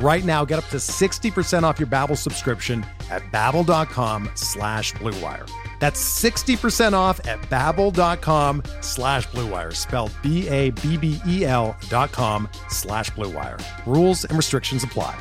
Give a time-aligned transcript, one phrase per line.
[0.00, 5.50] Right now, get up to 60% off your Babbel subscription at babbel.com slash bluewire.
[5.80, 13.60] That's 60% off at babbel.com slash bluewire, spelled B-A-B-B-E-L dot com slash bluewire.
[13.86, 15.18] Rules and restrictions apply.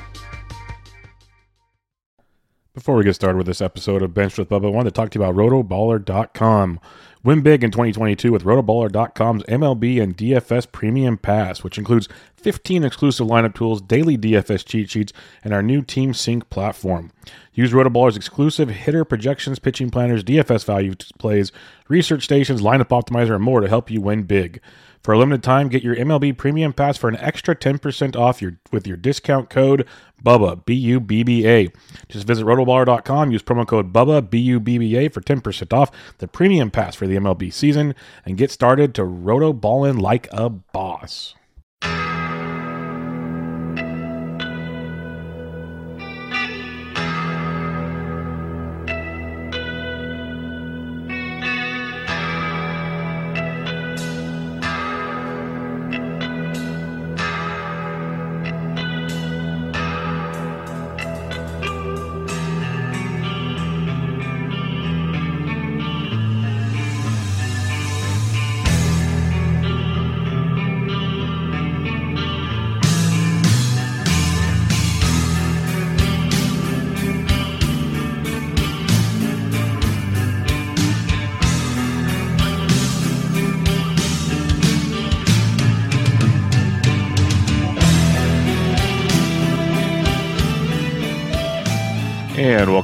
[2.73, 5.09] Before we get started with this episode of Bench with Bubba, I wanted to talk
[5.09, 6.79] to you about rotoballer.com.
[7.27, 13.27] Win big in 2022 with rotoballer.com's MLB and DFS Premium Pass, which includes 15 exclusive
[13.27, 15.11] lineup tools, daily DFS cheat sheets,
[15.43, 17.11] and our new Team Sync platform.
[17.51, 21.51] Use Rotoballer's exclusive hitter projections, pitching planners, DFS value plays,
[21.89, 24.61] research stations, lineup optimizer, and more to help you win big.
[25.01, 28.59] For a limited time, get your MLB Premium Pass for an extra 10% off your
[28.71, 29.87] with your discount code
[30.23, 31.69] BUBBA, B U B B A.
[32.09, 35.91] Just visit rotoballer.com, use promo code BUBBA, B U B B A for 10% off
[36.17, 41.35] the Premium Pass for the MLB season and get started to rotoballin' like a boss.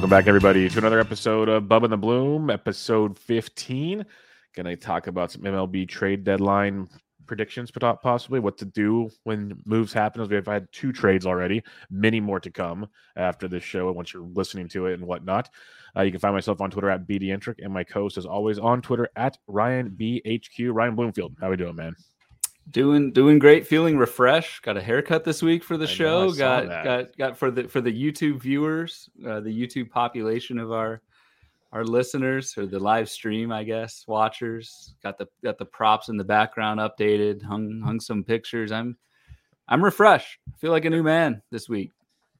[0.04, 4.04] Welcome back, everybody, to another episode of Bub and the Bloom, episode 15.
[4.54, 6.90] Going to talk about some MLB trade deadline
[7.24, 10.20] predictions, possibly what to do when moves happen.
[10.20, 13.90] As We've had two trades already, many more to come after this show.
[13.92, 15.48] Once you're listening to it and whatnot,
[15.96, 18.82] uh, you can find myself on Twitter at BDentric and my co-host, is always, on
[18.82, 20.74] Twitter at Ryan BHQ.
[20.74, 21.96] Ryan Bloomfield, how we doing, man?
[22.70, 24.62] Doing doing great, feeling refreshed.
[24.62, 26.30] Got a haircut this week for the I show.
[26.30, 26.84] Saw got that.
[26.84, 31.02] got got for the for the YouTube viewers, uh, the YouTube population of our
[31.72, 34.94] our listeners or the live stream, I guess, watchers.
[35.02, 37.42] Got the got the props in the background updated.
[37.42, 38.72] Hung hung some pictures.
[38.72, 38.96] I'm
[39.68, 40.38] I'm refreshed.
[40.48, 41.90] I feel like a new man this week.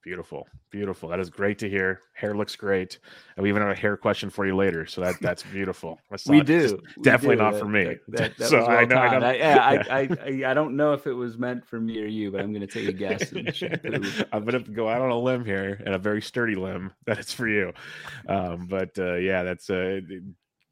[0.04, 1.08] Beautiful, beautiful.
[1.08, 1.98] That is great to hear.
[2.12, 2.98] Hair looks great,
[3.36, 4.84] and we even have a hair question for you later.
[4.84, 5.98] So that that's beautiful.
[6.10, 6.78] That's We not- do.
[6.98, 7.42] We definitely do.
[7.42, 7.96] not That- for me.
[8.08, 9.82] That, that, So was I well know- I know- I, yeah.
[9.90, 10.00] I,
[10.46, 12.66] I, I, don't know if it was meant for me or you, but I'm going
[12.66, 13.32] to take a guess.
[13.32, 16.54] and check who- I'm gonna go out on a limb here, and a very sturdy
[16.54, 16.92] limb.
[17.06, 17.72] That it's for you.
[18.28, 20.00] Um, but uh, yeah, that's uh,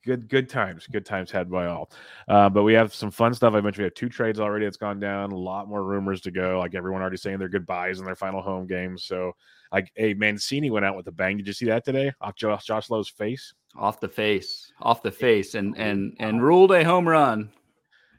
[0.04, 0.28] good.
[0.28, 0.86] Good times.
[0.86, 1.90] Good times had by all.
[2.28, 3.54] Uh, but we have some fun stuff.
[3.54, 4.66] I mentioned we have two trades already.
[4.66, 5.32] That's gone down.
[5.32, 6.58] A lot more rumors to go.
[6.58, 9.04] Like everyone already saying their goodbyes in their final home games.
[9.04, 9.32] So
[9.72, 11.36] like, hey, Mancini went out with a bang.
[11.36, 12.12] Did you see that today?
[12.20, 13.54] Off Josh, Josh Lowe's face.
[13.76, 17.50] off the face, off the face, and and and ruled a home run.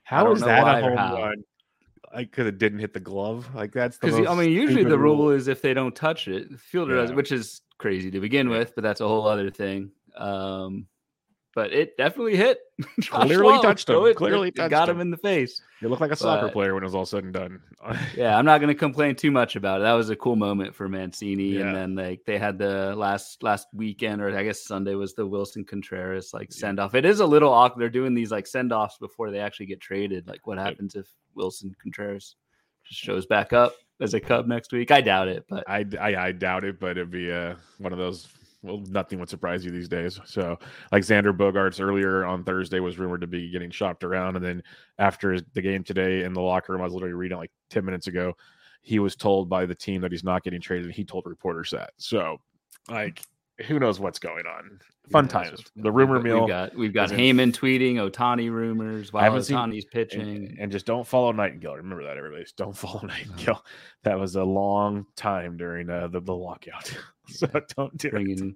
[0.04, 1.44] How is that a home run?
[2.14, 3.48] Like, because it didn't hit the glove.
[3.56, 3.98] Like that's.
[3.98, 7.12] Because I mean, usually the rule is if they don't touch it, the fielder does,
[7.12, 9.92] which is crazy to begin with, but that's a whole other thing.
[10.16, 10.88] Um,
[11.56, 12.60] but it definitely hit.
[13.04, 14.04] Clearly touched him.
[14.06, 14.96] it- Clearly it touched got him.
[14.98, 15.62] him in the face.
[15.82, 17.62] You look like a soccer But- player when it was all said and done.
[18.16, 19.84] Yeah, I'm not going to complain too much about it.
[19.84, 21.68] That was a cool moment for Mancini, Yeah.
[21.68, 25.28] and then like they had the last last weekend, or I guess Sunday was the
[25.28, 26.60] Willson Contreras like Yeah.
[26.60, 26.96] send off.
[26.96, 27.82] It is a little awkward.
[27.82, 30.28] They're doing these like send offs before they actually get traded.
[30.28, 32.36] Like, what happens if Willson Contreras
[32.86, 34.90] just shows back up as a Cub next week?
[34.92, 38.00] I doubt it, but I, I, I doubt it, but it'd be uh, one of
[38.00, 38.28] those.
[38.64, 40.20] Well, nothing would surprise you these days.
[40.26, 40.58] So,
[40.92, 44.64] like Xander Bogaerts earlier on Thursday was rumored to be getting shopped around, and then
[45.00, 48.08] after the game today in the locker room, I was literally reading like ten minutes
[48.08, 48.34] ago.
[48.82, 51.72] He was told by the team that he's not getting traded, and he told reporters
[51.72, 51.92] that.
[51.98, 52.38] So,
[52.88, 53.22] like,
[53.68, 54.80] who knows what's going on?
[55.12, 55.62] Fun times.
[55.76, 60.22] The rumor we've got we've got Heyman tweeting Ohtani rumors while haven't seen- pitching.
[60.22, 61.76] And, and just don't follow Nightengale.
[61.76, 62.44] Remember that, everybody.
[62.44, 63.60] Just don't follow Nightengale.
[64.04, 66.96] That was a long time during uh, the, the lockout.
[67.28, 68.12] so don't do it.
[68.12, 68.56] bringing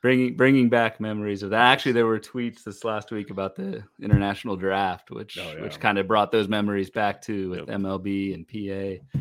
[0.00, 1.60] bringing bringing back memories of that.
[1.72, 5.62] Actually, there were tweets this last week about the international draft, which Oh, yeah.
[5.62, 7.68] which kind of brought those memories back too with Yep.
[7.80, 9.20] MLB and PA.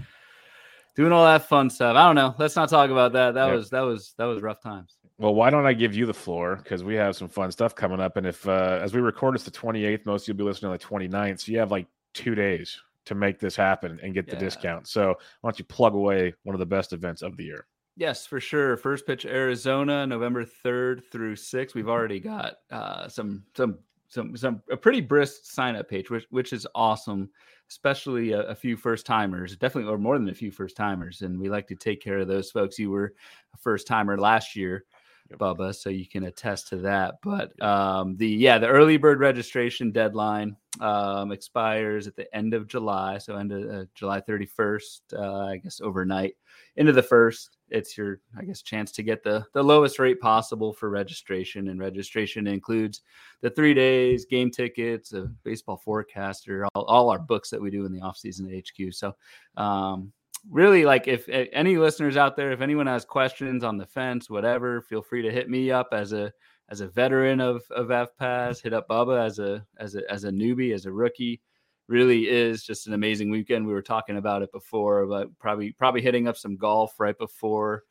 [0.95, 1.95] Doing all that fun stuff.
[1.95, 2.33] I don't know.
[2.39, 3.33] Let's not talk about that.
[3.35, 3.55] That Yep.
[3.55, 4.96] was that was that was rough times.
[5.19, 6.57] Well, why don't I give you the floor?
[6.57, 8.17] Because we have some fun stuff coming up.
[8.17, 10.77] And if, uh, as we record, it's the 28th, most of you'll be listening on
[10.77, 11.41] the 29th.
[11.41, 14.87] So you have like two days to make this happen and get the discount.
[14.87, 17.65] So why don't you plug away one of the best events of the year?
[17.95, 18.77] Yes, for sure.
[18.77, 21.73] First pitch Arizona, November 3rd through 6th.
[21.73, 26.25] We've already got uh, some some some some a pretty brisk sign up page, which
[26.29, 27.29] which is awesome,
[27.69, 31.21] especially a, a few first timers, definitely or more than a few first timers.
[31.23, 32.77] And we like to take care of those folks.
[32.77, 33.13] You were
[33.55, 34.85] a first timer last year,
[35.29, 35.39] Yep.
[35.39, 37.15] Bubba, so you can attest to that.
[37.21, 42.67] But um, the yeah, the early bird registration deadline um, expires at the end of
[42.67, 46.35] July, so end of uh, July 31st, uh, I guess overnight
[46.77, 50.71] into the first it's your i guess chance to get the the lowest rate possible
[50.71, 53.01] for registration and registration includes
[53.41, 57.85] the three days game tickets a baseball forecaster all, all our books that we do
[57.85, 59.13] in the offseason at hq so
[59.57, 60.11] um
[60.49, 64.29] really like if, if any listeners out there if anyone has questions on the fence
[64.29, 66.31] whatever feel free to hit me up as a
[66.69, 70.31] as a veteran of of fpass hit up bubba as a as a as a
[70.31, 71.41] newbie as a rookie
[71.87, 73.65] really is just an amazing weekend.
[73.65, 77.83] We were talking about it before, but probably probably hitting up some golf right before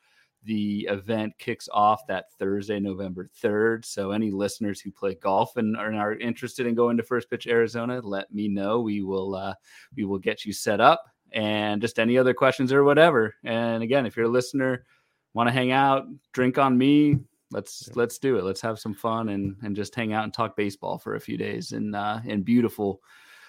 [0.45, 3.85] the event kicks off that Thursday, November 3rd.
[3.85, 7.49] So any listeners who play golf and are, are interested in going to First Pitch
[7.49, 8.81] Arizona, let me know.
[8.81, 9.55] We will uh,
[9.97, 11.03] we will get you set up
[11.37, 13.35] and just any other questions or whatever.
[13.45, 14.87] And again, if you're a listener,
[15.35, 17.19] want to hang out, drink on me,
[17.53, 18.45] let's let's do it.
[18.45, 21.37] Let's have some fun and and just hang out and talk baseball for a few
[21.37, 23.03] days in uh, in beautiful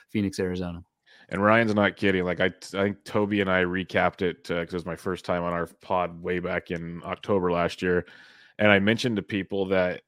[0.09, 0.83] Phoenix, Arizona.
[1.29, 2.23] And Ryan's not kidding.
[2.23, 5.43] Like I, I think Toby and I recapped it because it was my first time
[5.43, 8.05] on our pod way back in October last year,
[8.59, 10.01] and I mentioned to people that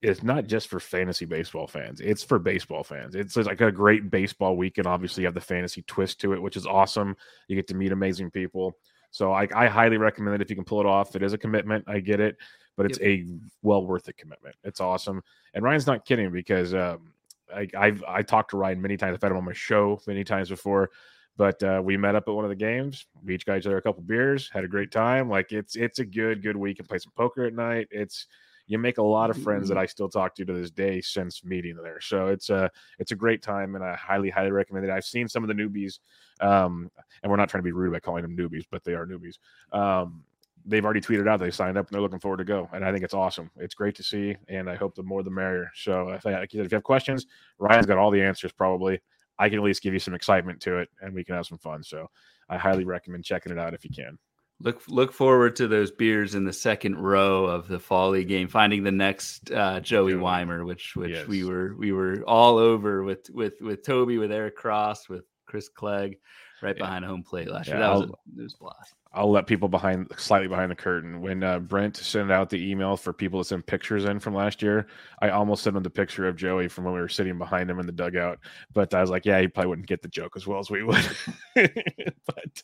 [0.00, 3.14] it's not just for fantasy baseball fans; it's for baseball fans.
[3.14, 4.86] It's like a great baseball weekend.
[4.86, 7.16] Obviously, you have the fantasy twist to it, which is awesome.
[7.48, 8.76] You get to meet amazing people.
[9.10, 11.16] So I, I highly recommend it if you can pull it off.
[11.16, 11.84] It is a commitment.
[11.88, 12.36] I get it,
[12.76, 13.24] but it's a
[13.62, 14.54] well worth it commitment.
[14.64, 15.22] It's awesome.
[15.54, 17.12] And Ryan's not kidding because um,
[17.54, 19.14] I, I've I talked to Ryan many times.
[19.14, 20.90] I've had him on my show many times before,
[21.36, 23.06] but uh, we met up at one of the games.
[23.24, 25.28] We each got each other a couple beers, had a great time.
[25.28, 27.88] Like it's it's a good good week and play some poker at night.
[27.90, 28.26] It's
[28.68, 31.42] you make a lot of friends that I still talk to to this day since
[31.42, 32.00] meeting there.
[32.00, 34.90] So it's a it's a great time, and I highly highly recommend it.
[34.90, 35.98] I've seen some of the newbies,
[36.40, 36.90] um,
[37.22, 39.38] and we're not trying to be rude by calling them newbies, but they are newbies.
[39.72, 40.22] Um,
[40.66, 42.68] they've already tweeted out they signed up and they're looking forward to go.
[42.72, 43.50] And I think it's awesome.
[43.56, 45.70] It's great to see, and I hope the more the merrier.
[45.74, 47.26] So if, I, if you have questions,
[47.58, 49.00] Ryan's got all the answers probably.
[49.38, 51.58] I can at least give you some excitement to it, and we can have some
[51.58, 51.82] fun.
[51.82, 52.08] So
[52.48, 54.18] I highly recommend checking it out if you can.
[54.60, 58.82] Look look forward to those beers in the second row of the Folly game, finding
[58.82, 60.14] the next uh, Joey.
[60.14, 61.28] Wiemer, which which Yes.
[61.28, 65.68] we were we were all over with with with Toby, with Eric Cross, with Chris
[65.68, 66.18] Clegg,
[66.60, 66.82] right Yeah.
[66.82, 67.82] behind home plate last Yeah, year.
[67.84, 68.94] That was I'll- a, it was a blast.
[69.12, 71.22] I'll let people behind slightly behind the curtain.
[71.22, 74.60] When uh, Brent sent out the email for people to send pictures in from last
[74.60, 74.86] year,
[75.22, 77.80] I almost sent him the picture of Joey from when we were sitting behind him
[77.80, 78.38] in the dugout.
[78.74, 80.82] But I was like, yeah, he probably wouldn't get the joke as well as we
[80.82, 81.08] would.
[81.54, 82.62] but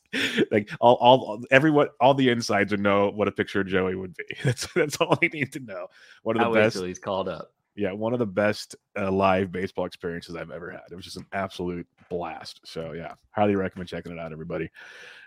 [0.50, 4.14] like all, all everyone, all the insides would know what a picture of Joey would
[4.14, 4.24] be.
[4.44, 5.86] That's that's all I need to know.
[6.24, 7.53] One of the wait best till he's called up.
[7.76, 10.82] Yeah, one of the best uh, live baseball experiences I've ever had.
[10.90, 12.60] It was just an absolute blast.
[12.64, 14.70] So yeah, highly recommend checking it out, everybody.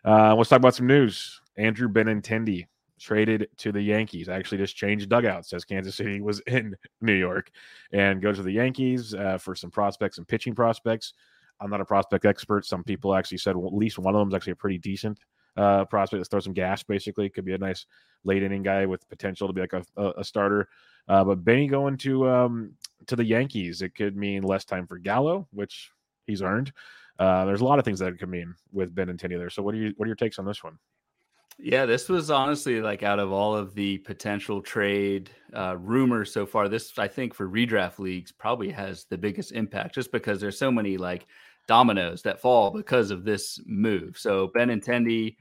[0.06, 1.42] Uh, let's talk about some news.
[1.58, 2.66] Andrew Benintendi
[3.00, 4.30] traded to the Yankees.
[4.30, 7.52] Actually, just changed dugouts as Kansas City was in New York,
[7.92, 11.14] and goes to the Yankees uh, for some prospects and pitching prospects.
[11.60, 12.66] I'm not a prospect expert.
[12.66, 15.20] Some people actually said well, at least one of them is actually a pretty decent
[15.58, 16.20] uh, prospect.
[16.20, 16.84] Let's throw some gas.
[16.84, 17.86] Basically, could be a nice
[18.24, 20.68] late inning guy with potential to be like a, a, a starter.
[21.08, 22.74] Uh, but Benny going to um,
[23.08, 25.92] to the Yankees, it could mean less time for Gallo, which
[26.26, 26.72] he's earned.
[27.20, 29.52] Uh, there's a lot of things that it could mean with Benintendi.
[29.52, 30.78] So what are you what are your takes on this one?
[31.60, 36.46] Yeah, this was honestly like out of all of the potential trade uh, rumors so
[36.46, 40.60] far, this I think for redraft leagues probably has the biggest impact, just because there's
[40.60, 41.26] so many like
[41.68, 44.18] dominoes that fall because of this move.
[44.20, 45.36] So Benintendi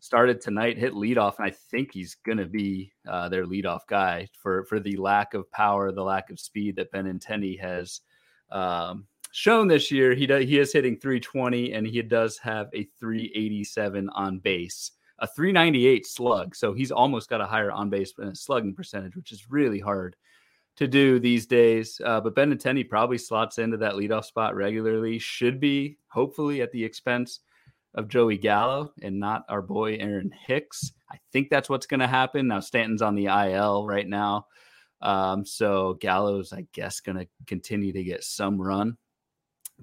[0.00, 4.28] started tonight, hit leadoff, and I think he's going to be uh, their leadoff guy
[4.40, 8.00] for for the lack of power, the lack of speed that Benintendi has
[8.50, 10.14] um, shown this year.
[10.14, 15.26] He does, he is hitting 320, and he does have a 387 on base a
[15.26, 16.54] 398 slug.
[16.54, 20.16] So he's almost got a higher on base slugging percentage, which is really hard
[20.76, 22.00] to do these days.
[22.04, 25.18] Uh, but Benintendi probably slots into that leadoff spot regularly.
[25.18, 27.40] Should be hopefully at the expense
[27.96, 30.92] of Joey Gallo and not our boy Aaron Hicks.
[31.10, 32.46] I think that's what's going to happen.
[32.46, 34.46] Now Stanton's on the IL right now.
[35.00, 38.96] Um, so Gallo's, I guess, going to continue to get some run.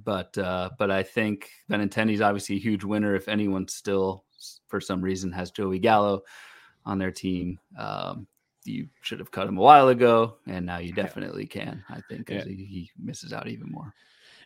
[0.04, 3.16] But uh, but I think Benintendi's obviously a huge winner.
[3.16, 4.24] If anyone still,
[4.68, 6.24] for some reason, has Joey Gallo
[6.84, 8.26] on their team, um,
[8.66, 11.84] you should have cut him a while ago, and now you definitely can.
[11.90, 12.44] I think yeah.
[12.44, 13.94] he, he misses out even more.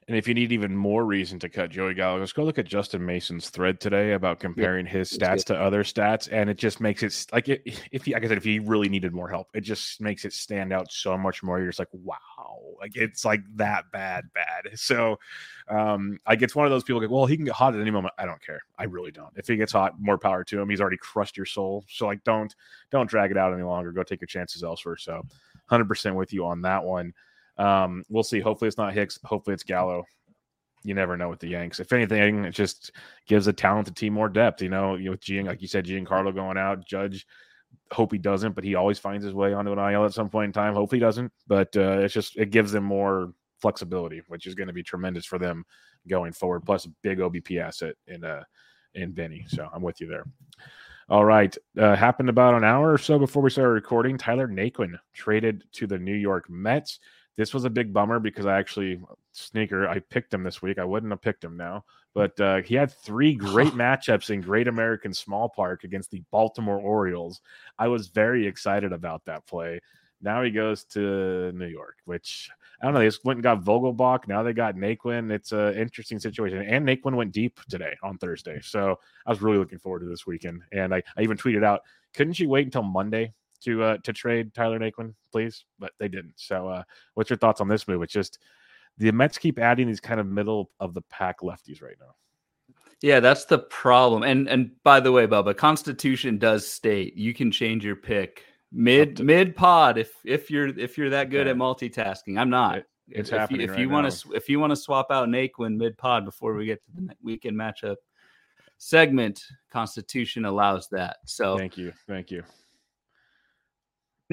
[0.07, 2.65] And if you need even more reason to cut Joey Gallo, just go look at
[2.65, 6.79] Justin Mason's thread today about comparing yeah, his stats to other stats, and it just
[6.79, 7.61] makes it like it,
[7.91, 10.31] if he, like I said, if he really needed more help, it just makes it
[10.31, 11.59] stand out so much more.
[11.59, 14.77] You're just like, wow, like it's like that bad, bad.
[14.77, 15.19] So,
[15.67, 17.91] um, like it's one of those people like, well, he can get hot at any
[17.91, 18.13] moment.
[18.17, 18.61] I don't care.
[18.77, 19.33] I really don't.
[19.35, 20.69] If he gets hot, more power to him.
[20.69, 21.83] He's already crushed your soul.
[21.89, 22.55] So like, don't
[22.91, 23.91] don't drag it out any longer.
[23.91, 24.95] Go take your chances elsewhere.
[24.95, 25.23] So,
[25.65, 27.13] hundred percent with you on that one.
[27.57, 28.39] Um, we'll see.
[28.39, 29.19] Hopefully, it's not Hicks.
[29.23, 30.03] Hopefully, it's Gallo.
[30.83, 31.79] You never know with the Yanks.
[31.79, 32.91] If anything, it just
[33.27, 34.61] gives a talented team more depth.
[34.61, 37.25] You know, with Gian, like you said, Giancarlo going out, Judge.
[37.91, 40.47] Hope he doesn't, but he always finds his way onto an IL at some point
[40.47, 40.73] in time.
[40.73, 44.67] Hopefully, he doesn't, but uh, it's just it gives them more flexibility, which is going
[44.67, 45.65] to be tremendous for them
[46.07, 46.65] going forward.
[46.65, 48.43] Plus, a big OBP asset in uh
[48.93, 49.45] in Benny.
[49.47, 50.25] So I'm with you there.
[51.09, 51.55] All right.
[51.77, 54.17] Uh, happened about an hour or so before we started recording.
[54.17, 56.99] Tyler Naquin traded to the New York Mets.
[57.37, 58.99] This was a big bummer because I actually
[59.31, 60.79] sneaker I picked him this week.
[60.79, 64.67] I wouldn't have picked him now, but uh, he had three great matchups in Great
[64.67, 67.41] American Small Park against the Baltimore Orioles.
[67.77, 69.79] I was very excited about that play.
[70.19, 72.49] Now he goes to New York, which
[72.81, 72.99] I don't know.
[73.01, 74.27] They just went and got Vogelbach.
[74.27, 75.31] Now they got Naquin.
[75.31, 76.61] It's an interesting situation.
[76.61, 78.59] And Naquin went deep today on Thursday.
[78.63, 80.63] So I was really looking forward to this weekend.
[80.71, 81.81] And I, I even tweeted out,
[82.15, 83.33] couldn't you wait until Monday
[83.63, 86.33] to uh, to trade Tyler Naquin, please, but they didn't.
[86.35, 86.83] So, uh,
[87.13, 88.01] what's your thoughts on this move?
[88.03, 88.39] It's just
[88.97, 92.15] the Mets keep adding these kind of middle of the pack lefties right now.
[93.01, 94.23] Yeah, that's the problem.
[94.23, 99.23] And and by the way, Bubba, Constitution does state you can change your pick mid
[99.23, 102.39] mid pod if if you're if you're that good at multitasking.
[102.39, 102.77] I'm not.
[102.77, 103.61] It, it's if, happening.
[103.61, 106.53] If, right you want to if you want to swap out Naquin mid pod before
[106.55, 107.95] we get to the weekend matchup
[108.77, 111.17] segment, Constitution allows that.
[111.25, 112.43] So thank you, thank you.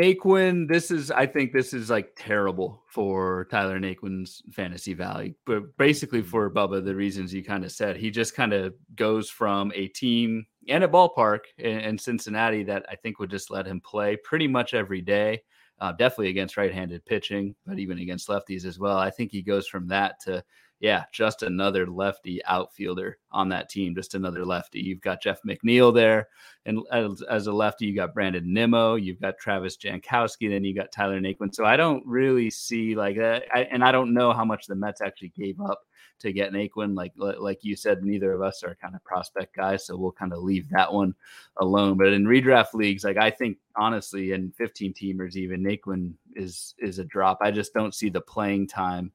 [0.01, 5.77] Naquin, this is I think this is like terrible for Tyler Naquin's fantasy value, but
[5.77, 6.31] basically mm-hmm.
[6.31, 9.87] for Bubba, the reasons you kind of said, he just kind of goes from a
[9.89, 14.17] team and a ballpark in, in, Cincinnati that I think would just let him play
[14.17, 15.43] pretty much every day,
[15.81, 18.99] uh, definitely against right-handed pitching, but even against lefties as well.
[18.99, 20.43] I think he goes from that to
[20.85, 24.81] yeah, just another lefty outfielder on that team, just another lefty.
[24.81, 26.29] You've got Jeff McNeil there,
[26.67, 30.75] and as, as, a lefty, you got Brandon Nimmo, you've got Travis Jankowski, then you
[30.75, 31.55] got Tyler Naquin.
[31.55, 34.75] So I don't really see like that, I, and I don't know how much the
[34.75, 35.81] Mets actually gave up
[36.19, 36.95] to get Naquin.
[36.95, 40.35] Like like you said, neither of us are kind of prospect guys, so we'll kind
[40.35, 41.14] of leave that one
[41.57, 41.97] alone.
[41.97, 46.99] But in redraft leagues, like I think honestly, in 15 teamers, even Naquin is is
[46.99, 47.38] a drop.
[47.41, 49.12] I just don't see the playing time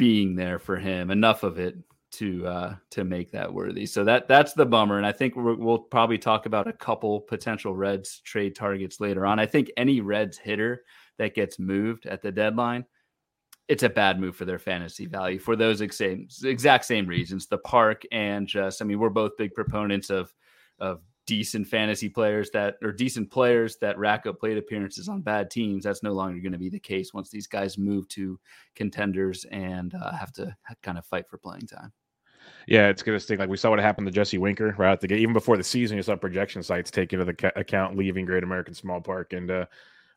[0.00, 1.76] being there for him, enough of it
[2.12, 3.84] to uh, to make that worthy.
[3.84, 7.20] So that that's the bummer, and I think we will probably talk about a couple
[7.20, 9.38] potential Reds trade targets later on.
[9.38, 10.84] I think any Reds hitter
[11.18, 12.86] that gets moved at the deadline,
[13.68, 15.94] it's a bad move for their fantasy value for those exact
[16.40, 17.46] same exact same reasons.
[17.46, 20.32] The park and just, I mean, we're both big proponents of
[20.78, 25.48] of decent fantasy players that or decent players that rack up plate appearances on bad
[25.48, 25.84] teams.
[25.84, 28.36] That's no longer going to be the case once these guys move to
[28.74, 31.92] contenders and uh, have to kind of fight for playing time.
[32.66, 33.38] Yeah, it's going to stink.
[33.38, 35.20] Like we saw what happened to Jesse Winker right at the gate.
[35.20, 38.42] Even before the season, you saw projection sites take into the ca- account leaving Great
[38.42, 39.32] American Small Park.
[39.32, 39.66] And uh,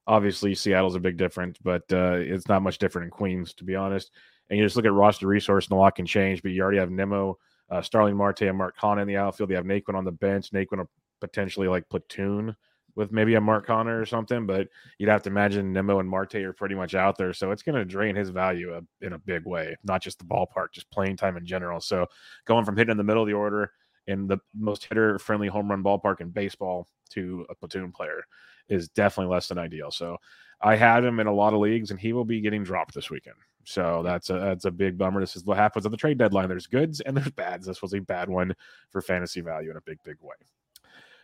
[0.07, 3.75] obviously, Seattle's a big difference, but uh, it's not much different in Queens, to be
[3.75, 4.09] honest.
[4.49, 6.79] And you just look at roster resource and a lot can change, but you already
[6.79, 7.37] have Nimmo,
[7.69, 9.51] uh, Starling Marte, and Mark Canha in the outfield.
[9.51, 10.49] You have Naquin on the bench.
[10.51, 10.87] Naquin
[11.23, 12.53] potentially like platoon
[12.95, 16.35] with maybe a Mark Canha or something, but you'd have to imagine Nimmo and Marte
[16.35, 17.33] are pretty much out there.
[17.33, 20.73] So it's going to drain his value in a big way, not just the ballpark,
[20.73, 21.79] just playing time in general.
[21.79, 22.05] So
[22.45, 23.71] going from hitting in the middle of the order
[24.07, 28.23] in the most hitter friendly home run ballpark in baseball to a platoon player
[28.67, 29.89] is definitely less than ideal.
[29.89, 30.17] So
[30.61, 33.09] I had him in a lot of leagues and he will be getting dropped this
[33.09, 33.37] weekend.
[33.63, 35.21] So that's a that's a big bummer.
[35.21, 36.49] This is what happens on the trade deadline.
[36.49, 37.65] There's goods and there's bads.
[37.65, 38.53] This was a bad one
[38.91, 40.35] for fantasy value in a big, big way.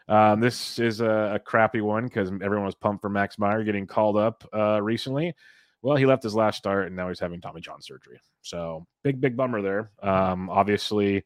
[0.10, 3.86] Um, this is a, a crappy one because everyone was pumped for Max Meyer getting
[3.86, 5.36] called up uh, recently.
[5.84, 8.20] Well, he left his last start and now he's having Tommy John surgery.
[8.42, 9.92] So big, big bummer there.
[10.02, 11.24] Um, obviously,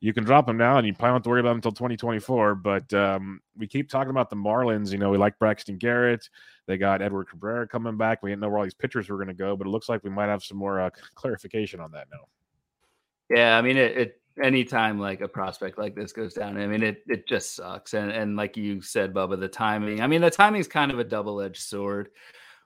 [0.00, 1.72] you can drop him now and you probably don't have to worry about him until
[1.72, 2.54] 2024.
[2.54, 4.90] But um, we keep talking about the Marlins.
[4.90, 6.28] You know, we like Braxton Garrett.
[6.66, 8.22] They got Edward Cabrera coming back.
[8.22, 10.02] We didn't know where all these pitchers were going to go, but it looks like
[10.02, 12.26] we might have some more uh, clarification on that now.
[13.36, 16.82] Yeah, I mean, it, it anytime like a prospect like this goes down, I mean,
[16.82, 17.94] it it just sucks.
[17.94, 20.00] And and like you said, Bubba, the timing.
[20.00, 22.10] I mean, the timing is kind of a double edged sword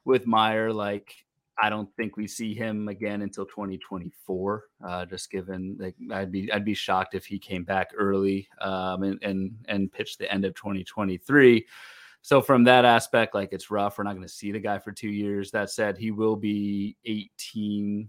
[0.04, 0.72] with Meyer.
[0.72, 1.14] Like
[1.62, 4.64] I don't think we see him again until 2024.
[4.84, 9.02] Uh, just given, like, I'd be I'd be shocked if he came back early um,
[9.02, 11.66] and and and pitched the end of 2023.
[12.22, 13.98] So from that aspect, like it's rough.
[13.98, 15.50] We're not going to see the guy for two years.
[15.50, 18.08] That said, he will be 18.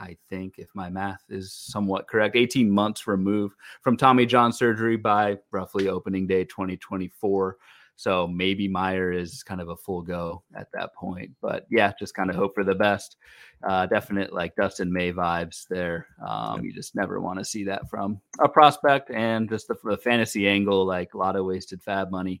[0.00, 4.96] I think, if my math is somewhat correct, 18 months removed from Tommy John surgery
[4.96, 7.58] by roughly opening day 2024.
[7.96, 11.32] So maybe Meyer is kind of a full go at that point.
[11.42, 13.18] But yeah, just kind of hope for the best.
[13.62, 16.06] Uh, definite like Dustin May vibes there.
[16.26, 19.98] Um, You just never want to see that from a prospect and just the, the,
[19.98, 22.40] fantasy angle, like a lot of wasted fab money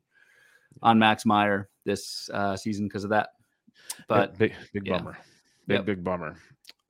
[0.82, 3.28] on Max Meyer this uh, season because of that.
[4.08, 4.96] But yeah, big, big yeah.
[4.96, 5.18] bummer.
[5.66, 5.84] Big, yep.
[5.84, 6.38] big bummer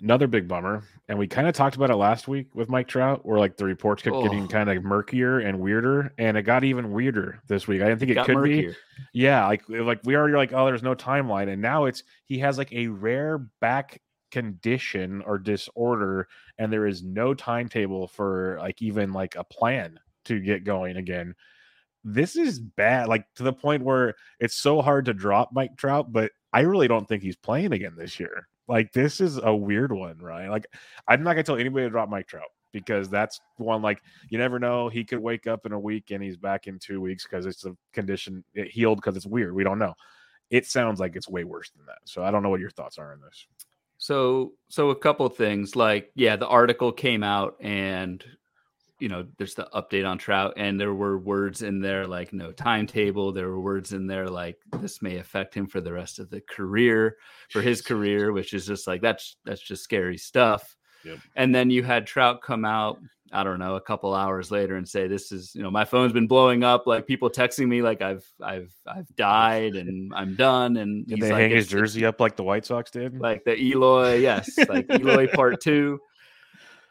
[0.02, 3.24] another big bummer, and we kind of talked about it last week with Mike Trout,
[3.24, 4.22] where like the reports kept oh.
[4.22, 7.82] getting kind of murkier and weirder, and it got even weirder this week.
[7.82, 8.70] I didn't think it, it could murkier.
[8.70, 8.76] be.
[9.12, 12.58] Yeah, like like we already like, oh, there's no timeline, and now it's he has
[12.58, 16.28] like a rare back condition or disorder,
[16.58, 21.34] and there is no timetable for like even like a plan to get going again.
[22.04, 26.12] This is bad, like to the point where it's so hard to drop Mike Trout,
[26.12, 28.48] but I really don't think he's playing again this year.
[28.70, 30.48] Like this is a weird one, right?
[30.48, 30.64] Like
[31.08, 34.60] I'm not gonna tell anybody to drop Mike Trout because that's one like you never
[34.60, 34.88] know.
[34.88, 37.64] He could wake up in a week and he's back in two weeks because it's
[37.64, 39.56] a condition it healed because it's weird.
[39.56, 39.94] We don't know.
[40.50, 41.98] It sounds like it's way worse than that.
[42.04, 43.44] So I don't know what your thoughts are on this.
[43.98, 48.24] So so a couple things like yeah, the article came out and
[49.00, 52.52] you know, there's the update on Trout, and there were words in there like no
[52.52, 53.32] timetable.
[53.32, 56.42] There were words in there like this may affect him for the rest of the
[56.42, 57.16] career,
[57.48, 60.76] for his career, which is just like that's that's just scary stuff.
[61.04, 61.18] Yep.
[61.34, 62.98] And then you had Trout come out,
[63.32, 66.12] I don't know, a couple hours later and say, "This is, you know, my phone's
[66.12, 66.86] been blowing up.
[66.86, 71.30] Like people texting me, like I've, I've, I've died and I'm done." And did they
[71.30, 73.18] like, hang his jersey up like the White Sox did?
[73.18, 76.00] Like the Eloy, yes, like Eloy Part Two.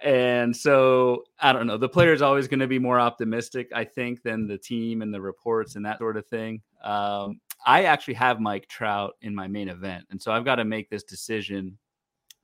[0.01, 1.77] And so I don't know.
[1.77, 5.13] The player is always going to be more optimistic, I think, than the team and
[5.13, 6.61] the reports and that sort of thing.
[6.83, 10.65] Um, I actually have Mike Trout in my main event, and so I've got to
[10.65, 11.77] make this decision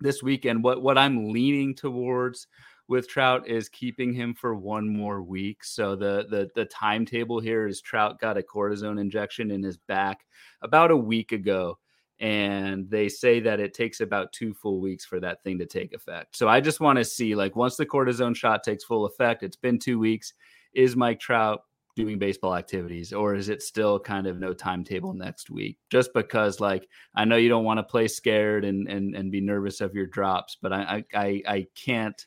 [0.02, 0.64] this weekend.
[0.64, 2.48] What what I'm leaning towards
[2.88, 5.64] with Trout is keeping him for one more week.
[5.64, 10.26] So the the the timetable here is Trout got a cortisone injection in his back
[10.62, 11.80] about a week ago
[12.20, 15.94] and they say that it takes about two full weeks for that thing to take
[15.94, 16.38] effect.
[16.38, 19.58] So I just want to see like once the cortisone shot takes full effect, it's
[19.58, 20.34] been 2 weeks,
[20.74, 21.62] is Mike Trout
[21.96, 25.78] doing baseball activities or is it still kind of no timetable next week?
[25.90, 29.42] Just because like I know you don't want to play scared and and and be
[29.42, 32.26] nervous of your drops, but I I I can't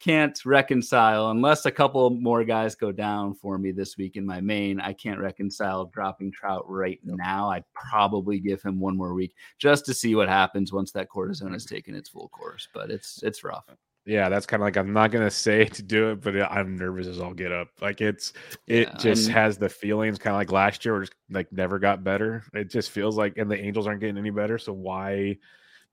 [0.00, 4.40] can't reconcile unless a couple more guys go down for me this week in my
[4.40, 4.80] main.
[4.80, 7.50] I can't reconcile dropping Trout right now.
[7.50, 11.52] I'd probably give him one more week just to see what happens once that cortisone
[11.52, 12.68] has taken its full course.
[12.74, 13.64] But it's it's rough.
[14.06, 17.06] Yeah, that's kind of like I'm not gonna say to do it, but I'm nervous
[17.06, 17.68] as I'll get up.
[17.80, 18.34] Like it's
[18.66, 21.50] it yeah, just and, has the feelings kind of like last year, where just like
[21.50, 22.44] never got better.
[22.52, 24.58] It just feels like, and the Angels aren't getting any better.
[24.58, 25.38] So why?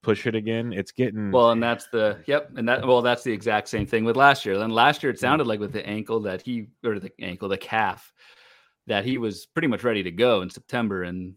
[0.01, 0.73] Push it again.
[0.73, 4.03] It's getting well, and that's the yep, and that well, that's the exact same thing
[4.03, 4.57] with last year.
[4.57, 7.57] Then last year it sounded like with the ankle that he or the ankle, the
[7.57, 8.11] calf,
[8.87, 11.35] that he was pretty much ready to go in September, and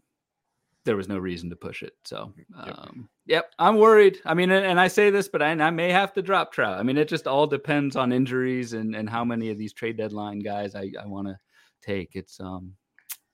[0.85, 1.93] there was no reason to push it.
[2.03, 3.45] So, um, yep.
[3.45, 4.19] yep, I'm worried.
[4.25, 6.79] I mean, and, and I say this, but I, I, may have to drop Trout.
[6.79, 9.97] I mean, it just all depends on injuries and and how many of these trade
[9.97, 11.37] deadline guys I, I want to
[11.81, 12.11] take.
[12.13, 12.73] It's um,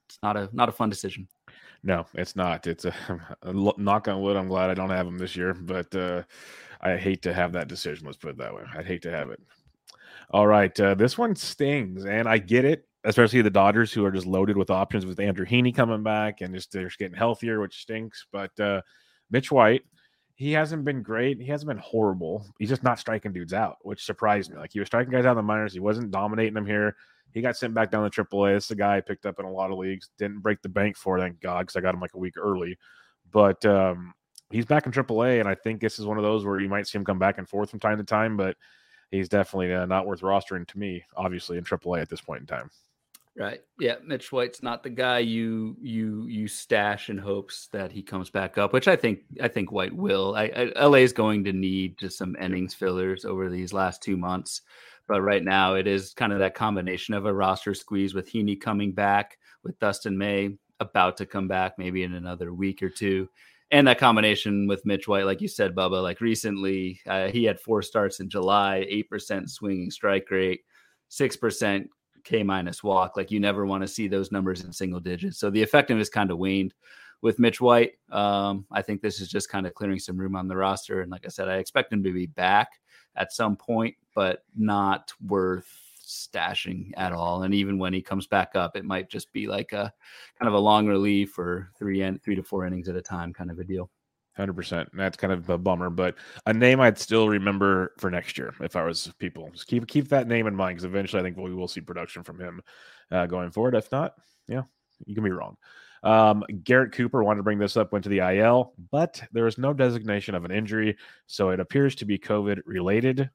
[0.08, 1.28] it's not a not a fun decision.
[1.84, 2.68] No, it's not.
[2.68, 2.94] It's a,
[3.42, 4.38] a, knock on wood.
[4.38, 6.24] I'm glad I don't have them this year, but uh,
[6.82, 8.06] I hate to have that decision.
[8.06, 8.64] Let's put it that way.
[8.76, 9.42] I'd hate to have it.
[10.30, 14.12] All right, uh, this one stings, and I get it, especially the Dodgers who are
[14.12, 17.60] just loaded with options with Andrew Heaney coming back and just they're just getting healthier,
[17.60, 18.26] which stinks.
[18.32, 18.82] But uh,
[19.30, 19.82] Mitch White,
[20.36, 21.42] he hasn't been great.
[21.42, 22.46] He hasn't been horrible.
[22.60, 24.58] He's just not striking dudes out, which surprised me.
[24.58, 25.74] Like he was striking guys out in the minors.
[25.74, 26.96] He wasn't dominating them here.
[27.34, 28.56] He got sent back down to AAA.
[28.56, 30.10] It's is a guy I picked up in a lot of leagues.
[30.18, 32.78] Didn't break the bank for, thank God, because I got him like a week early.
[33.32, 34.14] But um,
[34.50, 36.88] he's back in AAA, and I think this is one of those where you might
[36.88, 38.38] see him come back and forth from time to time.
[38.38, 38.58] But
[39.12, 42.48] he's definitely uh, not worth rostering to me, obviously in AAA at this point in
[42.48, 42.70] time.
[43.38, 43.62] Right.
[43.80, 43.96] Yeah.
[44.06, 48.58] Mitch White's not the guy you you you stash in hopes that he comes back
[48.58, 50.36] up, which I think I think White will.
[50.36, 54.18] I, I LA is going to need just some innings fillers over these last two
[54.18, 54.64] months,
[55.08, 58.60] but right now it is kind of that combination of a roster squeeze with Heaney
[58.60, 63.30] coming back, with Dustin May about to come back maybe in another week or two,
[63.72, 66.02] and that combination with Mitch White, like you said, Bubba.
[66.02, 70.62] Like recently, uh, he had four starts in July, eight percent swinging strike rate,
[71.08, 71.90] six percent
[72.24, 73.16] K minus walk.
[73.16, 75.40] Like you never want to see those numbers in single digits.
[75.40, 76.74] So the effectiveness kind of waned
[77.22, 77.94] with Mitch White.
[78.12, 81.02] Um, I think this is just kind of clearing some room on the roster.
[81.02, 82.70] And like I said, I expect him to be back
[83.16, 85.68] at some point, but not worth
[86.06, 87.44] stashing at all.
[87.44, 89.94] And even when he comes back up, it might just be like a
[90.38, 93.34] kind of a long relief or three and three to four innings at a time
[93.34, 93.90] kind of a deal.
[94.38, 94.90] Hundred percent.
[94.94, 98.76] That's kind of a bummer, but a name I'd still remember for next year if
[98.78, 99.50] I was people.
[99.52, 102.24] Just keep keep that name in mind because eventually I think we will see production
[102.24, 102.62] from him
[103.12, 103.76] uh, going forward.
[103.76, 104.16] If not,
[104.48, 104.64] yeah,
[105.06, 105.58] you can be wrong.
[106.04, 109.58] Um, Garrett Cooper wanted to bring this up, went to the IL, but there is
[109.58, 113.30] no designation of an injury, so it appears to be COVID related.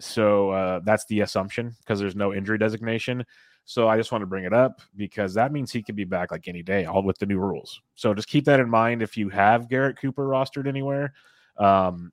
[0.00, 3.24] So uh, that's the assumption because there's no injury designation.
[3.64, 6.30] So I just want to bring it up because that means he could be back
[6.30, 7.80] like any day, all with the new rules.
[7.94, 11.14] So just keep that in mind if you have Garrett Cooper rostered anywhere.
[11.56, 12.12] Um,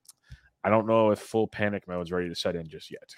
[0.64, 3.14] I don't know if full panic mode is ready to set in just yet.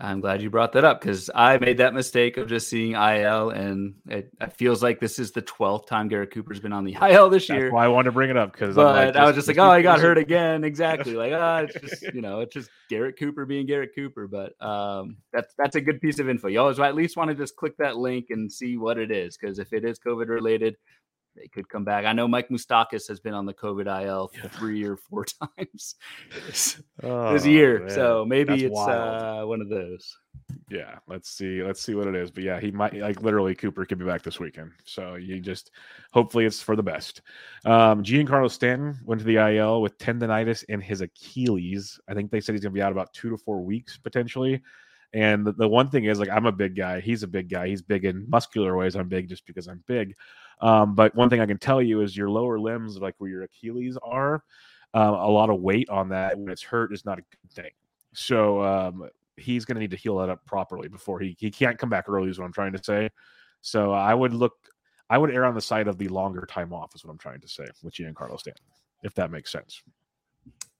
[0.00, 3.50] I'm glad you brought that up because I made that mistake of just seeing IL,
[3.50, 6.96] and it, it, feels like this is the 12th time Garrett Cooper's been on the
[7.02, 7.62] IL this year.
[7.62, 9.68] That's why I wanted to bring it up because like, I was just like, oh,
[9.68, 10.62] I got hurt again.
[10.62, 11.14] Exactly.
[11.14, 14.28] Like, ah, oh, it's just you know, it's just Garrett Cooper being Garrett Cooper.
[14.28, 16.46] But um, that's that's a good piece of info.
[16.46, 19.36] You always at least want to just click that link and see what it is
[19.36, 20.76] because if it is COVID related,
[21.40, 22.04] they could come back.
[22.04, 24.48] I know Mike Moustakas has been on the COVID IL yeah.
[24.48, 25.24] three or four
[25.58, 25.94] times
[26.46, 27.90] this, oh, this year, man.
[27.90, 30.16] so maybe That's it's uh, one of those.
[30.70, 31.62] Yeah, let's see.
[31.62, 32.30] Let's see what it is.
[32.30, 34.72] But yeah, he might like literally Cooper could be back this weekend.
[34.84, 35.70] So you just
[36.12, 37.22] hopefully it's for the best.
[37.64, 41.98] Um, Giancarlo Stanton went to the IL with tendonitis in his Achilles.
[42.08, 44.62] I think they said he's gonna be out about two to four weeks potentially.
[45.14, 47.00] And the, the, one thing is, like, I'm a big guy.
[47.00, 47.68] He's a big guy.
[47.68, 48.94] He's big in muscular ways.
[48.94, 50.14] I'm big just because I'm big.
[50.60, 53.42] Um, but one thing I can tell you is your lower limbs, like where your
[53.42, 54.42] Achilles are,
[54.94, 57.70] um, a lot of weight on that when it's hurt is not a good thing.
[58.14, 61.78] So um, he's going to need to heal that up properly before he he can't
[61.78, 62.28] come back early.
[62.28, 63.10] Is what I'm trying to say.
[63.60, 64.54] So I would look,
[65.10, 66.94] I would err on the side of the longer time off.
[66.94, 68.64] Is what I'm trying to say with Giancarlo Stanton,
[69.02, 69.82] if that makes sense.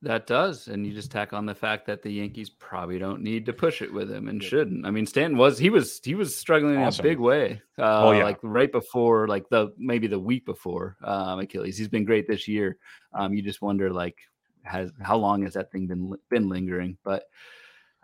[0.02, 3.46] That does, and you just tack on the fact that the Yankees probably don't need
[3.46, 4.86] to push it with him and shouldn't.
[4.86, 7.04] I mean, Stanton was he was he was struggling awesome.
[7.04, 7.60] in a big way.
[7.76, 11.76] Uh, oh yeah, like right before, like the maybe the week before um, Achilles.
[11.76, 12.76] He's been great this year.
[13.12, 14.16] Um, you just wonder like
[14.62, 16.96] has how long has that thing been been lingering?
[17.02, 17.24] But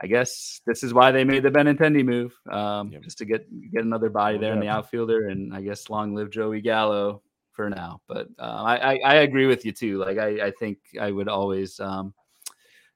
[0.00, 3.02] I guess this is why they made the Benintendi move, um, yep.
[3.02, 4.54] just to get get another body oh, there yeah.
[4.54, 7.22] in the outfielder, and I guess long live Joey Gallo
[7.54, 8.00] for now.
[8.08, 9.98] But uh, I, I, agree with you too.
[9.98, 12.12] Like I, I think I would always um,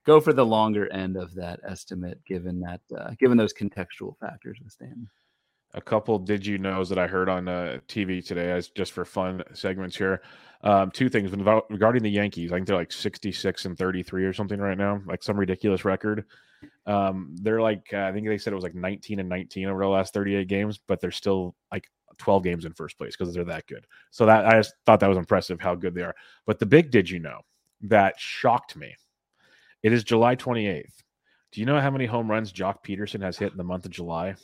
[0.05, 4.59] go for the longer end of that estimate, given that uh, given those contextual factors
[4.63, 5.09] with Stanton.
[5.75, 9.05] A couple did you knows that I heard on uh, TV today, as just for
[9.05, 10.23] fun segments here.
[10.63, 11.31] Um, two things
[11.71, 12.51] regarding the Yankees.
[12.51, 16.25] I think they're like 66 and 33 or something right now, like some ridiculous record.
[16.87, 19.85] Um, they're like, uh, I think they said it was like 19 and 19 over
[19.85, 23.45] the last 38 games, but they're still like 12 games in first place because they're
[23.45, 23.87] that good.
[24.11, 26.15] So that I just thought that was impressive how good they are.
[26.47, 27.41] But the big did you know
[27.83, 28.97] that shocked me.
[29.83, 31.03] It is July 28th.
[31.53, 33.93] Do you know how many home runs Joc Pederson has hit in the month of
[33.93, 34.35] July?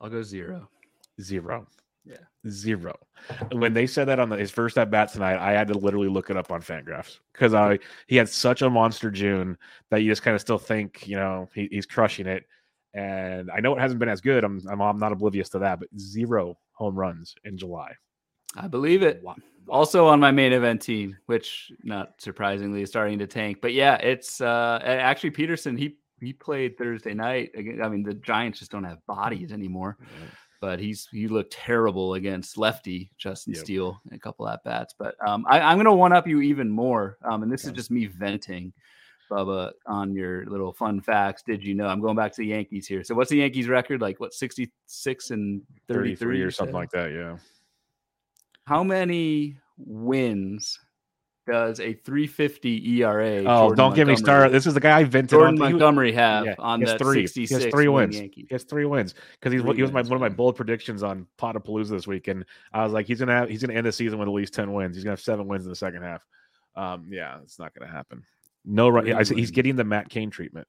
[0.00, 0.68] I'll go zero.
[1.20, 1.66] Zero.
[2.04, 2.16] Yeah.
[2.48, 2.98] Zero.
[3.52, 6.08] When they said that on the, his first at bat tonight, I had to literally
[6.08, 9.56] look it up on Fangraphs because I he had such a monster June
[9.90, 12.44] that you just kind of still think you know he, he's crushing it.
[12.94, 14.44] And I know it hasn't been as good.
[14.44, 17.92] I'm, I'm, I'm not oblivious to that, but zero home runs in July.
[18.54, 19.24] I believe it.
[19.68, 23.58] Also on my main event team, which not surprisingly is starting to tank.
[23.62, 25.78] But yeah, it's uh actually Pederson.
[25.78, 27.50] He he played Thursday night.
[27.56, 29.98] I mean, the Giants just don't have bodies anymore.
[30.62, 33.64] But he's he looked terrible against lefty Justin yep.
[33.64, 34.94] Steele in a couple at bats.
[34.96, 37.18] But um, I, am going to one up you even more.
[37.24, 38.72] Um, and this is just me venting.
[39.28, 41.42] Bubba, on your little fun facts.
[41.42, 41.86] Did you know?
[41.86, 43.02] I'm going back to the Yankees here.
[43.02, 44.00] So, what's the Yankees record?
[44.00, 47.10] Like, what, 66 and 33 or something like that?
[47.10, 47.38] Yeah.
[48.66, 50.78] How many wins
[51.46, 53.38] does a 350 ERA?
[53.38, 54.52] Oh, Jordan don't Montgomery, get me started.
[54.52, 55.58] This is the guy I vented Jordan on.
[55.58, 57.26] Montgomery have yeah, on that three.
[57.26, 58.16] 66 he has three wins.
[58.16, 58.46] Yankees.
[58.48, 61.26] He has three wins because he's he was my one of my bold predictions on
[61.38, 64.18] Podapalooza this week, and I was like, he's gonna have he's gonna end the season
[64.18, 64.96] with at least ten wins.
[64.96, 66.22] He's gonna have seven wins in the second half.
[66.76, 68.24] Um, yeah, it's not gonna happen.
[68.64, 69.12] No, run.
[69.12, 70.68] I said he's getting the Matt Cain treatment.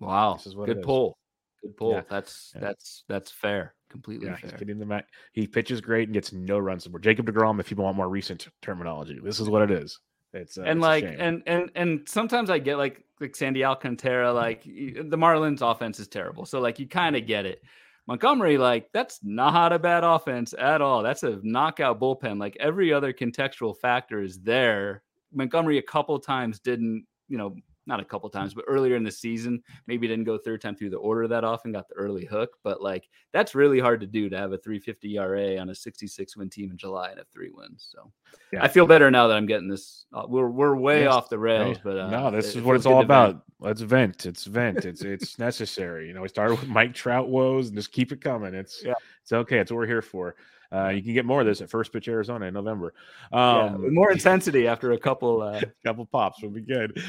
[0.00, 1.18] Wow, this is what good pull.
[1.62, 1.92] Good pull.
[1.92, 2.02] Yeah.
[2.08, 2.60] That's yeah.
[2.60, 3.74] that's that's fair.
[3.90, 4.50] Completely yeah, fair.
[4.50, 5.06] He's getting the mat.
[5.32, 7.02] He pitches great and gets no run support.
[7.02, 9.98] Jacob Degrom, if you want more recent terminology, this is what it is.
[10.32, 14.32] It's uh, and it's like and and and sometimes I get like like Sandy Alcantara,
[14.32, 16.46] like the Marlins offense is terrible.
[16.46, 17.62] So like you kind of get it.
[18.08, 21.02] Montgomery, like that's not a bad offense at all.
[21.02, 22.40] That's a knockout bullpen.
[22.40, 25.02] Like every other contextual factor is there.
[25.32, 27.54] Montgomery a couple times didn't, you know,
[27.86, 30.90] not a couple times, but earlier in the season, maybe didn't go third time through
[30.90, 32.58] the order that often, got the early hook.
[32.62, 36.36] But like that's really hard to do to have a 350 ERA on a 66
[36.36, 37.88] win team in July and have three wins.
[37.90, 38.10] So
[38.52, 38.62] yeah.
[38.62, 40.06] I feel better now that I'm getting this.
[40.12, 41.12] Uh, we're we're way yes.
[41.12, 43.32] off the rails, but uh, no, this it, is what it's all about.
[43.32, 43.42] Vent.
[43.60, 44.26] Let's vent.
[44.26, 44.84] It's vent.
[44.84, 46.08] It's it's necessary.
[46.08, 48.54] You know, we started with Mike Trout woes and just keep it coming.
[48.54, 48.94] It's yeah.
[49.22, 49.58] it's okay.
[49.58, 50.36] It's what we're here for.
[50.72, 52.94] Uh, you can get more of this at First Pitch Arizona in November.
[53.32, 55.60] Um, yeah, more intensity after a couple uh...
[55.84, 57.02] couple pops would be good.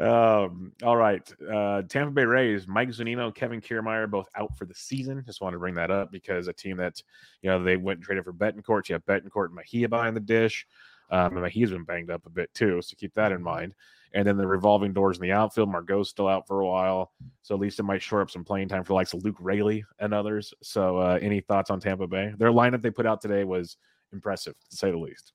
[0.00, 4.74] Um, all right, uh, Tampa Bay Rays, Mike Zunino, Kevin Kiermaier, both out for the
[4.74, 5.22] season.
[5.26, 7.02] Just wanted to bring that up because a team that
[7.42, 8.88] you know they went and traded for Bethancourt.
[8.88, 10.66] You have Bethancourt and Mejia behind the dish.
[11.10, 13.74] Um, and Mejia's been banged up a bit too, so keep that in mind.
[14.14, 15.70] And then the revolving doors in the outfield.
[15.70, 17.12] Margot's still out for a while.
[17.42, 19.84] So at least it might shore up some playing time for likes of Luke Raley
[19.98, 20.54] and others.
[20.62, 22.32] So uh, any thoughts on Tampa Bay?
[22.38, 23.76] Their lineup they put out today was
[24.12, 25.32] impressive, to say the least.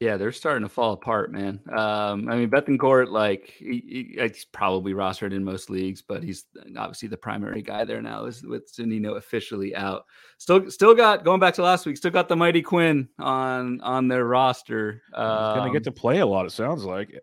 [0.00, 1.58] Yeah, they're starting to fall apart, man.
[1.70, 6.44] Um, I mean, Bethancourt, like he, he, he's probably rostered in most leagues, but he's
[6.76, 8.26] obviously the primary guy there now.
[8.26, 10.04] Is with Zunino officially out.
[10.38, 11.96] Still, still got going back to last week.
[11.96, 15.02] Still got the Mighty Quinn on on their roster.
[15.14, 16.46] Um, he's gonna get to play a lot.
[16.46, 17.20] It sounds like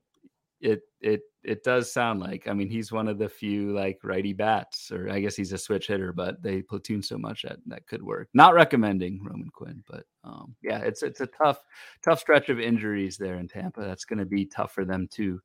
[0.65, 2.47] it it it does sound like.
[2.47, 5.57] I mean, he's one of the few like righty bats, or I guess he's a
[5.57, 8.29] switch hitter, but they platoon so much that that could work.
[8.33, 11.63] Not recommending Roman Quinn, but um, yeah, it's it's a tough
[12.03, 13.81] tough stretch of injuries there in Tampa.
[13.81, 15.39] That's going to be tough for them to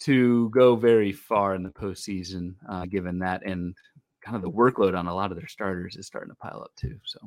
[0.00, 3.76] to go very far in the postseason, uh, given that and
[4.20, 6.72] kind of the workload on a lot of their starters is starting to pile up
[6.76, 6.98] too.
[7.04, 7.18] So.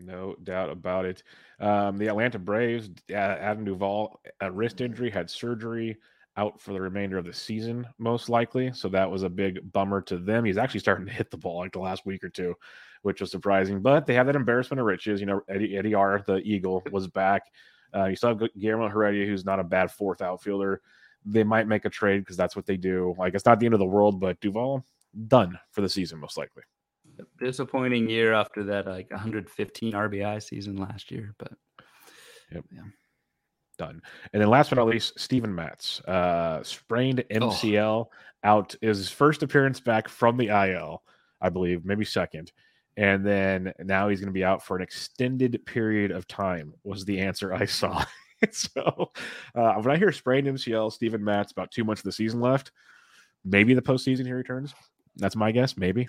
[0.00, 1.24] No doubt about it.
[1.58, 5.96] Um, the Atlanta Braves, Adam Duvall, a wrist injury, had surgery
[6.38, 8.72] out for the remainder of the season, most likely.
[8.72, 10.44] So that was a big bummer to them.
[10.44, 12.54] He's actually starting to hit the ball like the last week or two,
[13.02, 13.82] which was surprising.
[13.82, 15.20] But they have that embarrassment of riches.
[15.20, 17.42] You know, Eddie, Eddie R, the Eagle, was back.
[17.94, 20.80] Uh, you still have Guillermo Heredia, who's not a bad fourth outfielder.
[21.24, 23.14] They might make a trade because that's what they do.
[23.18, 24.84] Like, it's not the end of the world, but Duvall
[25.26, 26.62] done for the season, most likely.
[27.40, 31.34] Disappointing year after that, like 115 RBI season last year.
[31.38, 31.52] But,
[32.52, 32.64] yep.
[32.70, 32.82] yeah
[33.78, 34.02] done.
[34.32, 38.10] And then last but not least, Steven Matz, uh, sprained MCL oh.
[38.44, 41.02] out is his first appearance back from the IL,
[41.40, 42.52] I believe, maybe second.
[42.96, 47.04] And then now he's going to be out for an extended period of time, was
[47.04, 48.04] the answer I saw.
[48.50, 49.10] so
[49.54, 52.72] uh, when I hear sprained MCL, Steven Matz, about two months of the season left,
[53.44, 54.74] maybe the postseason he returns.
[55.16, 56.08] That's my guess, maybe.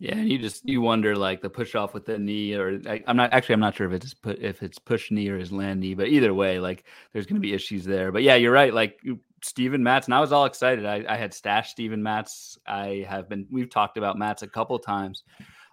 [0.00, 3.02] Yeah, and you just you wonder like the push off with the knee, or I,
[3.08, 5.50] am not actually I'm not sure if it's put if it's push knee or his
[5.50, 8.12] land knee, but either way, like there's going to be issues there.
[8.12, 8.72] But yeah, you're right.
[8.72, 9.00] Like
[9.42, 10.86] Steven Matz, and I was all excited.
[10.86, 12.56] I, I had stashed Steven Matz.
[12.64, 15.24] I have been we've talked about Matz a couple times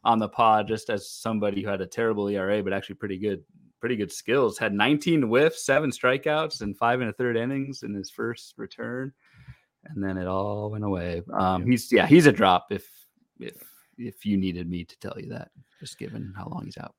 [0.03, 3.43] on the pod, just as somebody who had a terrible ERA, but actually pretty good,
[3.79, 4.57] pretty good skills.
[4.57, 9.13] Had 19 whiffs, seven strikeouts, and five and a third innings in his first return,
[9.85, 11.21] and then it all went away.
[11.31, 12.89] Um, he's yeah, he's a drop if
[13.39, 16.95] if if you needed me to tell you that, just given how long he's out.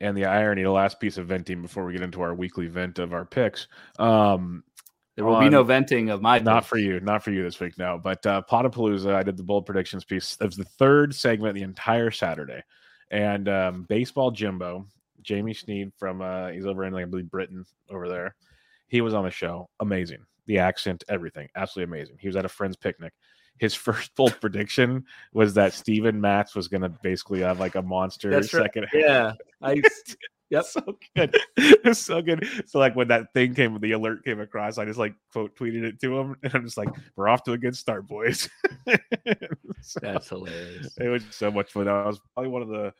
[0.00, 2.98] And the irony, the last piece of venting before we get into our weekly vent
[2.98, 3.66] of our picks.
[3.98, 4.62] Um,
[5.16, 6.38] there will on, be no venting of my.
[6.38, 6.68] Not picks.
[6.68, 8.00] for you, not for you this week, no.
[8.02, 10.36] But uh, Podapalooza, I did the bold predictions piece.
[10.40, 12.62] It was the third segment the entire Saturday,
[13.10, 14.86] and um, baseball Jimbo,
[15.22, 18.36] Jamie Sneed from uh, he's over in like, I believe Britain over there.
[18.86, 19.68] He was on the show.
[19.80, 22.18] Amazing, the accent, everything, absolutely amazing.
[22.20, 23.12] He was at a friend's picnic
[23.58, 27.82] his first bold prediction was that Steven Matz was going to basically have like a
[27.82, 28.86] monster That's second.
[28.92, 29.04] Right.
[29.04, 29.82] Yeah, I.
[30.50, 30.64] Yep.
[30.64, 30.80] so
[31.14, 31.36] good.
[31.58, 32.48] It's so good.
[32.64, 35.84] So like when that thing came, the alert came across, I just like quote tweeted
[35.84, 38.48] it to him, and I'm just like, "We're off to a good start, boys."
[39.82, 40.96] so, That's hilarious.
[40.98, 41.84] It was so much fun.
[41.84, 42.94] That was probably one of the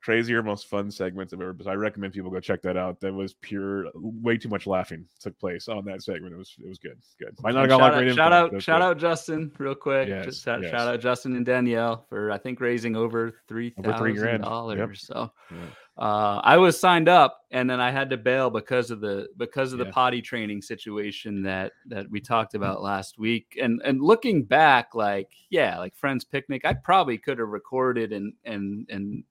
[0.00, 1.54] crazier, most fun segments I've ever.
[1.62, 3.00] So I recommend people go check that out.
[3.00, 6.34] That was pure, way too much laughing took place on that segment.
[6.34, 7.36] It was it was good, good.
[7.42, 8.86] Might not got shout, out, shout out, shout good.
[8.86, 10.08] out Justin, real quick.
[10.08, 10.70] Yes, Just shout, yes.
[10.70, 14.78] shout, out Justin and Danielle for I think raising over three thousand dollars.
[14.78, 14.96] Yep.
[14.96, 15.32] So.
[15.50, 15.56] Yeah.
[15.98, 19.72] Uh, I was signed up and then I had to bail because of the because
[19.72, 22.62] of the potty training situation that that we talked mm-hmm.
[22.62, 23.58] about last week.
[23.60, 28.32] And and looking back, like yeah, like friends picnic, I probably could have recorded and
[28.44, 29.24] and and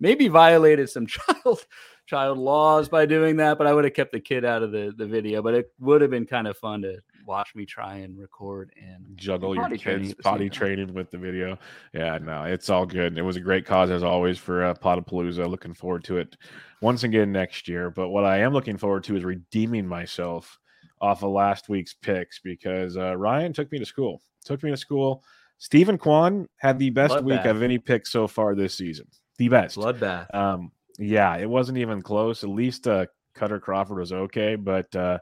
[0.00, 1.66] maybe violated some child
[2.06, 4.92] child laws by doing that, but I would have kept the kid out of the,
[4.96, 5.42] the video.
[5.42, 9.16] But it would have been kind of fun to watch me try and record and
[9.16, 11.56] juggle your training kids at potty training with the video.
[11.94, 13.16] Yeah, no, it's all good.
[13.16, 15.48] It was a great cause as always for uh, Podapalooza.
[15.48, 16.36] Looking forward to it
[16.80, 17.90] once again next year.
[17.90, 20.58] But what I am looking forward to is redeeming myself
[21.00, 24.20] off of last week's picks because uh, Ryan took me to school.
[24.44, 25.22] Took me to school.
[25.58, 27.50] Steven Kwan had the best week Bloodbath.
[27.50, 29.06] of any pick so far this season.
[29.40, 29.78] The best.
[29.78, 30.34] bloodbath.
[30.34, 32.44] Um, yeah, it wasn't even close.
[32.44, 35.18] At least uh, Kutter Crawford was okay, but uh,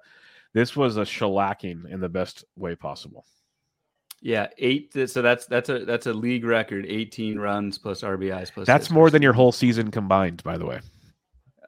[0.52, 3.24] this was a shellacking in the best way possible.
[4.20, 4.92] Yeah, eight.
[5.08, 6.84] So that's that's a that's a league record.
[6.88, 8.66] Eighteen runs plus RBIs plus.
[8.66, 10.80] That's more than your whole season combined, by the way.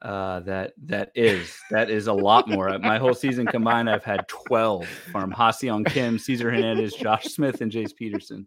[0.02, 2.76] Uh, that that is that is a lot more.
[2.80, 7.70] My whole season combined, I've had twelve from Ha-Seong Kim, Cesar Hernandez, Josh Smith, and
[7.70, 8.44] Jace Peterson.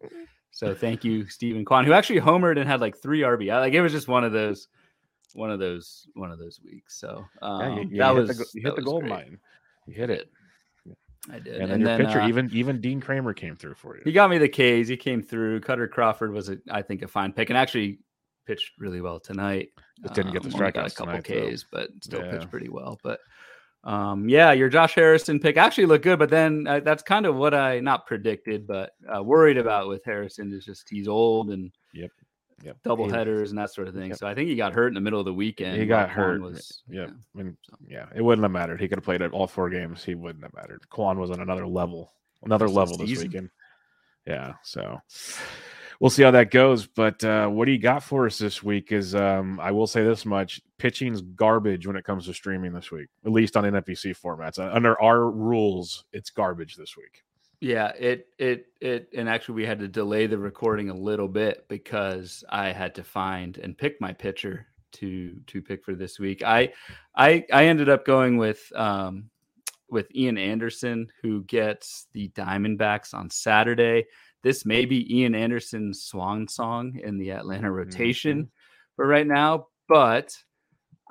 [0.54, 3.60] So thank you, Steven Kwan, who actually homered and had like three RBI.
[3.60, 4.68] Like it was just one of those,
[5.34, 6.96] one of those, one of those weeks.
[7.00, 9.40] So um, Yeah, you, you that was the, you hit the gold mine.
[9.88, 10.30] You hit it,
[11.32, 11.60] I did.
[11.60, 14.04] and then your pitcher, uh, even even Dean Kremer came through for you.
[14.06, 14.88] He got me the K's.
[14.88, 15.62] He came through.
[15.62, 18.00] Kutter Crawford was, a, I think, a fine pick, and actually
[18.46, 19.70] pitched really well tonight.
[20.02, 21.50] Just didn't get the Um, only got a couple tonight, though.
[21.50, 22.32] K's, but still Yeah.
[22.32, 23.00] pitched pretty well.
[23.04, 23.20] But
[23.84, 27.36] um, yeah, your Josh Harrison pick actually looked good, but then uh, that's kind of
[27.36, 31.72] what I not predicted, but uh, worried about with Harrison is just he's old and
[31.94, 32.12] Yep,
[32.64, 32.78] yep.
[32.84, 34.10] double He- headers and that sort of thing.
[34.10, 34.18] Yep.
[34.18, 35.78] So I think he got hurt in the middle of the weekend.
[35.80, 36.42] He got hurt.
[36.42, 37.10] Was, Yep.
[37.10, 37.14] yeah.
[37.14, 38.80] I mean, So- yeah, it wouldn't have mattered.
[38.80, 40.04] He could have played at all four games.
[40.04, 40.88] He wouldn't have mattered.
[40.90, 43.28] Kwan was on another level, another Rest of the level this season.
[43.28, 43.50] weekend.
[44.26, 44.98] Yeah, so
[46.00, 46.88] we'll see how that goes.
[46.88, 48.92] But uh, what do you got for us this week?
[48.92, 52.92] Is um, I will say this much: pitching's garbage when it comes to streaming this
[52.92, 54.60] week, at least on NFBC formats.
[54.60, 57.24] Uh, Under our rules, it's garbage this week.
[57.64, 61.66] Yeah, it it it and actually we had to delay the recording a little bit
[61.70, 66.44] because I had to find and pick my pitcher to to pick for this week.
[66.44, 66.74] I
[67.16, 69.30] I I ended up going with um
[69.90, 74.08] with Ian Anderson who gets the Diamondbacks on Saturday.
[74.44, 78.52] This may be Ian Anderson's swan song in the Atlanta rotation
[78.96, 80.38] for right now, but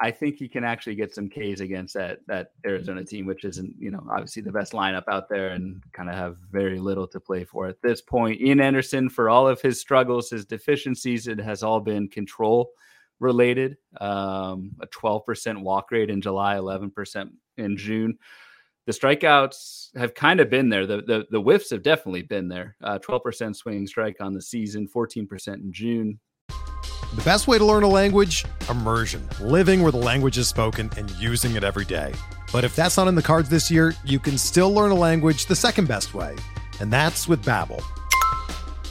[0.00, 3.74] I think he can actually get some Ks against that that Arizona team, which isn't
[3.78, 7.20] you know obviously the best lineup out there and kind of have very little to
[7.20, 8.40] play for at this point.
[8.40, 12.72] Ian Anderson, for all of his struggles, his deficiencies, it has all been control
[13.20, 13.76] related.
[14.00, 18.18] Um, a 12% walk rate in July, 11% in June.
[18.86, 20.86] The strikeouts have kind of been there.
[20.86, 22.76] The the, the whiffs have definitely been there.
[22.82, 26.18] Uh, 12% swinging strike on the season, 14% in June,
[26.48, 28.44] The best way to learn a language?
[28.68, 29.28] Immersion.
[29.40, 32.12] Living where the language is spoken and using it every day.
[32.52, 35.46] But if that's not in the cards this year, you can still learn a language
[35.46, 36.36] the second best way,
[36.80, 37.82] and that's with Babbel.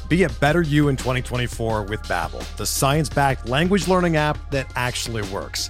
[0.08, 5.22] Be a better you in 2024 with Babbel, the science-backed language learning app that actually
[5.34, 5.70] works.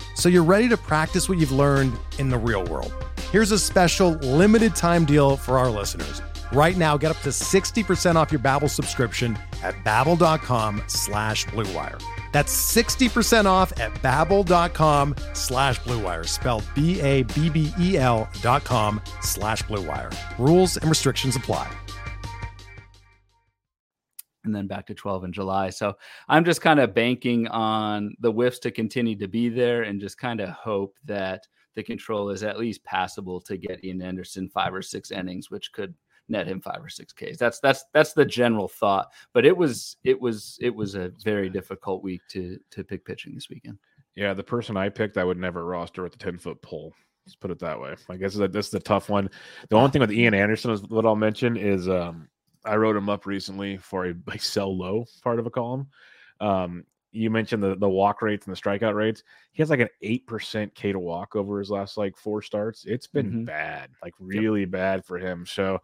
[0.15, 2.93] so you're ready to practice what you've learned in the real world.
[3.31, 6.21] Here's a special limited time deal for our listeners.
[6.51, 12.01] Right now, get up to 60% off your Babbel subscription at babbel.com slash bluewire.
[12.33, 20.13] That's 60% off at babbel.com slash bluewire, spelled B-A-B-B-E-L dot com slash bluewire.
[20.37, 21.71] Rules and restrictions apply.
[24.43, 25.69] And then back to 12 in July.
[25.69, 25.93] So
[26.27, 30.17] I'm just kind of banking on the whiffs to continue to be there and just
[30.17, 34.73] kind of hope that the control is at least passable to get Ian Anderson five
[34.73, 35.93] or six innings, which could
[36.27, 37.37] net him five or six Ks.
[37.37, 39.11] That's that's that's the general thought.
[39.33, 43.35] But it was it was it was a very difficult week to to pick pitching
[43.35, 43.77] this weekend.
[44.15, 46.93] Yeah, the person I picked, I would never roster with the ten foot pole.
[47.25, 47.95] Let's put it that way.
[48.09, 49.29] I guess that this is the tough one.
[49.69, 52.27] The only thing with Ian Anderson is what I'll mention is um,
[52.65, 55.87] I wrote him up recently for a, a sell low part of a column.
[56.39, 59.23] Um, you mentioned the the walk rates and the strikeout rates.
[59.51, 62.85] He has like an eight percent K to walk over his last like four starts.
[62.85, 63.45] It's been Mhm.
[63.45, 65.45] bad, like really bad for him.
[65.45, 65.79] So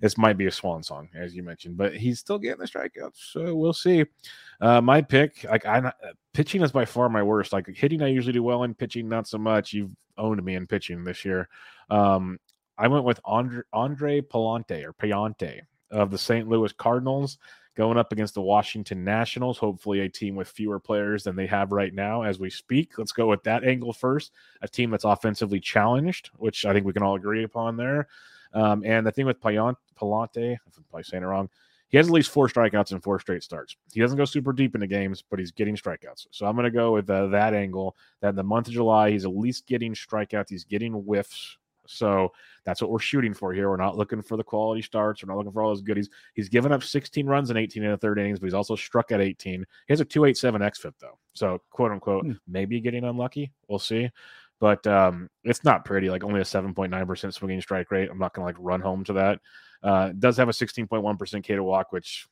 [0.00, 3.16] this might be a swan song, as you mentioned, but he's still getting the strikeouts.
[3.32, 4.04] So we'll see.
[4.60, 5.90] Uh, my pick, like I uh,
[6.32, 7.52] pitching is by far my worst.
[7.52, 9.72] Like hitting, I usually do well in pitching, not so much.
[9.72, 11.48] You've owned me in pitching this year.
[11.90, 12.38] Um,
[12.76, 16.48] I went with Andre Andre Pallante or Payante of the St.
[16.48, 17.38] Louis Cardinals
[17.76, 19.56] going up against the Washington Nationals.
[19.56, 22.98] Hopefully, a team with fewer players than they have right now as we speak.
[22.98, 24.32] Let's go with that angle first.
[24.62, 28.08] A team that's offensively challenged, which I think we can all agree upon there.
[28.52, 29.76] Um, and the thing with Pallante,
[30.54, 31.48] if I'm probably saying it wrong,
[31.88, 33.76] He has at least four strikeouts in four straight starts.
[33.92, 36.26] He doesn't go super deep into games, but he's getting strikeouts.
[36.30, 37.96] So I'm going to go with uh, that angle.
[38.20, 40.50] That in the month of July, he's at least getting strikeouts.
[40.50, 41.56] He's getting whiffs.
[41.88, 42.32] So
[42.64, 43.70] that's what we're shooting for here.
[43.70, 45.22] We're not looking for the quality starts.
[45.22, 46.10] We're not looking for all those goodies.
[46.34, 49.10] He's given up 16 runs in 18 in the third innings, but he's also struck
[49.10, 49.60] at 18.
[49.60, 51.18] He has a 287 XFIP though.
[51.32, 52.32] So quote unquote, hmm.
[52.46, 53.52] maybe getting unlucky.
[53.68, 54.10] We'll see.
[54.60, 56.10] But um, it's not pretty.
[56.10, 58.10] Like only a 7.9% swinging strike rate.
[58.10, 59.40] I'm not going to like run home to that.
[59.82, 62.26] Uh, does have a 16.1% K to walk, which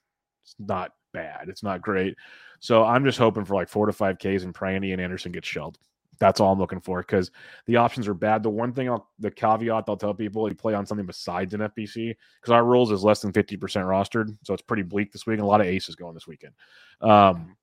[0.44, 1.48] is not bad.
[1.48, 2.16] It's not great.
[2.60, 5.48] So I'm just hoping for like four to five Ks and praying Ian Anderson gets
[5.48, 5.78] shelled.
[6.18, 7.30] That's all I'm looking for because
[7.66, 8.42] the options are bad.
[8.42, 12.14] The one thing I'll, the caveat I'll tell people, you play on something besides NFBC
[12.40, 14.36] because our rules is less than 50% rostered.
[14.44, 15.38] So it's pretty bleak this week.
[15.38, 16.54] And a lot of aces going this weekend.
[17.00, 17.56] Um,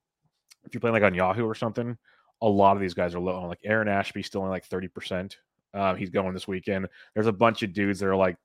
[0.65, 1.97] if you're playing like on Yahoo or something,
[2.41, 5.35] a lot of these guys are low on like Aaron Ashby still only like 30%.
[5.73, 6.87] Uh, he's going this weekend.
[7.13, 8.37] There's a bunch of dudes that are like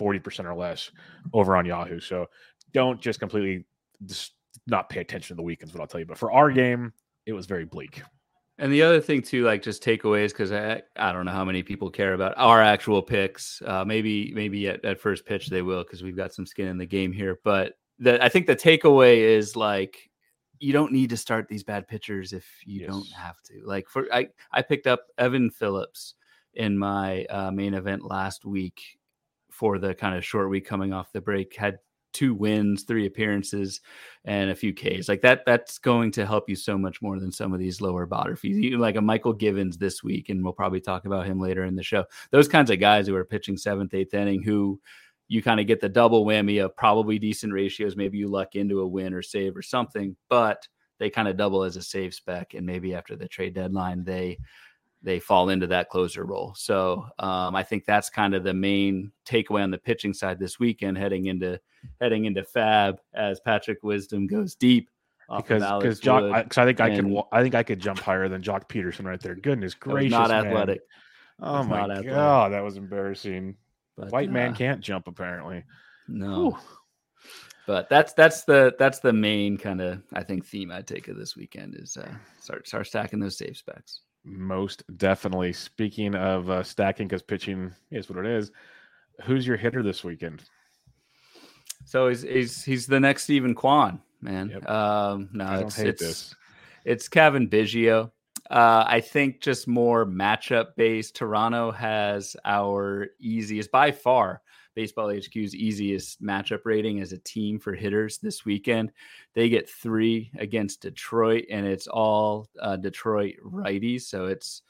[0.00, 0.90] 40% or less
[1.32, 2.00] over on Yahoo.
[2.00, 2.28] So
[2.72, 3.64] don't just completely
[4.04, 4.32] just
[4.66, 6.06] not pay attention to the weekends, what I'll tell you.
[6.06, 6.92] But for our game,
[7.26, 8.02] it was very bleak.
[8.58, 11.62] And the other thing too, like just takeaways, because I I don't know how many
[11.62, 13.62] people care about our actual picks.
[13.64, 16.78] Uh, maybe maybe at, at first pitch they will because we've got some skin in
[16.78, 17.40] the game here.
[17.44, 20.10] But the, I think the takeaway is like
[20.58, 22.90] you don't need to start these bad pitchers if you yes.
[22.90, 23.62] don't have to.
[23.64, 26.14] Like for I I picked up Evan Phillips
[26.54, 28.82] in my uh, main event last week
[29.50, 31.56] for the kind of short week coming off the break.
[31.56, 31.78] Had
[32.12, 33.80] two wins, three appearances,
[34.24, 35.08] and a few Ks.
[35.08, 38.06] Like that, that's going to help you so much more than some of these lower
[38.06, 38.74] bottom fees.
[38.74, 41.82] Like a Mychal Givens this week, and we'll probably talk about him later in the
[41.82, 42.04] show.
[42.30, 44.80] Those kinds of guys who are pitching seventh, eighth inning, who
[45.28, 47.96] you kind of get the double whammy of probably decent ratios.
[47.96, 51.64] Maybe you luck into a win or save or something, but they kind of double
[51.64, 52.54] as a save spec.
[52.54, 54.38] And maybe after the trade deadline, they
[55.02, 56.54] they fall into that closer role.
[56.56, 60.58] So um, I think that's kind of the main takeaway on the pitching side this
[60.58, 61.60] weekend, heading into
[62.00, 64.88] heading into Fab as Patrick Wisdom goes deep.
[65.34, 68.42] Because because Joc, I, I think I could I think I could jump higher than
[68.42, 69.34] Joc Pederson right there.
[69.34, 70.46] Goodness gracious, not man.
[70.46, 70.82] athletic.
[71.40, 72.52] Oh my god, athletic.
[72.52, 73.56] that was embarrassing.
[73.96, 75.64] But, White uh, man can't jump apparently.
[76.08, 76.50] No.
[76.50, 76.58] Whew.
[77.66, 81.16] But that's that's the that's the main kind of I think theme I take of
[81.16, 84.00] this weekend is uh, start start stacking those save specs.
[84.24, 85.52] Most definitely.
[85.52, 88.50] Speaking of uh, stacking, because pitching is what it is.
[89.24, 90.44] Who's your hitter this weekend?
[91.84, 94.50] So he's he's he's the next Steven Kwan, man.
[94.50, 94.68] Yep.
[94.68, 96.34] Um, no, it's it's, this.
[96.84, 98.10] it's Cavan Biggio.
[98.50, 101.16] Uh, I think just more matchup based.
[101.16, 104.41] Toronto has our easiest by far
[104.74, 108.92] Baseball HQ's easiest matchup rating as a team for hitters this weekend.
[109.34, 114.02] They get three against Detroit, and it's all uh, Detroit righties.
[114.02, 114.62] So it's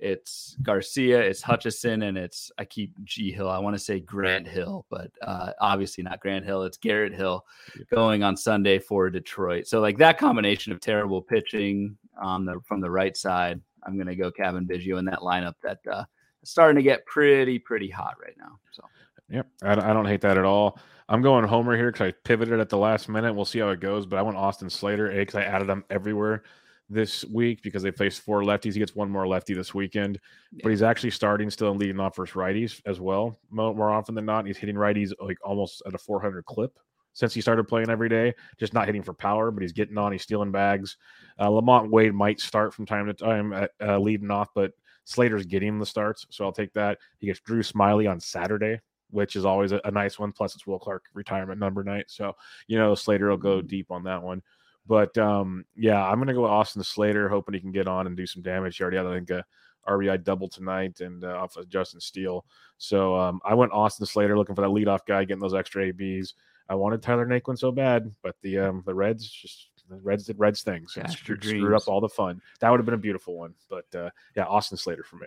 [0.00, 3.48] it's Garcia, it's Hutchison, and it's I keep G Hill.
[3.48, 6.64] I want to say Grant Hill, but uh, obviously not Grant Hill.
[6.64, 7.44] It's Garrett Hill
[7.90, 9.66] going on Sunday for Detroit.
[9.66, 14.06] So like that combination of terrible pitching on the from the right side, I'm going
[14.06, 16.04] to go Cavan Biggio in that lineup that uh,
[16.44, 18.58] starting to get pretty pretty hot right now.
[18.72, 18.82] So
[19.30, 20.78] Yep, I, I don't hate that at all.
[21.08, 23.34] I'm going Homer here because I pivoted at the last minute.
[23.34, 25.84] We'll see how it goes, but I want Austin Slater, A, because I added them
[25.90, 26.44] everywhere
[26.88, 28.74] this week because they face four lefties.
[28.74, 30.18] He gets one more lefty this weekend,
[30.52, 30.60] yeah.
[30.62, 34.14] but he's actually starting still and leading off versus righties as well, more, more often
[34.14, 34.46] than not.
[34.46, 36.78] He's hitting righties like almost at a 400 clip
[37.12, 38.34] since he started playing every day.
[38.58, 40.12] Just not hitting for power, but he's getting on.
[40.12, 40.96] He's stealing bags.
[41.38, 44.72] Uh, LaMonte Wade might start from time to time at uh, leading off, but
[45.04, 46.98] Slater's getting the starts, so I'll take that.
[47.18, 48.80] He gets Drew Smyly on Saturday
[49.10, 50.32] which is always a, a, nice one.
[50.32, 52.34] Plus, it's Will Clark retirement number night, so
[52.66, 53.66] you know Slater will go mm-hmm.
[53.66, 54.42] deep on that one.
[54.86, 58.16] But um, yeah, I'm gonna go with Austin Slater, hoping he can get on and
[58.16, 58.76] do some damage.
[58.76, 59.44] He already had I think a
[59.88, 62.44] RBI double tonight and uh, off of Justin Steele.
[62.78, 66.34] So um, I went Austin Slater looking for that leadoff guy, getting those extra ABs.
[66.68, 70.38] I wanted Tyler Naquin so bad, but the um, the Reds just the Reds did
[70.38, 72.40] Reds things and screwed, screwed up all the fun.
[72.60, 75.26] That would have been a beautiful one, but uh, yeah, Austin Slater for me.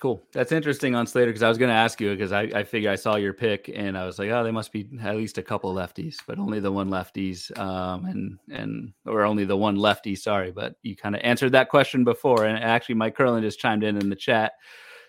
[0.00, 0.22] Cool.
[0.32, 2.92] That's interesting on Slater because I was going to ask you because I, I figured
[2.92, 5.42] I saw your pick and I was like, oh, they must be at least a
[5.42, 10.14] couple lefties, but only the one lefties, um, and and or only the one lefty.
[10.14, 13.82] Sorry, but you kind of answered that question before, and actually, Mike Curlin just chimed
[13.82, 14.52] in in the chat.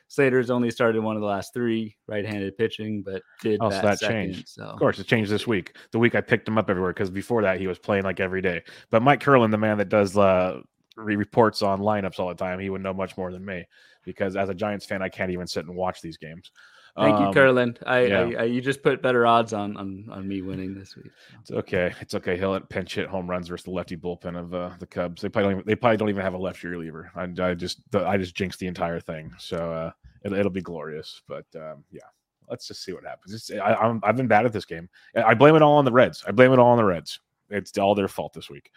[0.07, 3.87] Slater's only started one of the last three right-handed pitching, but did oh, that, so
[3.87, 4.49] that second, changed.
[4.49, 4.63] So.
[4.63, 5.75] Of course, it changed this week.
[5.91, 8.41] The week I picked him up everywhere because before that he was playing like every
[8.41, 8.63] day.
[8.89, 10.61] But Mike Curlin, the man that does uh,
[10.99, 13.65] reports on lineups all the time, he would know much more than me
[14.03, 16.51] because as a Giants fan, I can't even sit and watch these games.
[16.95, 17.77] Thank um, you, Curlin.
[17.85, 18.19] I, yeah.
[18.21, 21.11] I, I, you just put better odds on, on on me winning this week.
[21.39, 21.93] It's okay.
[22.01, 22.37] It's okay.
[22.37, 25.21] He'll hit pinch hit home runs versus the lefty bullpen of uh, the Cubs.
[25.21, 27.11] They probably don't even, they probably don't even have a lefty reliever.
[27.15, 29.31] I, I just I just jinxed the entire thing.
[29.37, 29.91] So uh,
[30.23, 31.21] it, will be glorious.
[31.27, 32.01] But um, yeah,
[32.49, 33.33] let's just see what happens.
[33.33, 34.89] It's, I, I'm, I've been bad at this game.
[35.15, 36.23] I blame it all on the Reds.
[36.27, 37.19] I blame it all on the Reds.
[37.49, 38.71] It's all their fault this week.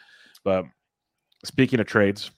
[0.44, 0.64] But
[1.44, 2.30] speaking of trades,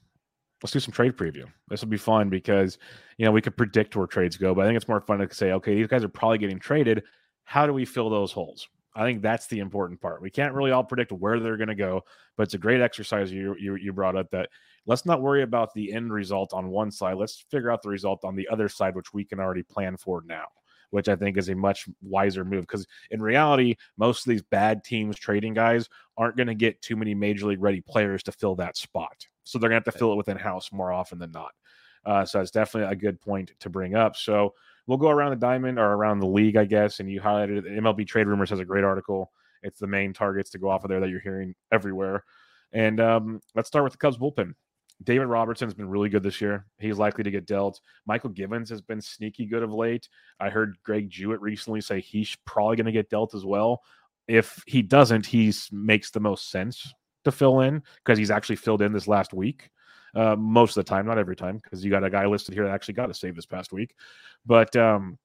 [0.63, 1.45] let's do some trade preview.
[1.69, 2.79] This will be fun because
[3.19, 5.35] you know we could predict where trades go, but I think it's more fun to
[5.35, 7.03] say, okay, these guys are probably getting traded.
[7.45, 8.67] How do we fill those holes?
[8.97, 10.23] I think that's the important part.
[10.23, 12.03] We can't really all predict where they're going to go,
[12.37, 14.49] but it's a great exercise you, you you brought up that
[14.87, 17.17] let's not worry about the end result on one side.
[17.17, 20.23] Let's figure out the result on the other side, which we can already plan for
[20.27, 20.45] now.
[20.95, 24.85] Which I think is a much wiser move because in reality, most of these bad
[24.85, 28.55] teams trading guys aren't going to get too many major league ready players to fill
[28.55, 29.27] that spot.
[29.43, 31.51] So they're going to have to fill it within house more often than not.
[32.07, 34.15] Uh, so it's definitely a good point to bring up.
[34.15, 34.55] So
[34.87, 37.01] we'll go around the diamond or around the league, I guess.
[37.01, 39.33] And you highlighted MLB Trade Rumors has a great article.
[39.65, 42.23] It's the main targets to go off of there that you're hearing everywhere.
[42.73, 44.55] And um, let's start with the Cubs bullpen.
[45.03, 46.67] David Robertson's been really good this year.
[46.79, 47.81] He's likely to get dealt.
[48.09, 50.09] Mychal Givens has been sneaky good of late.
[50.41, 53.83] I heard Greg Jewett recently say he's probably going to get dealt as well.
[54.29, 58.83] If he doesn't, he makes the most sense to fill in because he's actually filled
[58.83, 59.71] in this last week.
[60.15, 62.65] Uh, most of the time, not every time, because you got a guy listed here
[62.65, 63.95] that actually got a save this past week.
[64.47, 65.19] But um,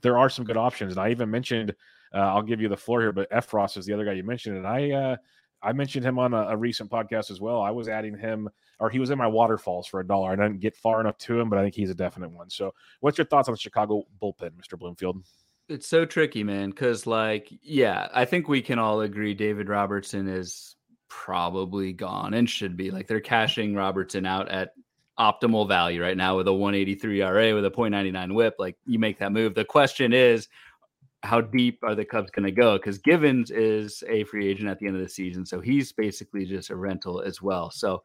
[0.00, 0.92] there are some good options.
[0.92, 1.74] And I even mentioned,
[2.14, 4.56] uh, I'll give you the floor here, but Effross is the other guy you mentioned.
[4.56, 5.16] And I, uh,
[5.62, 7.60] I mentioned him on a, a, recent podcast as well.
[7.60, 8.48] I was adding him,
[8.78, 10.30] or he was in my waterfalls for a dollar.
[10.30, 12.48] I didn't get far enough to him, but I think he's a definite one.
[12.50, 14.78] So, what's your thoughts on the Chicago bullpen, Mr.
[14.78, 15.22] Bloomfield?
[15.68, 16.70] It's so tricky, man.
[16.70, 20.76] Because, like, yeah, I think we can all agree David Robertson is
[21.08, 22.90] probably gone and should be.
[22.90, 24.74] Like they're cashing Robertson out at
[25.18, 28.54] optimal value right now with a 183 RA with a 0.99 whip.
[28.58, 29.54] Like you make that move.
[29.54, 30.48] The question is,
[31.22, 32.76] how deep are the Cubs going to go?
[32.76, 35.44] Because Givens is a free agent at the end of the season.
[35.44, 37.70] So he's basically just a rental as well.
[37.70, 38.02] So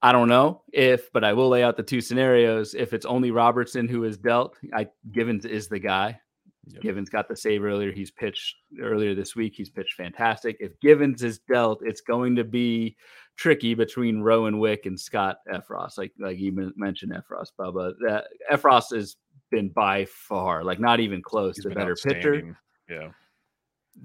[0.00, 2.74] I don't know if, but I will lay out the two scenarios.
[2.74, 6.18] If it's only Robertson who is dealt, I Givens is the guy.
[6.66, 6.82] Yep.
[6.82, 7.90] Givens got the save earlier.
[7.90, 9.54] He's pitched earlier this week.
[9.56, 10.56] He's pitched fantastic.
[10.60, 12.96] If Givens is dealt, it's going to be
[13.36, 15.98] tricky between Rowan Wick and Scott Effross.
[15.98, 17.94] Like like you mentioned Effross, Bubba.
[18.06, 19.16] That Effross has
[19.52, 22.58] been by far, like not even close, He's the better pitcher.
[22.90, 23.10] Yeah.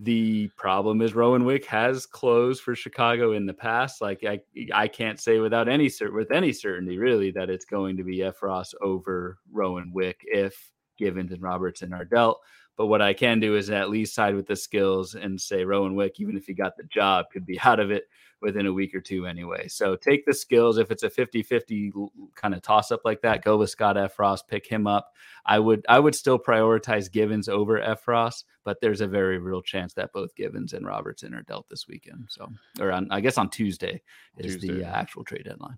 [0.02, 4.02] The problem is Rowan Wick has closed for Chicago in the past.
[4.02, 4.42] Like I,
[4.74, 8.18] I can't say without any cert with any certainty, really, that it's going to be
[8.18, 12.42] Effross over Rowan Wick if Givens and Robertson are dealt.
[12.76, 15.96] But what I can do is at least side with the skills and say Rowan
[15.96, 18.04] Wick, even if he got the job, could be out of it
[18.42, 19.68] within a week or two anyway.
[19.68, 20.78] So take the skills.
[20.78, 21.94] If it's a 50 50
[22.36, 25.14] kind of toss up like that, go with Scott Effross, pick him up.
[25.46, 29.94] I would I would still prioritize Givens over Effross, but there's a very real chance
[29.94, 32.26] that both Givens and Robertson are dealt this weekend.
[32.30, 34.02] So, or on, I guess on Tuesday
[34.38, 34.76] is Tuesday.
[34.76, 35.78] the uh, actual trade deadline.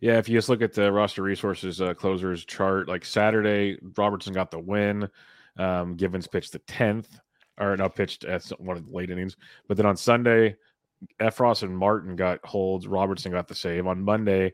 [0.00, 4.32] Yeah, if you just look at the roster resources uh, closers chart, like Saturday, Robertson
[4.32, 5.08] got the win.
[5.58, 7.20] Um, Givens pitched the tenth,
[7.58, 9.36] or no, pitched at one of the late innings.
[9.68, 10.56] But then on Sunday,
[11.20, 12.86] Effross and Martin got holds.
[12.86, 13.86] Robertson got the save.
[13.86, 14.52] On Monday,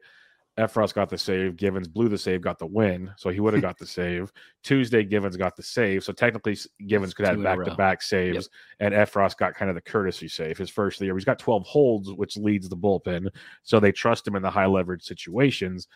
[0.58, 1.56] Effross got the save.
[1.56, 3.12] Givens blew the save, got the win.
[3.16, 4.32] So he would have got the save.
[4.62, 6.02] Tuesday, Givens got the save.
[6.02, 8.48] So technically, Givens could have back to back saves.
[8.80, 8.92] Yep.
[8.92, 11.14] And Effross got kind of the courtesy save his first year.
[11.14, 13.28] He's got 12 holds, which leads the bullpen.
[13.64, 15.88] So they trust him in the high leverage situations.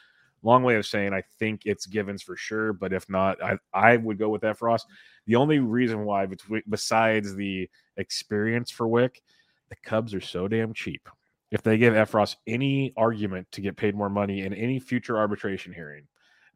[0.42, 2.74] Long way of saying I think it's Givens for sure.
[2.74, 4.82] But if not, I, I would go with Effross.
[5.26, 9.22] The only reason why, between, besides the experience for Wick,
[9.70, 11.08] the Cubs are so damn cheap
[11.50, 15.72] if they give Effross any argument to get paid more money in any future arbitration
[15.72, 16.06] hearing,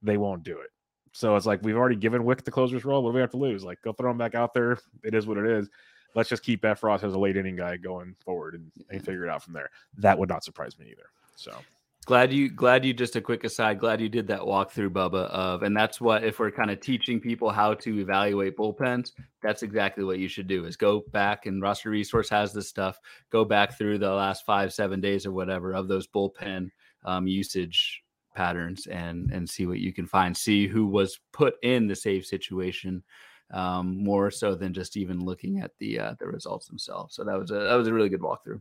[0.02, 0.70] they won't do it.
[1.12, 3.02] So it's like we've already given Wick the closer's role.
[3.02, 3.64] What do we have to lose?
[3.64, 4.78] Like go throw him back out there.
[5.02, 5.68] It is what it is.
[6.14, 9.30] Let's just keep Effross as a late inning guy going forward and, and figure it
[9.30, 9.70] out from there.
[9.98, 11.08] That would not surprise me either.
[11.34, 11.52] So
[12.06, 15.62] Glad you glad you just a quick aside, glad you did that walkthrough, Bubba, of
[15.62, 20.04] and that's what if we're kind of teaching people how to evaluate bullpens, that's exactly
[20.04, 22.98] what you should do is go back and roster resource has this stuff,
[23.30, 26.68] go back through the last five, seven days or whatever of those bullpen
[27.06, 28.02] um, usage
[28.34, 30.36] patterns and and see what you can find.
[30.36, 33.02] See who was put in the save situation
[33.54, 37.14] um, more so than just even looking at the uh, the results themselves.
[37.14, 38.60] So that was a that was a really good walkthrough.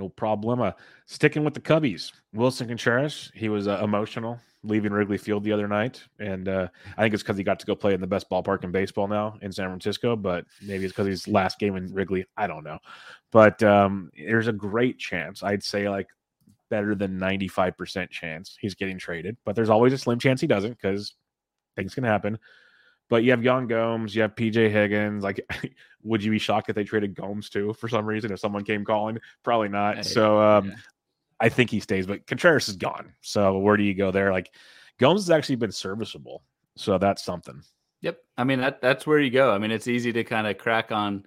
[0.00, 0.72] No problem.
[1.04, 3.30] Sticking with the Cubbies, Willson Contreras.
[3.34, 7.22] He was uh, emotional leaving Wrigley Field the other night, and uh, I think it's
[7.22, 9.66] because he got to go play in the best ballpark in baseball now in San
[9.68, 10.16] Francisco.
[10.16, 12.24] But maybe it's because he's last game in Wrigley.
[12.38, 12.78] I don't know.
[13.30, 15.42] But um, there's a great chance.
[15.42, 16.08] I'd say like
[16.70, 19.36] better than 95% chance he's getting traded.
[19.44, 21.14] But there's always a slim chance he doesn't because
[21.76, 22.38] things can happen.
[23.10, 25.22] But you have Yan Gomes, you have PJ Higgins.
[25.22, 25.44] Like,
[26.02, 28.32] would you be shocked if they traded Gomes too for some reason?
[28.32, 29.96] If someone came calling, probably not.
[29.96, 30.74] Hey, so um, yeah.
[31.40, 33.12] I think he stays, but Contreras is gone.
[33.20, 34.32] So where do you go there?
[34.32, 34.50] Like,
[34.98, 36.42] Gomes has actually been serviceable,
[36.76, 37.62] so that's something.
[38.02, 38.18] Yep.
[38.38, 39.52] I mean that that's where you go.
[39.52, 41.24] I mean, it's easy to kind of crack on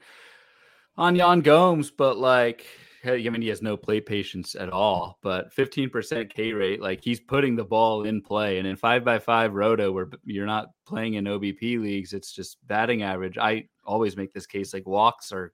[0.97, 2.65] on Yan Gomes, but like
[3.05, 5.19] I mean, he has no play patience at all.
[5.21, 8.59] But 15% K rate, like he's putting the ball in play.
[8.59, 12.65] And in five by five roto, where you're not playing in OBP leagues, it's just
[12.67, 13.37] batting average.
[13.37, 15.53] I always make this case like walks are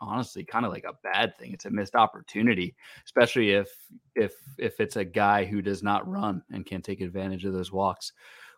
[0.00, 1.52] honestly kind of like a bad thing.
[1.52, 2.74] It's a missed opportunity,
[3.04, 3.68] especially if
[4.14, 7.72] if if it's a guy who does not run and can't take advantage of those
[7.72, 8.12] walks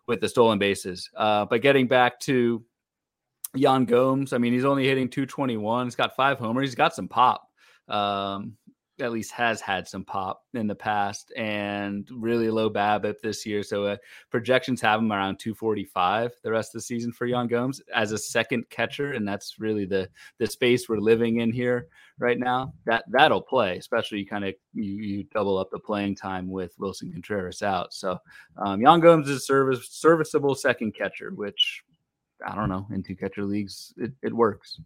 [0.07, 1.09] with the stolen bases.
[1.15, 2.63] Uh, but getting back to
[3.55, 5.85] Yan Gomes, I mean, he's only hitting 221.
[5.85, 6.69] He's got five homers.
[6.69, 7.49] He's got some pop.
[7.87, 8.57] Um,
[8.99, 13.63] at least has had some pop in the past and really low BABIP this year.
[13.63, 13.97] So uh,
[14.29, 18.17] projections have him around 245 the rest of the season for Yan Gomes as a
[18.17, 21.87] second catcher, and that's really the the space we're living in here
[22.19, 22.73] right now.
[22.85, 26.77] That that'll play, especially you kind of you you double up the playing time with
[26.77, 27.93] Willson Contreras out.
[27.93, 28.19] So
[28.57, 31.83] um, Yan Gomes is a service serviceable second catcher, which
[32.45, 34.79] I don't know in two catcher leagues it, it works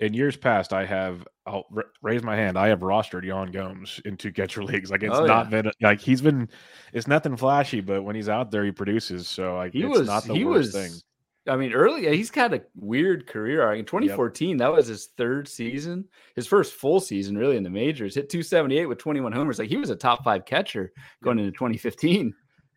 [0.00, 2.58] in years past, I have I'll r- raise my hand.
[2.58, 4.90] I have rostered Yan Gomes in two catcher leagues.
[4.90, 5.62] Like it's oh, not yeah.
[5.62, 6.48] been like he's been.
[6.92, 9.28] It's nothing flashy, but when he's out there, he produces.
[9.28, 11.00] So like he was not the he worst was, thing.
[11.48, 13.72] I mean, early he's had a weird career.
[13.72, 14.58] In 2014, yep.
[14.58, 18.14] that was his third season, his first full season, really in the majors.
[18.14, 19.58] Hit 278 with 21 homers.
[19.58, 20.92] Like he was a top five catcher
[21.22, 22.34] going into 2015.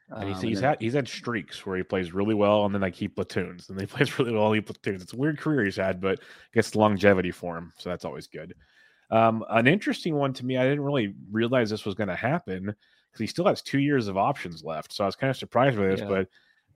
[0.10, 2.82] And he's, um, he's had he's had streaks where he plays really well and then
[2.82, 5.02] like he platoons and then he plays really well he platoons.
[5.02, 6.20] It's a weird career he's had, but
[6.54, 8.54] gets longevity for him, so that's always good.
[9.12, 12.66] Um, an interesting one to me, I didn't really realize this was going to happen
[12.66, 14.92] because he still has two years of options left.
[14.92, 16.08] So I was kind of surprised by this, yeah.
[16.08, 16.30] but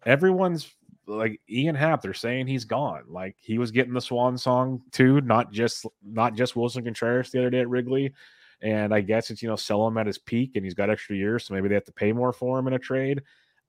[0.06, 0.74] everyone's
[1.08, 3.04] like Ian Happ, they're saying he's gone.
[3.08, 7.40] Like he was getting the swan song too, not just not just Willson Contreras the
[7.40, 8.14] other day at Wrigley.
[8.62, 11.16] And I guess it's, you know, sell him at his peak and he's got extra
[11.16, 11.45] years.
[11.45, 13.22] So maybe they have to pay more for him in a trade.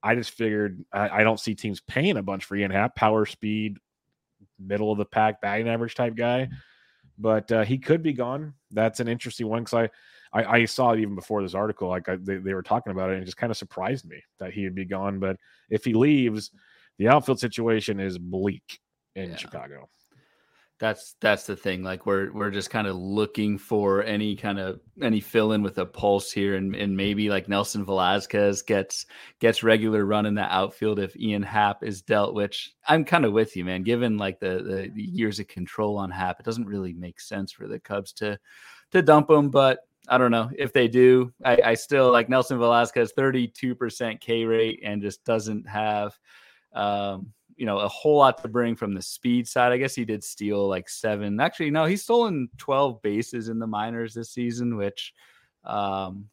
[0.02, 3.26] I just figured I, I don't see teams paying a bunch for Ian Happ, power
[3.26, 3.78] speed,
[4.58, 6.48] middle of the pack, batting average type guy.
[7.18, 8.54] But uh, he could be gone.
[8.70, 9.88] That's an interesting one because
[10.32, 12.92] I, I, I, saw it even before this article, like I, they, they were talking
[12.92, 15.18] about it, and it just kind of surprised me that he would be gone.
[15.18, 15.36] But
[15.68, 16.52] if he leaves,
[16.98, 18.78] the outfield situation is bleak
[19.16, 19.36] in yeah.
[19.36, 19.88] Chicago
[20.78, 24.78] that's that's the thing like we're we're just kind of looking for any kind of
[25.02, 29.06] any fill in with a pulse here and and maybe like Nelson Velazquez gets
[29.40, 33.32] gets regular run in the outfield if Ian Happ is dealt which I'm kind of
[33.32, 33.82] with you man.
[33.82, 37.66] Given like the, the years of control on Happ it doesn't really make sense for
[37.66, 38.38] the Cubs to
[38.92, 40.48] to dump him but I don't know.
[40.56, 45.68] If they do I, I still like Nelson Velazquez 32% K rate and just doesn't
[45.68, 46.16] have
[46.72, 49.72] um you know a whole lot to bring from the speed side.
[49.72, 51.40] I guess he did steal like seven.
[51.40, 55.12] Actually, no, he's stolen twelve bases in the minors this season, which
[55.64, 56.26] um,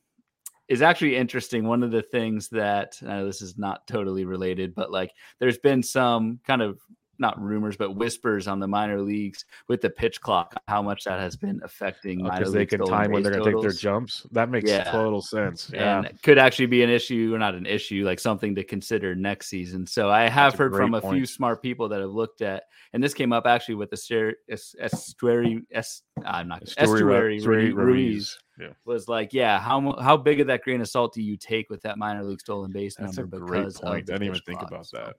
[0.68, 1.66] is actually interesting.
[1.66, 5.82] One of the things that uh, this is not totally related, but like there's been
[5.82, 6.80] some kind of
[7.18, 11.20] not rumors, but whispers on the minor leagues with the pitch clock, how much that
[11.20, 14.26] has been affecting because oh, they can time when they're going to take their jumps.
[14.32, 14.84] That makes yeah.
[14.92, 15.72] total sense.
[15.74, 16.00] Yeah.
[16.00, 19.48] And could actually be an issue, or not an issue, like something to consider next
[19.48, 19.86] season.
[19.88, 22.64] So I have That's heard from a few smart people that have looked at,
[22.94, 24.36] and this came up actually with the
[24.80, 28.38] estuary, es, I'm not estuary, Esteury Ruiz.
[28.58, 28.70] Yeah.
[28.86, 31.82] was like, yeah, how how big of that grain of salt do you take with
[31.82, 33.36] that minor league stolen base That's number?
[33.36, 33.96] A great point.
[33.96, 35.16] I didn't even think about that.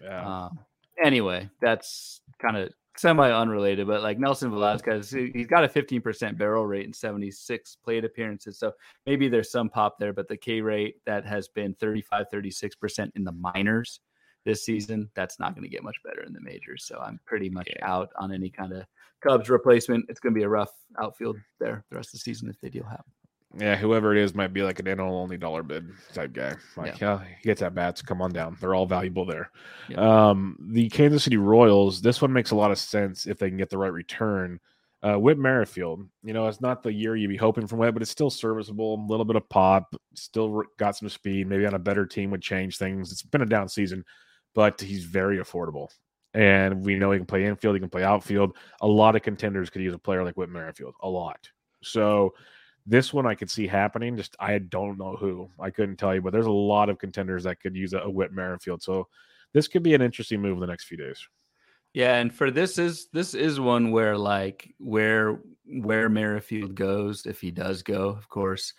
[0.00, 0.44] Yeah.
[0.44, 0.58] Um,
[1.02, 6.66] anyway, that's kind of semi unrelated, but like Nelson Velazquez, he's got a 15% barrel
[6.66, 8.58] rate and 76 plate appearances.
[8.58, 8.72] So
[9.06, 13.24] maybe there's some pop there, but the K rate that has been 35, 36% in
[13.24, 14.00] the minors
[14.44, 16.84] this season, that's not going to get much better in the majors.
[16.86, 17.88] So I'm pretty much yeah.
[17.88, 18.84] out on any kind of
[19.20, 20.06] Cubs replacement.
[20.08, 22.70] It's going to be a rough outfield there the rest of the season if they
[22.70, 23.12] deal happen
[23.56, 26.54] yeah, whoever it is might be like an NL only dollar bid type guy.
[26.76, 28.02] Like, yeah, yeah he gets at bats.
[28.02, 28.58] Come on down.
[28.60, 29.50] They're all valuable there.
[29.88, 30.28] Yeah.
[30.30, 32.02] Um, the Kansas City Royals.
[32.02, 34.60] This one makes a lot of sense if they can get the right return.
[35.02, 36.06] Uh, Whit Merrifield.
[36.22, 38.94] You know, it's not the year you'd be hoping from Whit, but it's still serviceable.
[38.94, 39.94] A little bit of pop.
[40.14, 41.46] Still got some speed.
[41.46, 43.12] Maybe on a better team would change things.
[43.12, 44.04] It's been a down season,
[44.54, 45.88] but he's very affordable.
[46.34, 47.76] And we know he can play infield.
[47.76, 48.56] He can play outfield.
[48.82, 50.94] A lot of contenders could use a player like Whit Merrifield.
[51.00, 51.48] A lot.
[51.82, 52.34] So
[52.88, 54.16] this one I could see happening.
[54.16, 55.50] Just I don't know who.
[55.60, 58.10] I couldn't tell you, but there's a lot of contenders that could use a, a
[58.10, 58.82] Whit Merrifield.
[58.82, 59.08] So
[59.52, 61.20] this could be an interesting move in the next few days.
[61.92, 67.40] Yeah, and for this is this is one where like where where Merrifield goes, if
[67.40, 68.72] he does go, of course,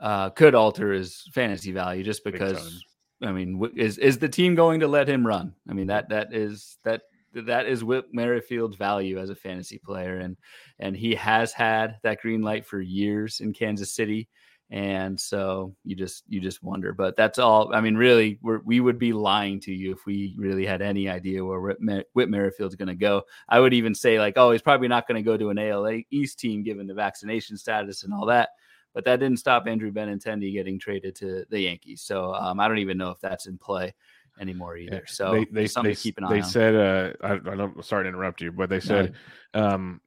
[0.00, 2.84] uh, could alter his fantasy value just because.
[3.22, 5.54] I mean, is is the team going to let him run?
[5.70, 7.02] I mean that that is that
[7.34, 10.36] that is Whit Merrifield's value as a fantasy player, and
[10.78, 14.28] and he has had that green light for years in Kansas City.
[14.70, 16.92] and so you just you just wonder.
[16.94, 20.64] But that's all i mean really we would be lying to you if we really
[20.66, 23.22] had any idea where whit, Mer- whit merrifield's going to go.
[23.48, 26.00] I would even say like oh he's probably not going to go to an ala
[26.10, 28.50] east team given the vaccination status and all that.
[28.94, 32.02] But that didn't stop andrew benintendi getting traded to the yankees.
[32.02, 33.92] So um, i don't even know if that's in play
[34.40, 35.04] anymore either.
[35.06, 36.44] so they they, something they, to keep an eye they on.
[36.44, 39.14] said uh I, I don't sorry to interrupt you but they said
[39.54, 40.00] um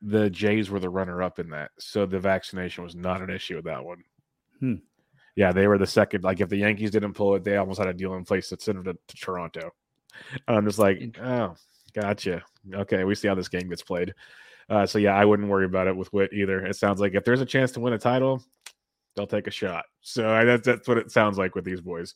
[0.00, 3.56] the jays were the runner up in that so the vaccination was not an issue
[3.56, 4.02] with that one.
[4.60, 4.74] Hmm.
[5.36, 7.88] yeah they were the second like if the yankees didn't pull it they almost had
[7.88, 9.70] a deal in place that sent it to, to toronto.
[10.46, 11.54] And i'm just like oh
[11.94, 12.42] gotcha.
[12.72, 14.14] Okay we see how this game gets played.
[14.68, 16.64] Uh so yeah i wouldn't worry about it with wit either.
[16.64, 18.42] It sounds like if there's a chance to win a title
[19.14, 19.84] they'll take a shot.
[20.00, 22.14] So I, that's, that's what it sounds like with these boys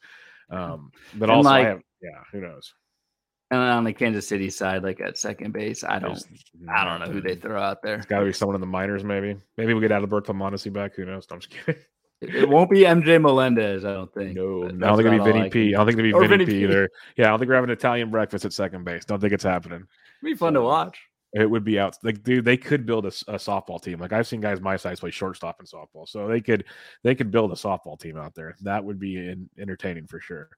[0.50, 2.72] um but also I like, have, yeah who knows
[3.50, 6.22] and on the kansas city side like at second base i don't
[6.68, 8.66] i don't know who they throw out there It's got to be someone in the
[8.66, 9.36] minors, maybe.
[9.56, 10.94] Maybe we get Alberto Mondesi back.
[10.96, 11.26] Who knows?
[11.30, 11.80] No, I'm just kidding.
[12.22, 14.34] It, won't be MJ Melendez, I don't think.
[14.34, 15.74] No, I don't think it'll be Vinny P.
[15.74, 16.88] I don't think it'll be Or Vinny, Vinny P either.
[17.16, 19.04] Yeah, I don't think we're having Italian breakfast at second base.
[19.04, 19.80] Don't think it's happening.
[20.22, 20.98] It'd be fun to watch.
[21.32, 21.98] It would be out.
[22.02, 23.98] Like, dude, they could build a softball team.
[23.98, 26.64] Like I've seen guys my size play shortstop in softball, so they could
[27.02, 28.56] they could build a softball team out there.
[28.62, 30.48] That would be in, entertaining for sure.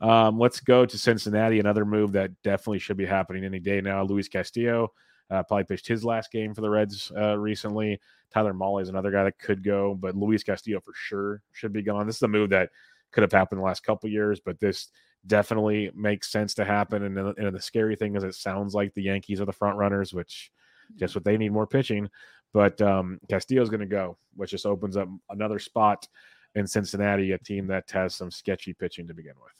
[0.00, 1.60] Um, let's go to Cincinnati.
[1.60, 4.02] Another move that definitely should be happening any day now.
[4.02, 4.92] Luis Castillo
[5.30, 8.00] uh, probably pitched his last game for the Reds uh, recently.
[8.32, 11.82] Tyler Mahle is another guy that could go, but Luis Castillo for sure should be
[11.82, 12.06] gone.
[12.06, 12.70] This is a move that
[13.10, 14.88] could have happened the last couple years, but this
[15.26, 17.04] definitely makes sense to happen.
[17.04, 20.14] And, and the scary thing is, it sounds like the Yankees are the front runners,
[20.14, 20.50] which
[20.96, 22.08] just what they need more pitching.
[22.52, 26.06] But um, Castillo's going to go, which just opens up another spot
[26.54, 29.52] in Cincinnati, a team that has some sketchy pitching to begin with.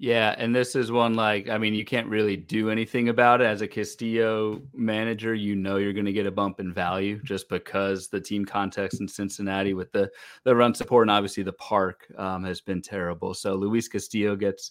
[0.00, 3.46] Yeah, and this is one like I mean, you can't really do anything about it
[3.46, 5.34] as a Castillo manager.
[5.34, 9.00] You know you're going to get a bump in value just because the team context
[9.00, 10.08] in Cincinnati with the
[10.44, 13.34] the run support and obviously the park um, has been terrible.
[13.34, 14.70] So Luis Castillo gets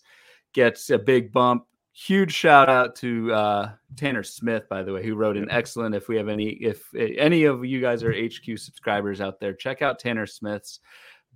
[0.54, 1.66] gets a big bump.
[1.92, 5.96] Huge shout out to uh, Tanner Smith, by the way, who wrote an excellent.
[5.96, 9.82] If we have any, if any of you guys are HQ subscribers out there, check
[9.82, 10.80] out Tanner Smith's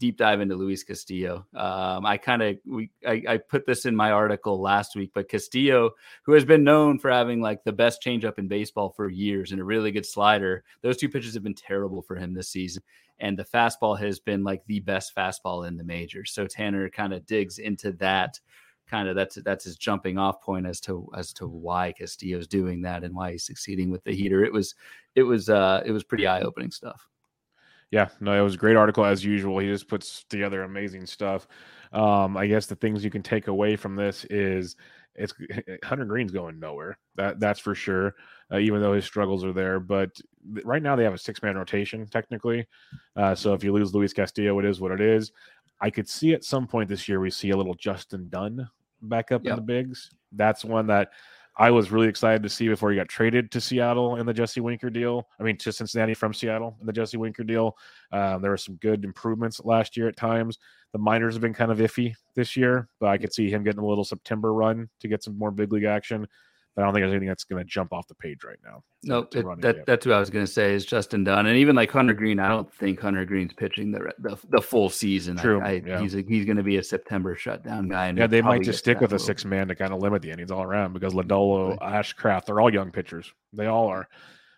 [0.02, 1.46] deep dive into Luis Castillo.
[1.56, 5.30] Um, I kind of we I, I put this in my article last week, but
[5.30, 5.92] Castillo,
[6.24, 9.62] who has been known for having like the best changeup in baseball for years and
[9.62, 12.82] a really good slider, those two pitches have been terrible for him this season.
[13.20, 16.32] And the fastball has been like the best fastball in the majors.
[16.32, 18.40] So Tanner kind of digs into that.
[18.88, 22.82] Kind of that's that's his jumping off point as to as to why Castillo's doing
[22.82, 24.44] that and why he's succeeding with the heater.
[24.44, 24.74] It was
[25.14, 27.08] it was uh it was pretty eye opening stuff.
[27.92, 29.60] Yeah, no, it was a great article as usual.
[29.60, 31.48] He just puts together amazing stuff.
[31.92, 34.78] Um, I guess the things you can take away from this is
[35.16, 35.34] it's
[35.84, 36.98] Hunter Greene's going nowhere.
[37.16, 38.16] That that's for sure.
[38.52, 40.10] Uh, even though his struggles are there, but
[40.64, 42.66] right now they have a six man rotation technically.
[43.16, 45.32] Uh, so if you lose Luis Castillo, it is what it is.
[45.82, 48.70] I could see at some point this year we see a little Justin Dunn
[49.02, 50.12] back up in the bigs.
[50.32, 51.10] That's one that
[51.58, 54.62] I was really excited to see before he got traded to Seattle in the Jesse
[54.62, 55.28] Winker deal.
[55.40, 57.76] I mean, to Cincinnati from Seattle in the Jesse Winker deal.
[58.12, 60.58] Um, there were some good improvements last year at times.
[60.94, 63.82] The minors have been kind of iffy this year, but I could see him getting
[63.82, 66.26] a little September run to get some more big league action.
[66.76, 68.82] But I don't think there's anything that's going to jump off the page right now.
[69.04, 71.58] No, to it- that, that's what I was going to say is Justin Dunn, and
[71.58, 72.40] even like Hunter Greene.
[72.40, 75.36] I don't think Hunter Greene's pitching the the, the full season.
[75.36, 76.00] True, I, yeah.
[76.00, 78.08] He's a, he's going to be a September shutdown guy.
[78.08, 80.32] And yeah, they might just stick with a six man to kind of limit the
[80.32, 83.34] innings all around because Lodolo, Ashcraft, they're all young pitchers.
[83.52, 84.08] They all are.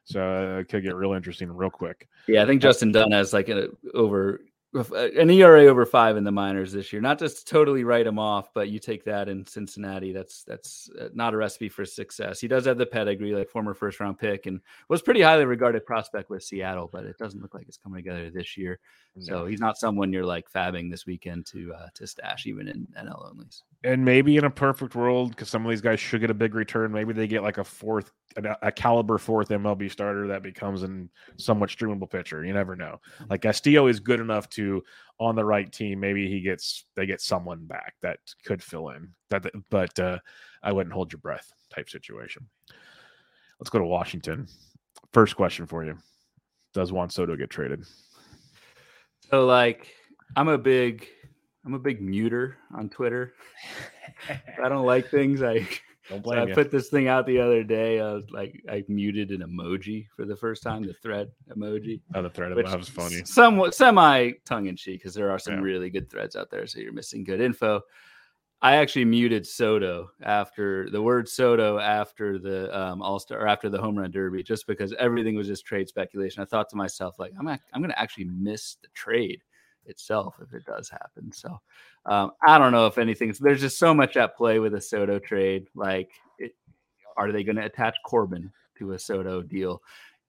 [0.06, 2.08] So uh, it could get real interesting real quick.
[2.28, 4.42] Yeah, I think Justin Dunn has like a over
[4.74, 7.02] an ERA over five in the minors this year.
[7.02, 10.12] Not just to totally write him off, but you take that in Cincinnati.
[10.12, 12.40] That's that's uh, not a recipe for success.
[12.40, 14.60] He does have the pedigree, like former first round pick, and
[14.90, 18.30] was pretty highly regarded prospect with Seattle, but it doesn't look like it's coming together
[18.30, 18.80] this year.
[19.20, 22.88] So he's not someone you're like fabbing this weekend to uh, to stash even in
[22.98, 23.62] NL onlys.
[23.84, 26.56] And maybe in a perfect world, because some of these guys should get a big
[26.56, 30.84] return, maybe they get like a fourth, a, a caliber fourth MLB starter that becomes
[30.84, 31.06] a
[31.38, 32.46] somewhat streamable pitcher.
[32.46, 33.00] You never know.
[33.30, 34.84] Like Castillo is good enough to
[35.20, 36.00] on the right team.
[36.00, 39.10] Maybe he gets they get someone back that could fill in.
[39.30, 40.20] That, but uh,
[40.62, 42.48] I wouldn't hold your breath type situation.
[43.60, 44.48] Let's go to Washington.
[45.12, 45.98] First question for you:
[46.74, 47.84] Does Juan Soto get traded?
[49.30, 49.94] So like
[50.36, 51.08] I'm a big
[51.66, 53.34] I'm a big muter on Twitter.
[54.64, 55.70] I don't like things, I Don't
[56.10, 56.54] so blame I you.
[56.54, 58.00] put this thing out the other day.
[58.00, 62.02] I was like I muted an emoji for the first time, the thread emoji.
[62.14, 63.24] Another thread Which that was funny.
[63.26, 65.62] Somewhat semi tongue in cheek because there are some Yeah.
[65.62, 66.68] really good threads out there.
[66.68, 67.82] So you're missing good info.
[68.62, 73.70] I actually muted Soto after the word Soto after the um, All Star or after
[73.70, 76.42] the home run derby, just because everything was just trade speculation.
[76.42, 79.42] I thought to myself, like, I'm I'm going to actually miss the trade
[79.86, 81.32] itself if it does happen.
[81.32, 81.60] So
[82.06, 83.34] um, I don't know if anything.
[83.40, 85.68] There's just so much at play with a Soto trade.
[85.76, 86.10] Like,
[86.40, 86.56] it,
[87.18, 89.82] are they going to attach Corbin to a Soto deal?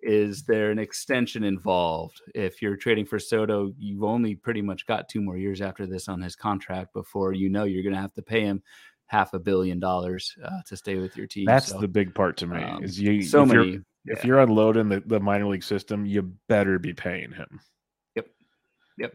[0.05, 2.21] is there an extension involved?
[2.35, 6.09] If you're trading for Soto, you've only pretty much got two more years after this
[6.09, 8.63] on his contract before you know you're going to have to pay him
[9.07, 11.47] half a billion dollars uh, to stay with your team.
[11.47, 13.23] That's so, the big part to me um, is you.
[13.23, 13.69] So if many.
[13.71, 14.13] You're, yeah.
[14.13, 17.61] If you're unloading the, the minor league system, you better be paying him.
[18.97, 19.15] Yep.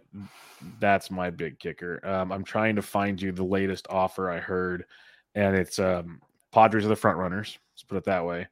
[0.80, 2.06] That's my big kicker.
[2.06, 4.86] Um, I'm trying to find you the latest offer I heard,
[5.36, 6.22] and it's um,
[6.52, 7.58] Padres are the front runners.
[7.74, 8.48] Let's put it that way.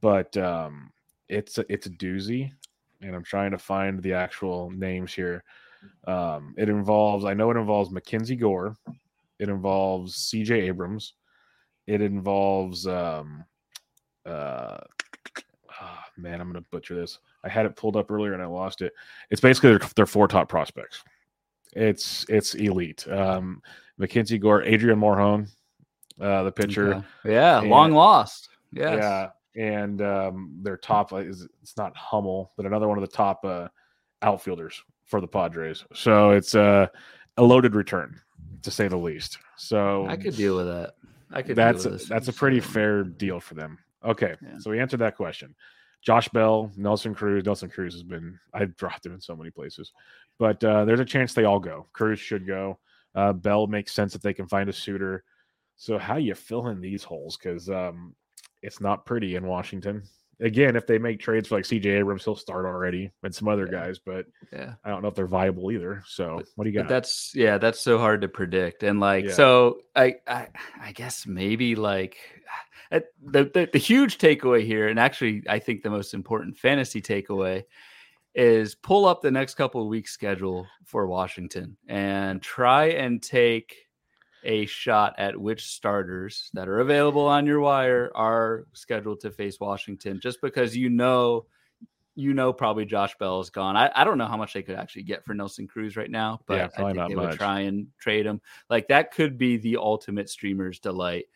[0.00, 0.92] But um,
[1.28, 2.52] it's a, it's a doozy,
[3.00, 5.42] and I'm trying to find the actual names here.
[6.06, 8.76] Um, it involves I know it involves Mackenzie Gore,
[9.40, 10.60] it involves C.J.
[10.60, 11.14] Abrams,
[11.88, 13.44] it involves um,
[14.24, 14.78] uh,
[16.16, 17.18] man, I'm gonna butcher this.
[17.44, 18.92] I had it pulled up earlier and I lost it.
[19.30, 21.02] It's basically their, their four top prospects.
[21.72, 23.06] It's it's elite.
[23.08, 23.62] Um,
[23.98, 25.48] Mackenzie Gore, Adrian Morejon,
[26.20, 26.94] uh, the pitcher.
[26.94, 27.06] Okay.
[27.34, 28.48] Yeah, and, long lost.
[28.72, 28.98] Yes.
[29.00, 33.44] Yeah, and um, their top is it's not Hummel, but another one of the top
[33.44, 33.68] uh,
[34.22, 35.84] outfielders for the Padres.
[35.94, 36.86] So it's uh,
[37.36, 38.20] a loaded return
[38.62, 39.38] to say the least.
[39.56, 40.94] So I could deal with that.
[41.30, 41.56] I could.
[41.56, 43.78] That's a, that's a pretty fair deal for them.
[44.04, 44.58] Okay, yeah.
[44.58, 45.54] so we answered that question.
[46.02, 47.44] Josh Bell, Nelson Cruz.
[47.44, 49.92] Nelson Cruz has been I've dropped him in so many places,
[50.38, 51.86] but uh, there's a chance they all go.
[51.92, 52.78] Cruz should go.
[53.14, 55.22] Uh, Bell makes sense if they can find a suitor.
[55.76, 57.36] So how you fill in these holes?
[57.36, 58.14] Because um,
[58.62, 60.02] it's not pretty in Washington.
[60.40, 63.68] Again, if they make trades for like CJ Abrams, he'll start already, and some other
[63.70, 63.78] yeah.
[63.78, 66.02] guys, but yeah, I don't know if they're viable either.
[66.06, 66.88] So but, what do you got?
[66.88, 68.82] that's yeah, that's so hard to predict.
[68.82, 69.32] And like, yeah.
[69.34, 70.48] so I, I,
[70.80, 72.16] I guess maybe like
[72.92, 77.00] Uh, the, the the huge takeaway here, and actually I think the most important fantasy
[77.00, 77.64] takeaway
[78.34, 83.88] is pull up the next couple of weeks schedule for Washington and try and take
[84.44, 89.60] a shot at which starters that are available on your wire are scheduled to face
[89.60, 91.46] Washington just because you know
[92.14, 93.76] you know probably Josh Bell is gone.
[93.76, 96.40] I, I don't know how much they could actually get for Nelson Cruz right now,
[96.46, 97.30] but yeah, I think they much.
[97.30, 98.40] would try and trade him.
[98.68, 101.26] Like that could be the ultimate streamer's delight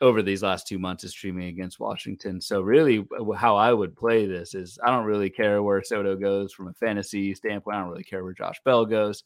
[0.00, 2.40] over these last two months of streaming against Washington.
[2.40, 6.52] So really how I would play this is I don't really care where Soto goes
[6.52, 7.76] from a fantasy standpoint.
[7.76, 9.24] I don't really care where Josh Bell goes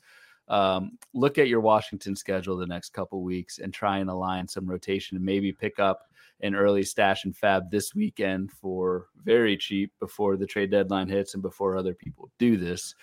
[0.48, 4.66] um, look at your Washington schedule the next couple weeks and try and align some
[4.66, 6.06] rotation and maybe pick up
[6.40, 11.34] an early stash and fab this weekend for very cheap before the trade deadline hits
[11.34, 12.94] and before other people do this.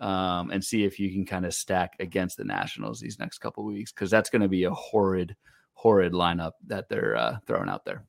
[0.00, 3.64] Um, and see if you can kind of stack against the Nationals these next couple
[3.64, 5.36] weeks because that's going to be a horrid,
[5.74, 8.04] horrid lineup that they're uh, throwing out there.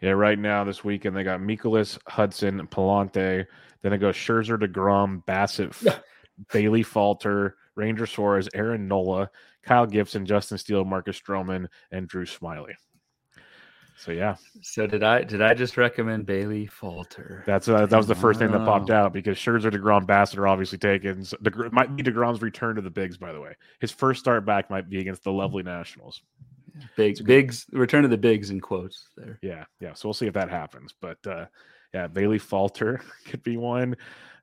[0.00, 3.46] Yeah, right now this weekend they got Mikolas, Hudson, Pallante.
[3.82, 5.72] Then it goes Scherzer, Degrom, Bassett,
[6.52, 9.30] Bailey Falter, Ranger Suarez, Aaron Nola,
[9.62, 12.74] Kyle Gibson, Justin Steele, Marcus Stroman, and Drew Smyly.
[13.96, 14.36] So yeah.
[14.60, 15.22] So did I?
[15.22, 17.42] Did I just recommend Bailey Falter?
[17.46, 20.48] That's uh, that was the first thing that popped out because Scherzer, Degrom, Bassett are
[20.48, 21.24] obviously taken.
[21.24, 23.16] So De- might be Degrom's return to the bigs.
[23.16, 26.22] By the way, his first start back might be against the lovely Nationals.
[26.96, 29.38] Big bigs return to the bigs in quotes there.
[29.42, 29.94] Yeah, yeah.
[29.94, 30.94] So we'll see if that happens.
[31.00, 31.46] But uh,
[31.92, 33.96] yeah, Bailey Falter could be one.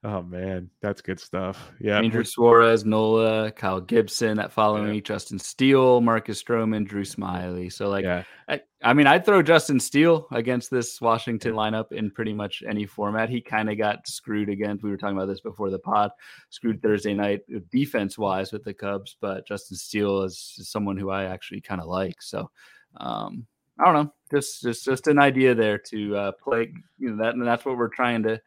[0.04, 1.72] Oh man, that's good stuff.
[1.80, 5.02] Yeah, Andrew Suarez, Nola, Kyle Gibson that following yeah.
[5.02, 7.72] Justin Steele, Marcus Stroman, Drew Smyly.
[7.72, 8.24] So like, yeah.
[8.48, 12.86] I, I, mean, I'd throw Justin Steele against this Washington lineup in pretty much any
[12.86, 13.30] format.
[13.30, 14.80] He kind of got screwed again.
[14.82, 16.12] We were talking about this before the pod.
[16.50, 17.42] Screwed Thursday night
[17.72, 21.82] defense wise with the Cubs, but Justin Steele is, is someone who I actually kind
[21.82, 22.22] of like.
[22.22, 22.50] So.
[22.98, 23.46] um
[23.80, 26.72] I don't know, just just just an idea there to uh, play.
[27.00, 28.40] You know that, and that's what we're trying to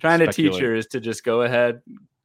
[0.00, 1.80] trying to teach her is to just go ahead.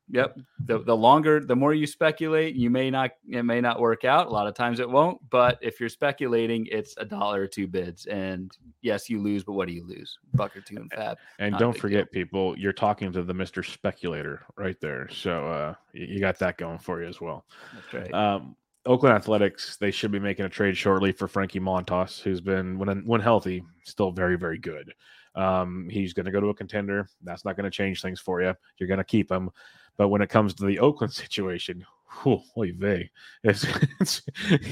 [0.09, 0.39] Yep.
[0.65, 4.27] The, the longer, the more you speculate, you may not, it may not work out.
[4.27, 5.17] A lot of times it won't.
[5.29, 8.05] But if you're speculating, it's a dollar or two bids.
[8.05, 10.19] And yes, you lose, but what do you lose?
[10.33, 11.17] Buck or two and fab.
[11.39, 12.25] And don't forget, deal.
[12.25, 13.65] people, you're talking to the Mr.
[13.65, 15.09] Speculator right there.
[15.09, 17.45] So uh, you got that going for you as well.
[17.73, 18.13] That's right.
[18.13, 18.55] Um,
[18.85, 23.05] Oakland Athletics, they should be making a trade shortly for Frankie Montas, who's been, when,
[23.05, 24.93] when healthy, still very, very good.
[25.35, 27.07] Um, he's going to go to a contender.
[27.23, 28.53] That's not going to change things for you.
[28.77, 29.49] You're going to keep him.
[29.97, 33.09] But when it comes to the Oakland situation, holy vey,
[33.43, 33.65] it's,
[33.99, 34.21] it's,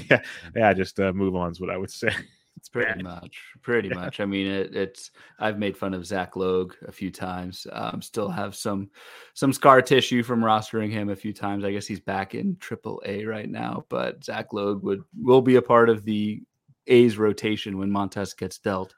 [0.09, 0.21] yeah,
[0.55, 2.11] yeah, just uh, move on is what I would say.
[2.57, 4.19] It's pretty much, pretty much.
[4.19, 5.11] I mean, it, it's.
[5.39, 7.65] I've made fun of Zach Logue a few times.
[7.71, 8.89] Um, still have some,
[9.33, 11.63] some scar tissue from rostering him a few times.
[11.63, 13.85] I guess he's back in Triple A right now.
[13.89, 16.43] But Zach Logue would will be a part of the
[16.87, 18.93] A's rotation when Montas gets dealt,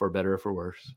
[0.00, 0.94] for better or for worse.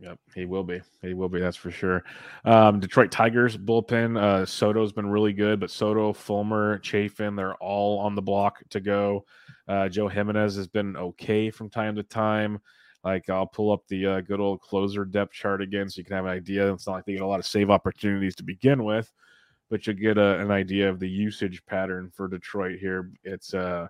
[0.00, 0.80] Yep, he will be.
[1.02, 1.40] He will be.
[1.40, 2.04] That's for sure.
[2.44, 4.16] Um, Detroit Tigers bullpen.
[4.16, 8.80] Uh, Soto's been really good, but Soto, Fulmer, Chafin, they're all on the block to
[8.80, 9.24] go.
[9.66, 12.60] Uh, Joe Jimenez has been okay from time to time.
[13.02, 16.14] Like I'll pull up the uh, good old closer depth chart again, so you can
[16.14, 16.72] have an idea.
[16.72, 19.12] It's not like they get a lot of save opportunities to begin with,
[19.68, 23.10] but you get a, an idea of the usage pattern for Detroit here.
[23.24, 23.88] It's uh,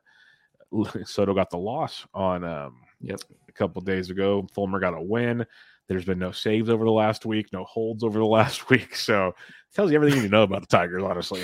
[1.04, 4.46] Soto got the loss on um, yep a couple days ago.
[4.54, 5.46] Fulmer got a win.
[5.88, 8.96] There's been no saves over the last week, no holds over the last week.
[8.96, 9.34] So it
[9.74, 11.42] tells you everything you need to know about the Tigers, honestly.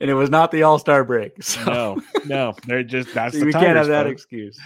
[0.00, 1.42] And it was not the All Star break.
[1.42, 1.64] So.
[1.64, 3.66] No, no, they're just that's the we Tigers.
[3.66, 4.22] can't have that folks.
[4.22, 4.58] excuse.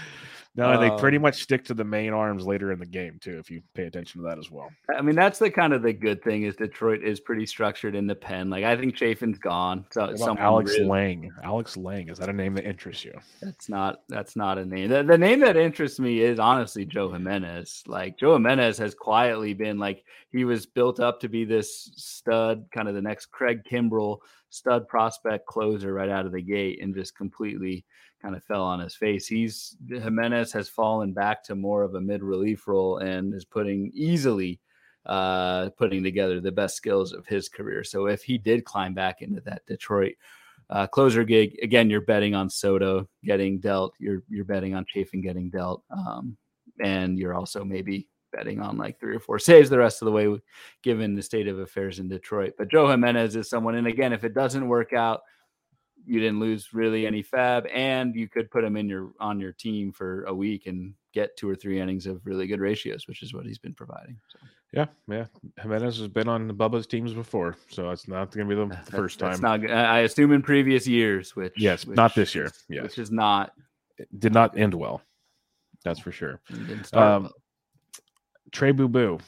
[0.55, 3.19] No, and they pretty Um, much stick to the main arms later in the game
[3.21, 3.39] too.
[3.39, 4.69] If you pay attention to that as well.
[4.95, 8.07] I mean, that's the kind of the good thing is Detroit is pretty structured in
[8.07, 8.51] the pen.
[8.51, 9.87] Like I think Chafin's gone.
[9.91, 11.31] So Alex Lange.
[11.43, 13.19] Alex Lange is that a name that interests you?
[13.41, 14.91] That's not that's not a name.
[14.91, 17.85] The, the name that interests me is honestly Joe Jimenez.
[17.87, 22.67] Like Joe Jimenez has quietly been like he was built up to be this stud,
[22.75, 24.19] kind of the next Craig Kimbrel
[24.53, 27.85] stud prospect closer right out of the gate, and just completely
[28.21, 29.27] kind of fell on his face.
[29.27, 33.91] He's Jimenez has fallen back to more of a mid relief role and is putting
[33.95, 34.61] easily
[35.07, 37.83] uh putting together the best skills of his career.
[37.83, 40.15] So if he did climb back into that Detroit
[40.71, 45.21] uh, closer gig again you're betting on soto getting dealt you're you're betting on chafin
[45.21, 46.37] getting dealt um,
[46.81, 50.13] and you're also maybe betting on like three or four saves the rest of the
[50.13, 50.29] way
[50.83, 54.25] given the state of affairs in detroit but joe jimenez is someone and again if
[54.25, 55.21] it doesn't work out
[56.05, 59.53] you didn't lose really any fab and you could put him in your on your
[59.53, 63.23] team for a week and get two or three innings of really good ratios which
[63.23, 64.39] is what he's been providing so
[64.73, 65.27] Yeah, yeah.
[65.61, 69.19] Jimenez has been on Bubba's teams before, so it's not going to be the first
[69.19, 69.39] time.
[69.43, 72.51] not i assume in previous years which Yes, which not this year.
[72.71, 72.83] Yes.
[72.85, 73.53] which is not
[73.99, 75.03] It did not end well.
[75.85, 76.41] That's for sure.
[76.49, 77.33] didn't start Um, well.
[78.53, 79.19] Trey Boo Boo.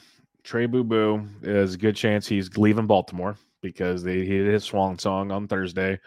[0.43, 4.63] Trey Boo Boo is a good chance he's leaving Baltimore because they, he did his
[4.63, 5.99] swan song on Thursday.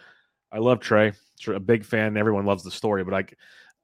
[0.53, 1.13] I love Trey.
[1.41, 2.17] Tr- A big fan.
[2.17, 3.25] Everyone loves the story, but I,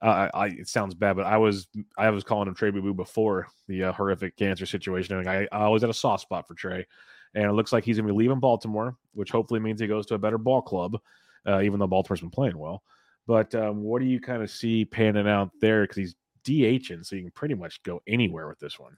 [0.01, 1.67] I, I it sounds bad, but I was
[1.99, 5.49] I was calling him Trey Boo Boo before the uh, horrific cancer situation, and I,
[5.51, 6.87] I always had a soft spot for Trey.
[7.35, 10.07] And it looks like he's going to be leaving Baltimore, which hopefully means he goes
[10.07, 10.97] to a better ball club,
[11.49, 12.85] uh, even though Baltimore's been playing well.
[13.27, 15.83] But um, what do you kind of see panning out there?
[15.83, 16.15] Because he's
[16.45, 18.97] DHing, so you can pretty much go anywhere with this one.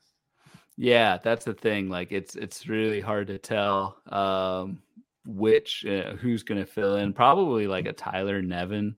[0.76, 1.88] Yeah, that's the thing.
[1.88, 4.82] Like it's it's really hard to tell um,
[5.24, 7.12] which uh, who's going to fill in.
[7.12, 8.96] Probably like a Tyler Nevin.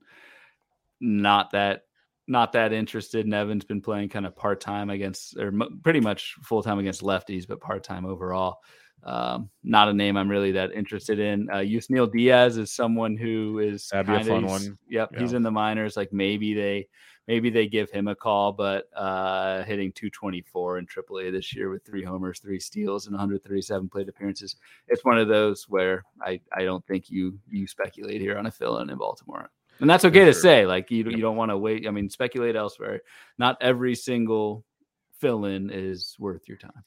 [1.00, 1.82] Not that
[2.26, 3.26] not that interested.
[3.26, 7.02] Nevin's been playing kind of part time against or m- pretty much full time against
[7.02, 8.58] lefties, but part time overall.
[9.04, 11.48] Um, not a name I'm really that interested in.
[11.50, 14.78] Uh, Yusniel Diaz is someone who is That'd be a fun one.
[14.90, 15.96] Yep, he's in the minors.
[15.96, 16.88] Like maybe they
[17.28, 21.84] maybe they give him a call, but uh, hitting 224 in AAA this year with
[21.84, 24.56] three homers, three steals, and 137 plate appearances.
[24.88, 28.50] It's one of those where I, I don't think you you speculate here on a
[28.50, 30.66] fill in in Baltimore, and that's okay to say.
[30.66, 31.86] Like you you don't want to wait.
[31.86, 33.02] I mean, speculate elsewhere.
[33.36, 34.64] Not every single
[35.20, 36.84] fill in is worth your time.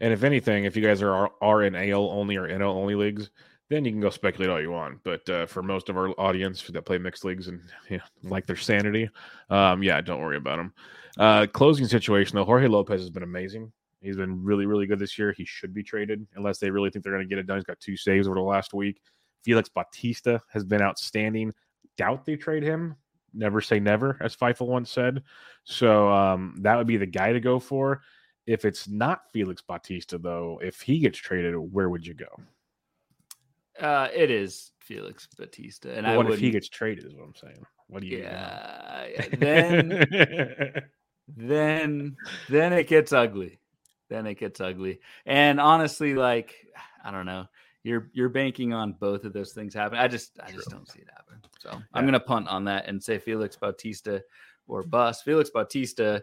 [0.00, 3.30] And if anything, if you guys are are in AL only or NL only leagues,
[3.70, 5.02] then you can go speculate all you want.
[5.02, 8.46] But uh, for most of our audience that play mixed leagues and you know, like
[8.46, 9.08] their sanity,
[9.50, 10.74] um, yeah, don't worry about them.
[11.18, 13.72] Uh, closing situation though, Jorge Lopez has been amazing.
[14.00, 15.32] He's been really, really good this year.
[15.32, 17.58] He should be traded unless they really think they're going to get it done.
[17.58, 19.00] He's got two saves over the last week.
[19.44, 21.52] Felix Bautista has been outstanding.
[21.96, 22.96] Doubt they trade him.
[23.34, 25.22] Never say never, as Feifel once said.
[25.64, 28.02] So um, that would be the guy to go for.
[28.46, 32.26] If it's not Felix Bautista, though, if he gets traded, where would you go?
[33.80, 37.06] Uh, it is Felix Batista, and I what if he gets traded?
[37.06, 37.64] Is what I'm saying.
[37.88, 38.18] What do you?
[38.18, 40.82] yeah, yeah, then
[41.36, 42.16] then
[42.48, 43.58] then it gets ugly
[44.08, 46.54] then it gets ugly and honestly like
[47.04, 47.46] i don't know
[47.82, 50.78] you're you're banking on both of those things happening i just i just True.
[50.78, 51.78] don't see it happen so Yeah.
[51.94, 54.22] i'm gonna punt on that and say felix bautista
[54.66, 56.22] or bust felix bautista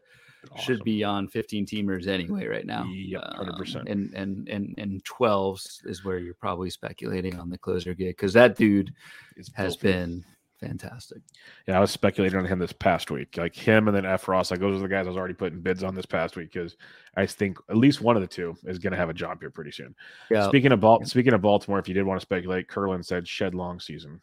[0.60, 3.76] should be on 15 teamers anyway right now Yep, 100%.
[3.76, 8.16] Um, and and and and 12s is where you're probably speculating on the closer gig
[8.18, 8.94] because that dude
[9.36, 9.92] It's has filthy.
[9.98, 10.26] been
[10.60, 11.20] fantastic
[11.68, 14.52] Yeah, I was speculating on him this past week, like him and then F Ross.
[14.52, 16.76] Like those are the guys I was already putting bids on this past week because
[17.16, 19.50] I think at least one of the two is going to have a job here
[19.50, 19.96] pretty soon.
[20.30, 23.28] yeah Speaking of Bal- speaking of Baltimore, if you did want to speculate, Curlin said
[23.28, 24.20] shed long season.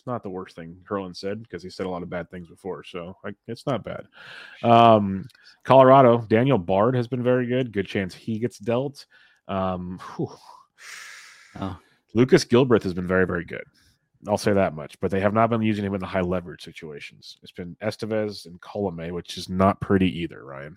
[0.00, 2.48] It's not the worst thing Herlin said because he said a lot of bad things
[2.48, 2.82] before.
[2.84, 4.06] So like, it's not bad.
[4.62, 5.28] Um,
[5.62, 7.70] Colorado, Daniel Bard has been very good.
[7.70, 9.04] Good chance he gets dealt.
[9.46, 10.00] Um,
[11.60, 11.78] oh.
[12.14, 13.64] Lucas Gilbreath has been very, very good.
[14.26, 14.98] I'll say that much.
[15.00, 17.36] But they have not been using him in the high leverage situations.
[17.42, 20.76] It's been Estevez and Colome, which is not pretty either, Ryan.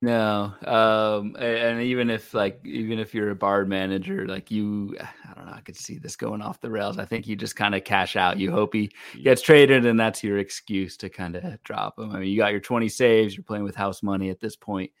[0.00, 5.34] No, um, and even if like even if you're a Bard manager, like you, I
[5.34, 6.98] don't know, I could see this going off the rails.
[6.98, 8.38] I think you just kind of cash out.
[8.38, 12.12] You hope he gets traded, and that's your excuse to kind of drop him.
[12.12, 13.36] I mean, you got your 20 saves.
[13.36, 14.92] You're playing with house money at this point.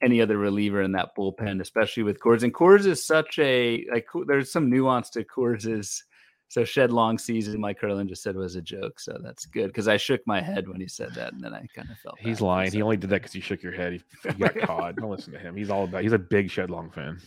[0.00, 4.06] Any other reliever in that bullpen, especially with Coors, and Coors is such a like.
[4.26, 6.04] There's some nuance to Coors's
[6.48, 8.98] so shed long season, Mike Herlin just said was a joke.
[8.98, 11.66] So that's good because I shook my head when he said that, and then I
[11.74, 12.72] kind of felt he's lying.
[12.72, 13.92] He only did that because you shook your head.
[13.92, 14.96] He, he got caught.
[14.96, 15.54] Don't listen to him.
[15.54, 16.02] He's all about.
[16.02, 17.20] He's a big shed long fan.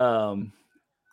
[0.00, 0.52] Um,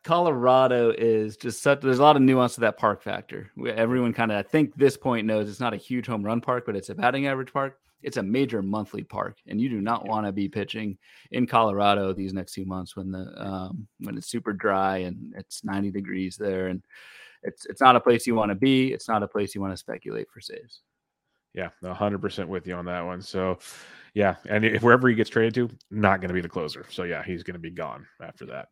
[0.03, 1.81] Colorado is just such.
[1.81, 3.51] There's a lot of nuance to that park factor.
[3.67, 6.65] Everyone kind of, I think, this point knows it's not a huge home run park,
[6.65, 7.77] but it's a batting average park.
[8.01, 10.97] It's a major monthly park, and you do not want to be pitching
[11.31, 15.65] in Colorado these next two months when the um, when it's super dry and it's
[15.65, 16.81] 90 degrees there and
[17.43, 18.91] it's it's not a place you want to be.
[18.93, 20.81] It's not a place you want to speculate for saves.
[21.53, 23.21] Yeah, hundred percent with you on that one.
[23.21, 23.57] So,
[24.13, 26.85] yeah, and if wherever he gets traded to, not going to be the closer.
[26.89, 28.67] So yeah, he's going to be gone after that.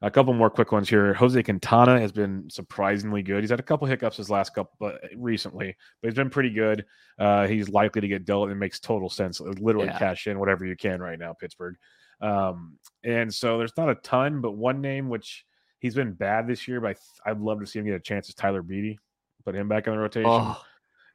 [0.00, 1.14] A couple more quick ones here.
[1.14, 3.42] Jose Quintana has been surprisingly good.
[3.42, 6.84] He's had a couple hiccups his last couple, but recently, but he's been pretty good.
[7.18, 8.50] Uh, he's likely to get dealt.
[8.50, 9.40] It makes total sense.
[9.40, 9.98] Literally yeah.
[9.98, 11.76] cash in whatever you can right now, Pittsburgh.
[12.20, 15.44] Um, and so there's not a ton, but one name which
[15.82, 18.36] He's been bad this year, but I'd love to see him get a chance as
[18.36, 18.98] Tyler Beede.
[19.44, 20.30] Put him back in the rotation.
[20.30, 20.62] Oh.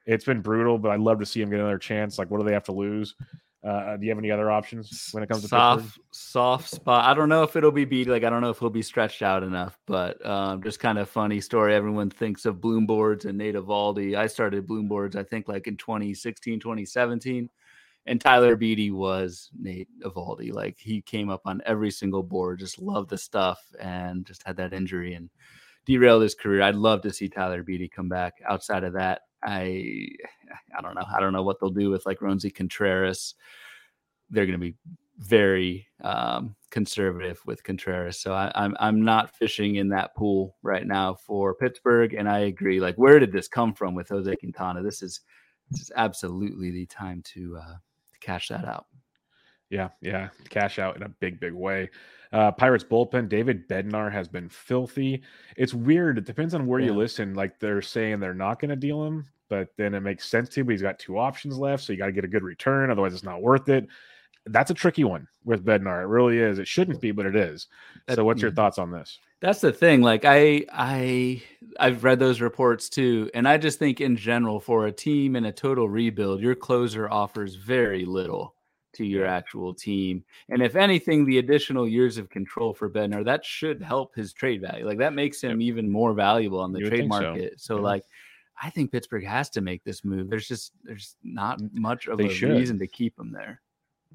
[0.05, 2.19] It's been brutal, but I'd love to see him get another chance.
[2.19, 3.15] Like, what do they have to lose?
[3.65, 7.05] Uh, do you have any other options when it comes to soft, soft spot?
[7.05, 8.09] I don't know if it'll be Beede.
[8.09, 11.09] Like, I don't know if he'll be stretched out enough, but um, just kind of
[11.09, 11.73] funny story.
[11.73, 14.15] Everyone thinks of Bloom boards and Nate Eovaldi.
[14.17, 17.49] I started Bloom boards, I think, like in 2016, 2017
[18.07, 20.53] and Tyler Beede was Nate Eovaldi.
[20.53, 24.57] Like he came up on every single board, just loved the stuff, and just had
[24.57, 25.29] that injury and
[25.85, 26.61] derailed his career.
[26.61, 28.35] I'd love to see Tyler Beede come back.
[28.47, 30.07] Outside of that, I
[30.77, 31.05] I don't know.
[31.13, 33.35] I don't know what they'll do with like Roansy Contreras.
[34.29, 34.75] They're going to be
[35.17, 40.85] very um, conservative with Contreras, so I, I'm I'm not fishing in that pool right
[40.87, 42.13] now for Pittsburgh.
[42.13, 42.79] And I agree.
[42.79, 44.81] Like, where did this come from with Jose Quintana?
[44.81, 45.21] This is
[45.71, 47.75] this is absolutely the time to uh,
[48.27, 48.85] cash that out.
[49.69, 51.89] Yeah, yeah, cash out in a big, big way.
[52.33, 55.21] Uh, Pirates bullpen, David Bednar has been filthy.
[55.55, 56.17] It's weird.
[56.17, 56.87] It depends on where yeah.
[56.87, 57.33] you listen.
[57.33, 60.63] Like they're saying they're not going to deal him, but then it makes sense to.
[60.63, 62.91] But he's got two options left, so you got to get a good return.
[62.91, 63.87] Otherwise, it's not worth it.
[64.45, 66.01] That's a tricky one with Bednar.
[66.01, 66.59] It really is.
[66.59, 67.67] It shouldn't be, but it is.
[68.13, 69.19] So, what's your thoughts on this?
[69.41, 70.01] That's the thing.
[70.01, 71.43] Like I, I,
[71.79, 75.45] I've read those reports too, and I just think in general, for a team in
[75.45, 78.55] a total rebuild, your closer offers very little
[78.93, 80.23] to your actual team.
[80.49, 84.61] And if anything, the additional years of control for Bednar that should help his trade
[84.61, 84.85] value.
[84.87, 85.67] Like that makes him yep.
[85.67, 87.59] even more valuable on the you trade market.
[87.59, 87.83] So, so yeah.
[87.83, 88.03] like
[88.61, 90.29] I think Pittsburgh has to make this move.
[90.29, 92.49] There's just there's not much of they a should.
[92.49, 93.61] reason to keep him there.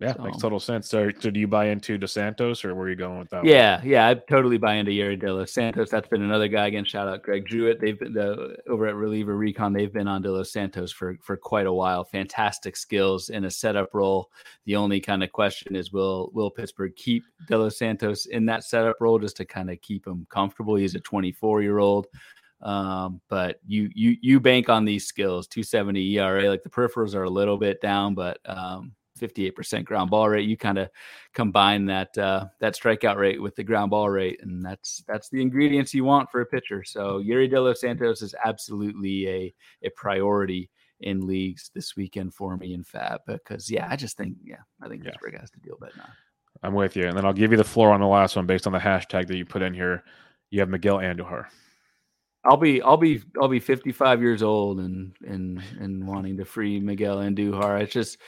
[0.02, 0.22] Yeah, so.
[0.22, 0.88] makes total sense.
[0.88, 3.44] So, so, do you buy into DeSantos or where are you going with that?
[3.44, 3.88] Yeah, one?
[3.88, 5.90] yeah, I totally buy into Yerry De Los Santos.
[5.90, 6.84] That's been another guy again.
[6.84, 7.80] Shout out Greg Jewett.
[7.80, 9.72] They've been the, over at Reliever Recon.
[9.72, 12.04] They've been on De Los Santos for for quite a while.
[12.04, 14.30] Fantastic skills in a setup role.
[14.66, 18.64] The only kind of question is will will Pittsburgh keep De Los Santos in that
[18.64, 20.74] setup role just to kind of keep him comfortable?
[20.74, 22.08] He's a 24 year old.
[22.62, 25.46] Um, but you you you bank on these skills.
[25.48, 26.48] 270 ERA.
[26.48, 30.48] Like the peripherals are a little bit down, but um, 58% ground ball rate.
[30.48, 30.88] You kind of
[31.34, 35.40] combine that uh, that strikeout rate with the ground ball rate, and that's that's the
[35.40, 36.84] ingredients you want for a pitcher.
[36.84, 42.56] So Yerry De Los Santos is absolutely a a priority in leagues this weekend for
[42.56, 45.10] me in Fab because yeah, I just think yeah, I think yeah.
[45.10, 46.08] Pittsburgh has to deal Bednar now.
[46.62, 48.66] I'm with you, and then I'll give you the floor on the last one based
[48.66, 50.04] on the hashtag that you put in here.
[50.50, 51.46] You have Miguel Andujar.
[52.44, 56.80] I'll be I'll be I'll be 55 years old and and and wanting to free
[56.80, 57.80] Miguel Andujar.
[57.80, 58.18] It's just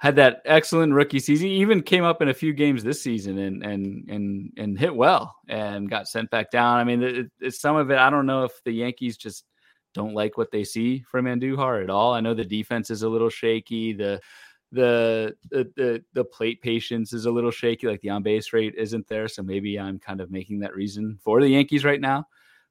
[0.00, 1.48] had that excellent rookie season.
[1.48, 4.94] He even came up in a few games this season and and and and hit
[4.94, 6.78] well and got sent back down.
[6.78, 7.98] I mean, it, it's some of it.
[7.98, 9.44] I don't know if the Yankees just
[9.92, 12.14] don't like what they see from Andujar at all.
[12.14, 13.92] I know the defense is a little shaky.
[13.92, 14.22] The
[14.72, 17.86] the the the, the plate patience is a little shaky.
[17.86, 21.18] Like the on base rate isn't there, so maybe I'm kind of making that reason
[21.22, 22.24] for the Yankees right now.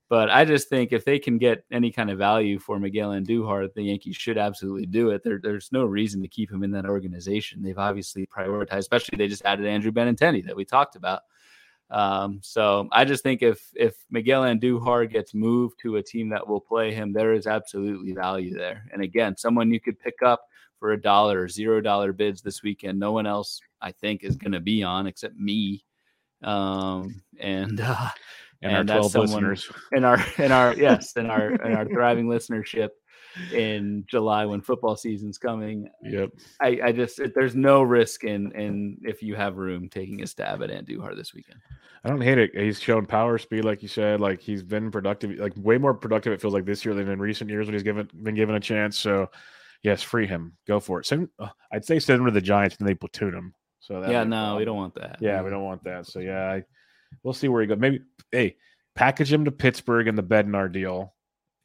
[0.09, 3.71] But I just think if they can get any kind of value for Miguel Andujar,
[3.71, 5.23] the Yankees should absolutely do it.
[5.23, 7.61] There, there's no reason to keep him in that organization.
[7.61, 11.21] They've obviously prioritized, especially they just added Andrew Benintendi that we talked about.
[11.91, 16.47] Um, so I just think if if Miguel Andujar gets moved to a team that
[16.47, 18.85] will play him, there is absolutely value there.
[18.91, 20.41] And again, someone you could pick up
[20.79, 22.99] for a dollar zero dollar bids this weekend.
[22.99, 25.83] No one else, I think, is going to be on except me.
[26.41, 28.09] Um, and uh,
[28.61, 29.71] and, and our 12 listeners.
[29.91, 32.89] In our in our yes, in our in our thriving listenership
[33.53, 35.89] in July when football season's coming.
[36.03, 36.31] Yep.
[36.61, 40.61] I, I just there's no risk in in if you have room taking a stab
[40.61, 41.59] at Andujar this weekend.
[42.03, 42.51] I don't hate it.
[42.53, 44.21] He's shown power, speed, like you said.
[44.21, 46.33] Like he's been productive, like way more productive.
[46.33, 48.59] It feels like this year than in recent years when he's given been given a
[48.59, 48.97] chance.
[48.97, 49.29] So,
[49.83, 50.53] yes, free him.
[50.65, 51.05] Go for it.
[51.05, 53.53] Send, uh, I'd say send him to the Giants and they platoon him.
[53.79, 55.17] So yeah, no, we don't want that.
[55.19, 56.05] Yeah, we don't want that.
[56.05, 56.63] So yeah, I,
[57.23, 57.77] we'll see where he goes.
[57.79, 58.57] Maybe hey,
[58.95, 61.13] package him to Pittsburgh in the Bednar deal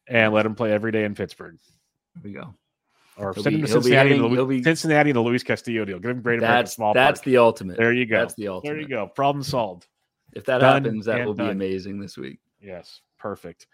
[0.06, 1.58] and let him play every day in Pittsburgh.
[2.14, 2.54] There we go.
[3.16, 6.00] Or he'll send be, him to Cincinnati, hitting, the, be, Cincinnati the Luis Castillo deal.
[6.00, 6.94] Give him great that's, small.
[6.94, 7.76] That's the ultimate.
[7.76, 8.18] There you go.
[8.18, 8.72] That's the ultimate.
[8.72, 9.06] There you go.
[9.06, 9.86] Problem solved.
[10.32, 11.46] If that done happens, that will done.
[11.46, 12.40] be amazing this week.
[12.60, 13.68] Yes, perfect.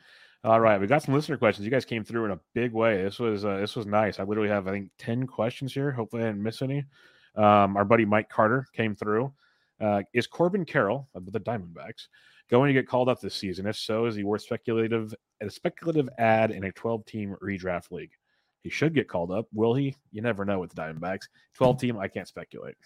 [0.44, 1.64] All right, we got some listener questions.
[1.64, 3.02] You guys came through in a big way.
[3.02, 4.18] This was uh, this was nice.
[4.18, 5.90] I literally have I think ten questions here.
[5.90, 6.84] Hopefully, I didn't miss any.
[7.34, 9.32] Um, our buddy Mike Carter came through.
[9.80, 12.08] Uh, is Corbin Carroll of the Diamondbacks
[12.50, 13.66] going to get called up this season?
[13.66, 18.12] If so, is he worth speculative a speculative ad in a 12 team redraft league?
[18.62, 19.46] He should get called up.
[19.54, 19.96] Will he?
[20.12, 21.28] You never know with the Diamondbacks.
[21.54, 22.76] 12 team, I can't speculate.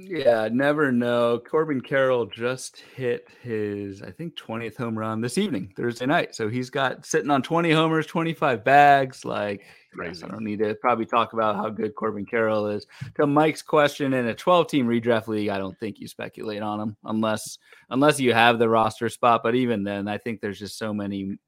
[0.00, 1.40] Yeah, never know.
[1.40, 6.36] Corbin Carroll just hit his, I think, 20th home run this evening, Thursday night.
[6.36, 9.24] So he's got sitting on 20 homers, 25 bags.
[9.24, 10.24] Like, Crazy.
[10.24, 12.86] I don't need to probably talk about how good Corbin Carroll is.
[13.16, 16.78] To Mike's question, in a 12 team redraft league, I don't think you speculate on
[16.78, 17.58] him unless
[17.90, 19.42] unless you have the roster spot.
[19.42, 21.38] But even then, I think there's just so many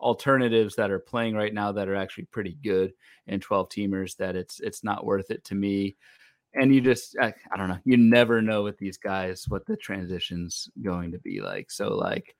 [0.00, 2.92] alternatives that are playing right now that are actually pretty good
[3.26, 5.96] in 12 teamers that it's it's not worth it to me
[6.54, 9.76] and you just I, I, don't know you never know with these guys what the
[9.76, 12.34] transition's going to be like so like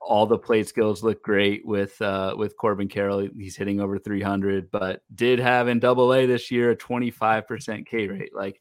[0.00, 4.70] all the plate skills look great with uh with corbin carroll he's hitting over 300
[4.70, 8.60] but did have in double a this year a 25% k rate like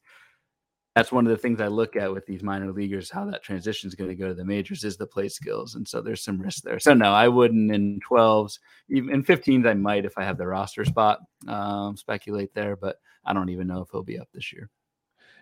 [0.95, 3.89] that's one of the things I look at with these minor leaguers, how that transition
[3.89, 5.75] is going to go to the majors is the play skills.
[5.75, 6.79] And so there's some risk there.
[6.79, 8.59] So no, I wouldn't in 12s,
[8.89, 12.95] even in 15s, I might, if I have the roster spot, um, speculate there, but
[13.25, 14.69] I don't even know if he'll be up this year.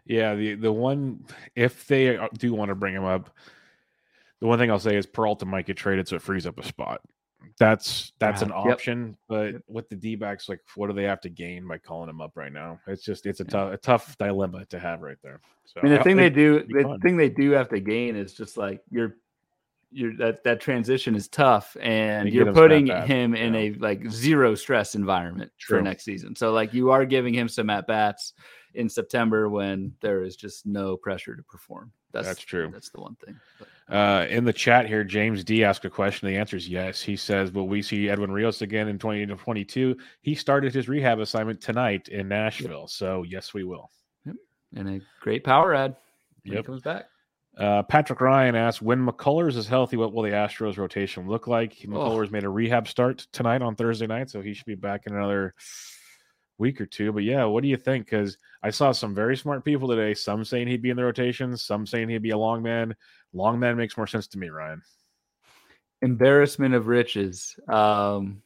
[0.06, 0.36] Yeah.
[0.36, 3.30] The, the one, if they uh, do want to bring him up,
[4.40, 6.08] the one thing I'll say is Peralta might get traded.
[6.08, 7.02] So it frees up a spot
[7.58, 8.52] that's that's uh-huh.
[8.52, 9.08] an option.
[9.08, 9.16] Yep.
[9.28, 9.62] But yep.
[9.68, 12.32] with the D backs, like what do they have to gain by calling him up
[12.36, 12.80] right now?
[12.88, 15.40] It's just it's a tough a tough dilemma to have right there.
[15.66, 17.00] So I mean, the thing they do the fun.
[17.02, 19.18] thing they do have to gain is just like you're
[19.94, 23.60] you're that that transition is tough and you are putting him in yeah.
[23.60, 25.78] a like zero stress environment True.
[25.78, 26.36] for next season.
[26.36, 28.34] So like you are giving him some at bats
[28.74, 31.92] in September when there is just no pressure to perform.
[32.12, 32.70] That's, that's true.
[32.72, 33.40] That's the one thing.
[33.90, 36.28] Uh, in the chat here, James D asked a question.
[36.28, 37.02] The answer is yes.
[37.02, 41.60] He says, "Will we see Edwin Rios again in 2022?" He started his rehab assignment
[41.60, 42.90] tonight in Nashville, yep.
[42.90, 43.90] so yes, we will.
[44.26, 44.36] Yep.
[44.76, 45.96] And a great power ad.
[46.44, 46.64] When yep.
[46.64, 47.06] he comes back.
[47.58, 51.76] Uh, Patrick Ryan asked, "When McCullers is healthy, what will the Astros rotation look like?"
[51.80, 52.32] McCullers oh.
[52.32, 55.54] made a rehab start tonight on Thursday night, so he should be back in another
[56.58, 57.12] week or two.
[57.12, 58.06] But yeah, what do you think?
[58.06, 60.14] Because I saw some very smart people today.
[60.14, 62.96] Some saying he'd be in the rotation, some saying he'd be a long man.
[63.34, 64.82] Long man makes more sense to me, Ryan.
[66.02, 68.42] Embarrassment of riches um,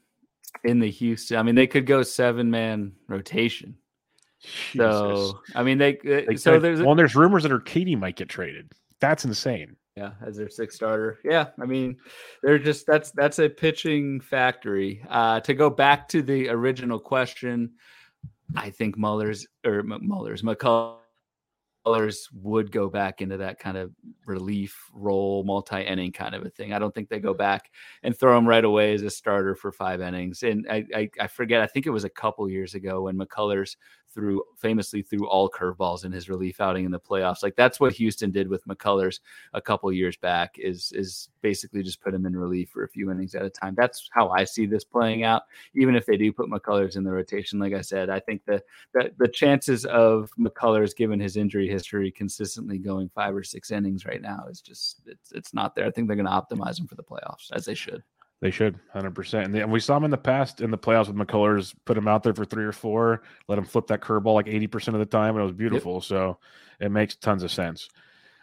[0.63, 1.37] in the Houston.
[1.37, 3.77] I mean, they could go seven man rotation.
[4.39, 4.73] Jesus.
[4.73, 8.29] So I mean, they, uh, they so there's well, there's rumors that Urquidy might get
[8.29, 8.71] traded.
[8.99, 9.75] That's insane.
[9.95, 11.17] Yeah, as their sixth starter.
[11.23, 11.97] Yeah, I mean,
[12.43, 15.03] they're just that's that's a pitching factory.
[15.09, 17.71] Uh, to go back to the original question,
[18.55, 20.97] I think Muller's or Muller's McCullers
[22.33, 23.91] would go back into that kind of
[24.27, 26.73] relief role, multi inning kind of a thing.
[26.73, 27.71] I don't think they go back
[28.03, 30.43] and throw him right away as a starter for five innings.
[30.43, 33.77] And I, I, I forget, I think it was a couple years ago when McCullers
[34.17, 37.43] threw famously threw all curveballs in his relief outing in the playoffs.
[37.43, 39.19] Like that's what Houston did with McCullers
[39.53, 43.11] a couple years back is is basically just put him in relief for a few
[43.11, 43.75] innings at a time.
[43.77, 45.43] That's how I see this playing out.
[45.75, 48.63] Even if they do put McCullers in the rotation, like I said, I think the
[48.93, 54.03] the, the chances of McCullers, given his injury history, consistently going five or six innings
[54.03, 55.85] right now is just it's it's not there.
[55.85, 58.01] I think they're going to optimize him for the playoffs as they should.
[58.39, 59.55] They should, hundred percent.
[59.55, 61.73] And we saw him in the past in the playoffs with McCullers.
[61.85, 64.67] Put him out there for three or four, let him flip that curveball like eighty
[64.67, 65.95] percent of the time, and it was beautiful.
[65.95, 66.03] Yep.
[66.03, 66.37] So
[66.79, 67.89] it makes tons of sense.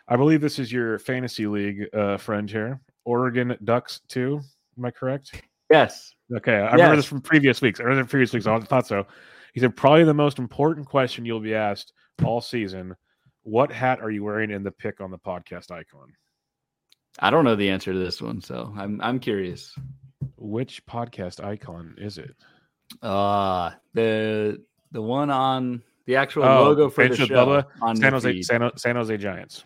[0.08, 4.40] I believe this is your fantasy league uh, friend here, Oregon Ducks too.
[4.76, 5.42] Am I correct?
[5.70, 6.14] Yes.
[6.34, 6.72] Okay, I yes.
[6.72, 7.78] remember this from previous weeks.
[7.78, 8.46] I remember previous weeks.
[8.46, 9.06] I thought so.
[9.52, 11.92] He said probably the most important question you'll be asked
[12.24, 12.96] all season:
[13.44, 16.12] What hat are you wearing in the pick on the podcast icon?
[17.18, 19.74] I don't know the answer to this one, so I'm I'm curious.
[20.36, 22.34] Which podcast icon is it?
[23.02, 24.62] Uh the
[24.92, 28.42] the one on the actual Oh, logo for the Bench show Bubba, on San Jose.
[28.42, 29.64] San, San Jose Giants.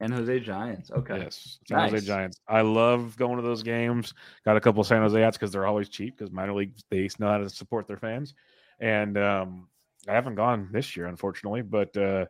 [0.00, 0.90] San Jose Giants.
[0.90, 1.18] Okay.
[1.20, 2.40] Yes, San Jose Giants.
[2.48, 4.12] I love going to those games.
[4.44, 7.08] Got a couple of San Jose hats because they're always cheap because minor league they
[7.18, 8.34] know how to support their fans.
[8.78, 9.68] And um,
[10.08, 12.26] I haven't gone this year, unfortunately, but uh,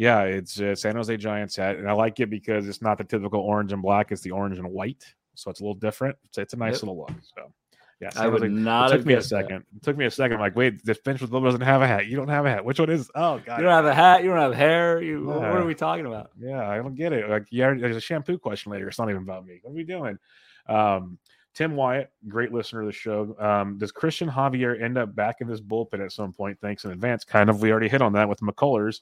[0.00, 3.04] yeah, it's uh, San Jose Giants hat, and I like it because it's not the
[3.04, 5.04] typical orange and black; it's the orange and white,
[5.34, 6.16] so it's a little different.
[6.24, 6.82] It's, it's a nice Yep.
[6.84, 7.12] little look.
[7.36, 7.52] So
[8.00, 9.22] yeah, I San would Jose- not It took me a that.
[9.24, 9.64] second.
[9.76, 10.36] It took me a second.
[10.36, 12.06] I'm like, wait, this bench with doesn't have a hat.
[12.06, 12.64] You don't have a hat.
[12.64, 13.10] Which one is?
[13.14, 14.22] Oh god, You don't have a hat.
[14.24, 15.02] You don't have hair.
[15.02, 16.30] You, what- what are we talking about?
[16.40, 17.28] Yeah, I don't get it.
[17.28, 18.88] Like, yeah, there's a shampoo question later.
[18.88, 19.60] It's not even about me.
[19.62, 20.18] What are we doing?
[20.66, 21.18] Um,
[21.52, 23.36] Tim Wyatt, great listener of the show.
[23.38, 26.56] Um, does Cristian Javier end up back in this bullpen at some point?
[26.62, 27.24] Thanks in advance.
[27.24, 29.00] Kind of, we already hit on that with McCullers.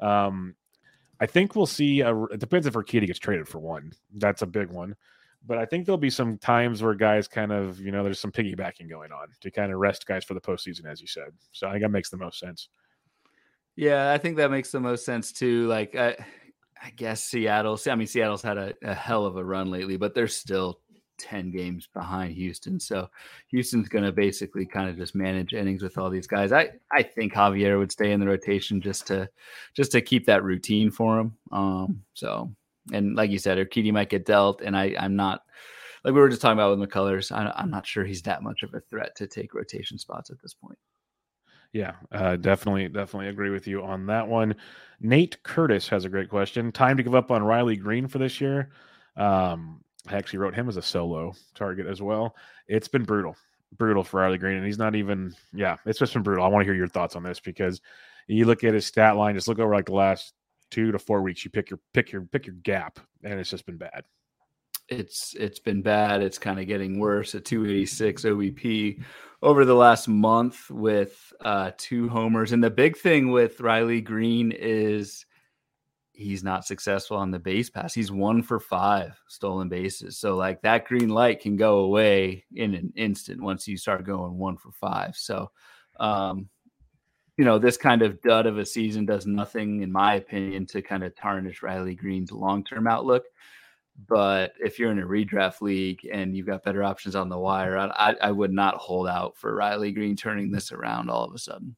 [0.00, 0.54] Um,
[1.20, 2.00] I think we'll see.
[2.00, 3.92] A, it depends if Urquidy gets traded for one.
[4.14, 4.96] That's a big one.
[5.46, 8.32] But I think there'll be some times where guys kind of, you know, there's some
[8.32, 11.32] piggybacking going on to kind of rest guys for the postseason, as you said.
[11.52, 12.68] So I think that makes the most sense.
[13.76, 15.66] Yeah, I think that makes the most sense too.
[15.66, 16.16] Like, I,
[16.82, 17.78] I guess Seattle.
[17.86, 20.80] I mean, Seattle's had a, a hell of a run lately, but they're still
[21.18, 22.78] ten games behind Houston.
[22.80, 23.08] So
[23.48, 26.52] Houston's going to basically kind of just manage innings with all these guys.
[26.52, 29.28] I I think Javier would stay in the rotation just to
[29.74, 31.36] just to keep that routine for him.
[31.52, 32.02] Um.
[32.14, 32.54] So
[32.92, 35.42] and like you said, Urquidy might get dealt, and I I'm not.
[36.04, 38.62] Like we were just talking about with McCullers, I, I'm not sure he's that much
[38.62, 40.78] of a threat to take rotation spots at this point.
[41.72, 44.54] Yeah, uh, definitely, definitely agree with you on that one.
[45.00, 46.70] Nate Curtis has a great question.
[46.70, 48.70] Time to give up on Riley Greene for this year.
[49.16, 52.36] Um, I actually wrote him as a solo target as well.
[52.68, 53.36] It's been brutal,
[53.76, 55.34] brutal for Riley Greene, and he's not even.
[55.52, 56.44] Yeah, it's just been brutal.
[56.44, 57.80] I want to hear your thoughts on this because
[58.26, 59.34] you look at his stat line.
[59.34, 60.34] Just look over like the last
[60.70, 61.44] two to four weeks.
[61.44, 64.04] You pick your pick your pick your gap, and it's just been bad.
[64.88, 66.22] it's it's been bad.
[66.22, 69.02] It's kind of getting worse at 286 OBP
[69.42, 72.52] over the last month with uh, two homers.
[72.52, 75.24] And the big thing with Riley Greene is
[76.14, 77.92] he's not successful on the base pass.
[77.92, 80.16] He's one for five stolen bases.
[80.16, 84.38] So like that green light can go away in an instant once you start going
[84.38, 85.16] one for five.
[85.16, 85.50] So
[85.98, 86.48] um
[87.36, 90.80] you know, this kind of dud of a season does nothing, in my opinion, to
[90.80, 93.24] kind of tarnish Riley Greene's long term outlook.
[94.08, 97.76] But if you're in a redraft league and you've got better options on the wire,
[97.76, 101.38] I, I, would not hold out for Riley Greene turning this around all of a
[101.38, 101.76] sudden.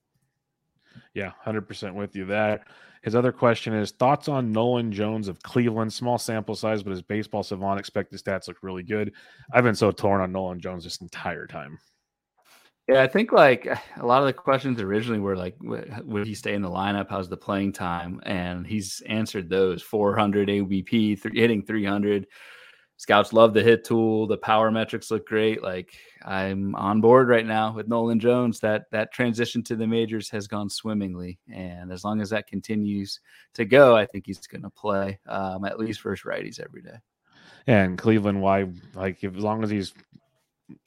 [1.12, 2.24] Yeah, hundred percent with you.
[2.26, 2.68] That
[3.06, 5.92] his other question is thoughts on Nolan Jones of Cleveland.
[5.92, 9.12] Small sample size, but his baseball savant expected stats look really good.
[9.52, 11.78] I've been so torn on Nolan Jones this entire time.
[12.88, 16.54] Yeah, I think like a lot of the questions originally were like, would he stay
[16.54, 17.06] in the lineup?
[17.08, 18.20] How's the playing time?
[18.24, 22.26] And he's answered those 400 ABP, th- hitting 300.
[22.96, 24.26] Scouts love the hit tool.
[24.26, 25.62] The power metrics look great.
[25.62, 25.94] Like
[26.27, 28.59] I'm on board right now with Nolan Jones.
[28.61, 33.20] That that transition to the majors has gone swimmingly, and as long as that continues
[33.55, 36.97] to go, I think he's going to play um, at least first righties every day.
[37.69, 39.94] And Cleveland, why like as long as he's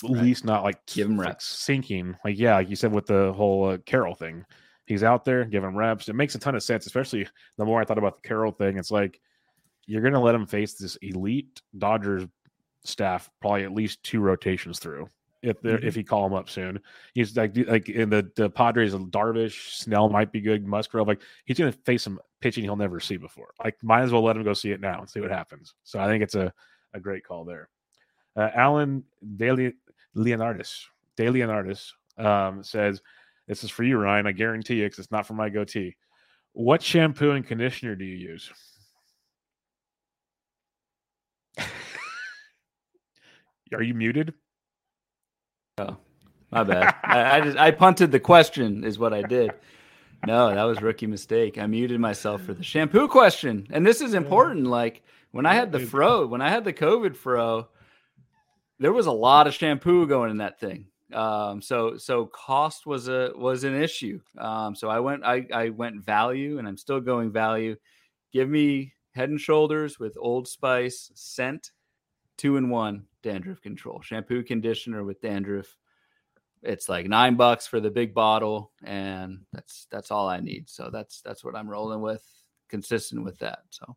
[0.03, 0.24] at Right.
[0.24, 1.45] least not like Give him reps.
[1.45, 4.45] sinking, like yeah, like you said with the whole uh, Carroll thing,
[4.88, 6.10] he's out there giving reps.
[6.10, 7.26] It makes a ton of sense, especially
[7.57, 8.78] the more I thought about the Carroll thing.
[8.78, 9.22] It's like
[9.86, 12.28] you're going to let him face this elite Dodgers
[12.84, 15.10] staff probably at least two rotations through.
[15.41, 15.84] If they're Mhm.
[15.86, 16.82] if he call him up soon,
[17.14, 21.07] he's like like in the the Padres, Darvish, Snell might be good, Musgrove.
[21.07, 23.53] Like he's going to face some pitching he'll never see before.
[23.64, 25.76] Like might as well let him go see it now and see what happens.
[25.84, 26.53] So I think it's a
[26.94, 27.70] a great call there.
[28.36, 29.03] Uh, Alan
[29.38, 29.72] De
[30.16, 30.86] Leonardis,
[31.16, 33.02] De Leonardis um, says,
[33.48, 34.28] "This is for you, Ryan.
[34.28, 35.95] I guarantee you, 'cause it's not for my goatee.
[36.53, 38.52] What shampoo and conditioner do you use?"
[43.74, 44.34] Are you muted?
[46.51, 46.95] My bad.
[47.03, 49.51] I, I just I punted the question is what I did.
[50.26, 51.57] No, that was rookie mistake.
[51.57, 53.68] I muted myself for the shampoo question.
[53.69, 54.68] And this is important.
[54.68, 57.69] Like when I had the fro, when I had the COVID fro,
[58.80, 60.88] there was a lot of shampoo going in that thing.
[61.14, 64.19] Um, so so cost was a was an issue.
[64.38, 67.76] Um, so I went I, I went value and I'm still going value.
[68.34, 71.72] Give me head and shoulders with old spice scent,
[72.38, 74.01] two in one dandruff control.
[74.01, 75.75] Shampoo conditioner with dandruff
[76.61, 80.89] it's like nine bucks for the big bottle and that's that's all i need so
[80.91, 82.21] that's that's what i'm rolling with
[82.67, 83.95] consistent with that so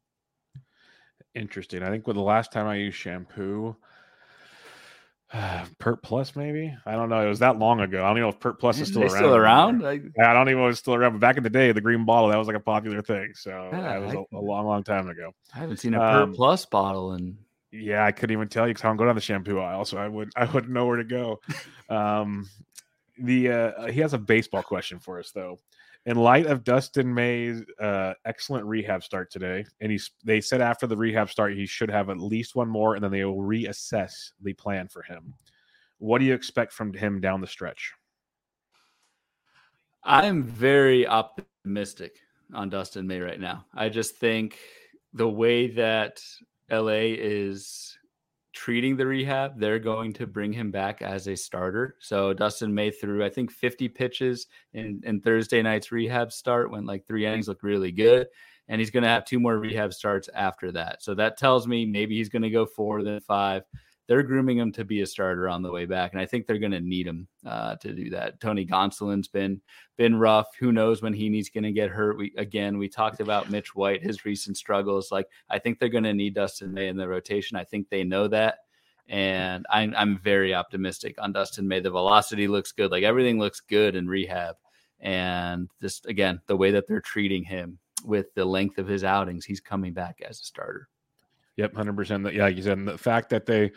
[1.35, 1.83] Interesting.
[1.83, 3.75] I think with the last time I used shampoo,
[5.79, 6.77] Pert Plus, maybe.
[6.85, 7.25] I don't know.
[7.25, 8.05] It was that long ago.
[8.05, 9.11] I don't even know if Pert Plus is still around.
[9.17, 9.81] still around.
[9.81, 11.13] Like, I don't even know if it's still around.
[11.13, 13.33] But back in the day, the green bottle that was like a popular thing.
[13.35, 15.33] So Yeah, that was I- a, a long, long time ago.
[15.55, 17.39] i haven't seen a Um, plus bottle in
[17.73, 19.97] Yeah, I couldn't even tell you because I don't go down the shampoo aisle, so
[19.97, 21.41] I would I wouldn't know where to go.
[21.89, 22.49] um,
[23.19, 25.59] the uh, he has a baseball question for us though.
[26.05, 30.87] In light of Dustin May's uh, excellent rehab start today, and he's they said after
[30.87, 34.33] the rehab start he should have at least one more, and then they will reassess
[34.43, 35.33] the plan for him.
[35.99, 37.93] What do you expect from him down the stretch?
[40.05, 42.17] I'm very optimistic
[42.53, 43.65] on Dustin May right now.
[43.73, 44.59] I just think
[45.15, 46.21] the way that
[46.71, 47.99] LA is
[48.53, 51.97] treating the rehab, they're going to bring him back as a starter.
[52.01, 56.87] So Dustin May threw, I think, 50 pitches in, in Thursday night's rehab start went
[56.87, 58.27] like three innings looked really good.
[58.69, 61.03] And he's going to have two more rehab starts after that.
[61.03, 63.65] So that tells me maybe he's going to go four, then five
[64.13, 66.59] they're grooming him to be a starter on the way back, and I think they're
[66.59, 68.41] going to need him uh, to do that.
[68.41, 69.63] Tony Gonsolin's been
[69.97, 70.49] been rough.
[70.59, 72.19] Who knows when he's going to get hurt?
[72.19, 75.11] We again, we talked about Mitch White, his recent struggles.
[75.11, 77.57] Like I think they're going to need Dustin May in the rotation.
[77.57, 78.59] I think they know that,
[79.09, 81.81] and I'm I'm very optimistic on Dustin May.
[81.81, 82.91] The velocity looks good.
[82.91, 84.57] Like everything looks good in rehab,
[85.01, 89.47] and just again the way that they're treating him with the length of his outings,
[89.47, 90.91] he's coming back as a starter.
[91.57, 92.31] Yep, hundred percent.
[92.35, 93.73] Yeah, you said, and the fact that they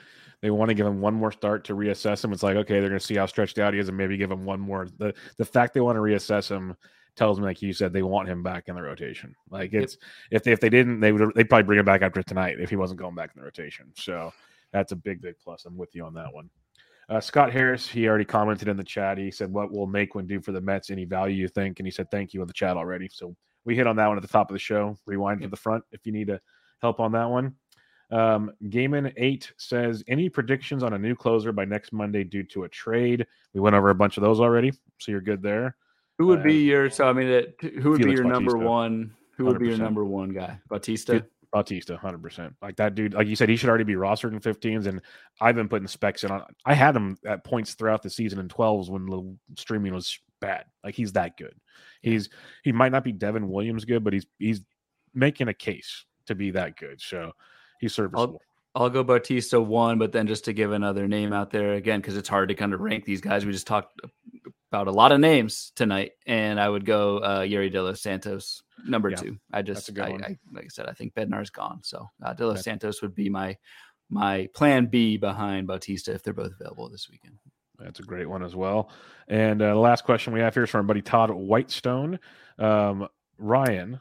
[0.46, 2.90] they want to give him one more start to reassess him, it's like okay, they're
[2.90, 4.88] going to see how stretched out he is, and maybe give him one more.
[5.00, 6.76] the The fact they want to reassess him
[7.16, 9.34] tells me, like you said, they want him back in the rotation.
[9.50, 9.98] Like it's
[10.30, 10.38] yep.
[10.38, 12.70] if they, if they didn't, they would they'd probably bring him back after tonight if
[12.70, 13.92] he wasn't going back in the rotation.
[13.96, 14.32] So
[14.72, 15.66] that's a big big plus.
[15.66, 16.50] I'm with you on that one.
[17.10, 19.18] Uh, Scott Harris, he already commented in the chat.
[19.18, 20.92] He said, "What will Naquin do for the Mets?
[20.92, 23.76] Any value you think?" And he said, "Thank you in the chat already." So we
[23.76, 24.96] hit on that one at the top of the show.
[25.08, 26.40] Rewind to the front if you need to
[26.82, 27.56] help on that one.
[28.12, 32.64] Um, Gaiman eight says any predictions on a new closer by next Monday due to
[32.64, 33.26] a trade.
[33.54, 35.76] We went over a bunch of those already, so you're good there.
[36.18, 38.30] Who would uh, be your so I mean it, who would Felix be your Bautista.
[38.30, 39.16] number one?
[39.38, 39.60] Who would 100%.
[39.60, 40.60] be your number one guy?
[40.70, 41.26] Bautista.
[41.52, 42.54] Bautista, hundred percent.
[42.62, 45.02] Like that dude, like you said, he should already be rostered in 15s, and
[45.40, 46.44] I've been putting specs in on.
[46.66, 50.66] I had him at points throughout the season in 12s when the streaming was bad.
[50.84, 51.56] Like he's that good.
[52.02, 52.30] He's
[52.64, 54.62] he might not be Devin Williams good, but he's he's
[55.14, 57.00] making a case to be that good.
[57.00, 57.32] So
[57.80, 58.42] he's serviceable.
[58.76, 62.02] I'll, I'll go Bautista one, but then just to give another name out there again,
[62.02, 63.46] because it's hard to kind of rank these guys.
[63.46, 64.02] We just talked
[64.72, 68.62] about a lot of names tonight, and I would go uh, Yerry De Los Santos
[68.86, 69.38] number yeah, two.
[69.54, 72.56] I just, I, I, like I said, I think Bednar's gone, so uh, De Los
[72.56, 72.64] okay.
[72.64, 73.58] Santos would be my
[74.10, 77.38] my plan B behind Bautista if they're both available this weekend.
[77.80, 78.90] That's a great one as well.
[79.28, 82.20] And uh, the last question we have here is from our buddy Todd Whitestone.
[82.60, 83.08] Um,
[83.38, 84.00] Ryan,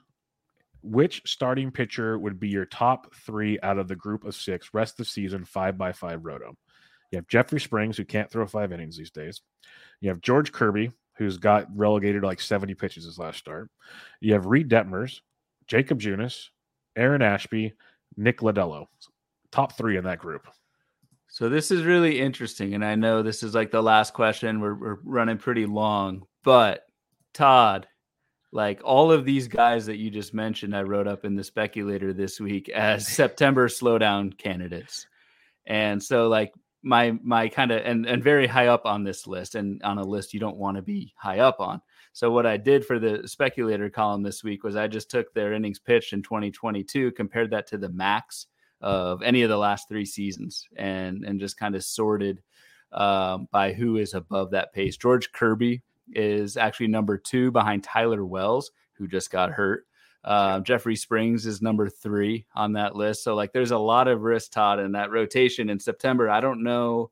[0.84, 4.94] which starting pitcher would be your top three out of the group of six rest
[4.94, 6.54] of the season five by five roto?
[7.10, 9.40] You have Jeffrey Springs, who can't throw five innings these days.
[10.00, 13.70] You have George Kirby, who's got relegated like 70 pitches his last start.
[14.20, 15.20] You have Reid Detmers,
[15.66, 16.48] Jakob Junis,
[16.96, 17.72] Aaron Ashby,
[18.16, 18.86] Nick Lodolo.
[19.52, 20.46] Top three in that group.
[21.28, 22.74] So this is really interesting.
[22.74, 24.60] And I know this is like the last question.
[24.60, 26.82] We're, we're running pretty long, but
[27.32, 27.86] Todd,
[28.54, 32.12] like all of these guys that you just mentioned, I wrote up in the speculator
[32.12, 35.08] this week as September slowdown candidates.
[35.66, 39.56] And so like my my kind of and and very high up on this list
[39.56, 41.80] and on a list you don't want to be high up on.
[42.12, 45.52] So what I did for the speculator column this week was I just took their
[45.52, 48.46] innings pitched in 2022, compared that to the max
[48.80, 52.40] of any of the last three seasons, and and just kind of sorted
[52.92, 54.96] um, by who is above that pace.
[54.96, 55.82] George Kirby
[56.12, 59.86] is actually number two behind Tyler Wells, who just got hurt.
[60.24, 63.24] Uh, Jeffrey Springs is number three on that list.
[63.24, 66.30] So, like, there's a lot of risk, Todd, in that rotation in September.
[66.30, 67.10] I don't know,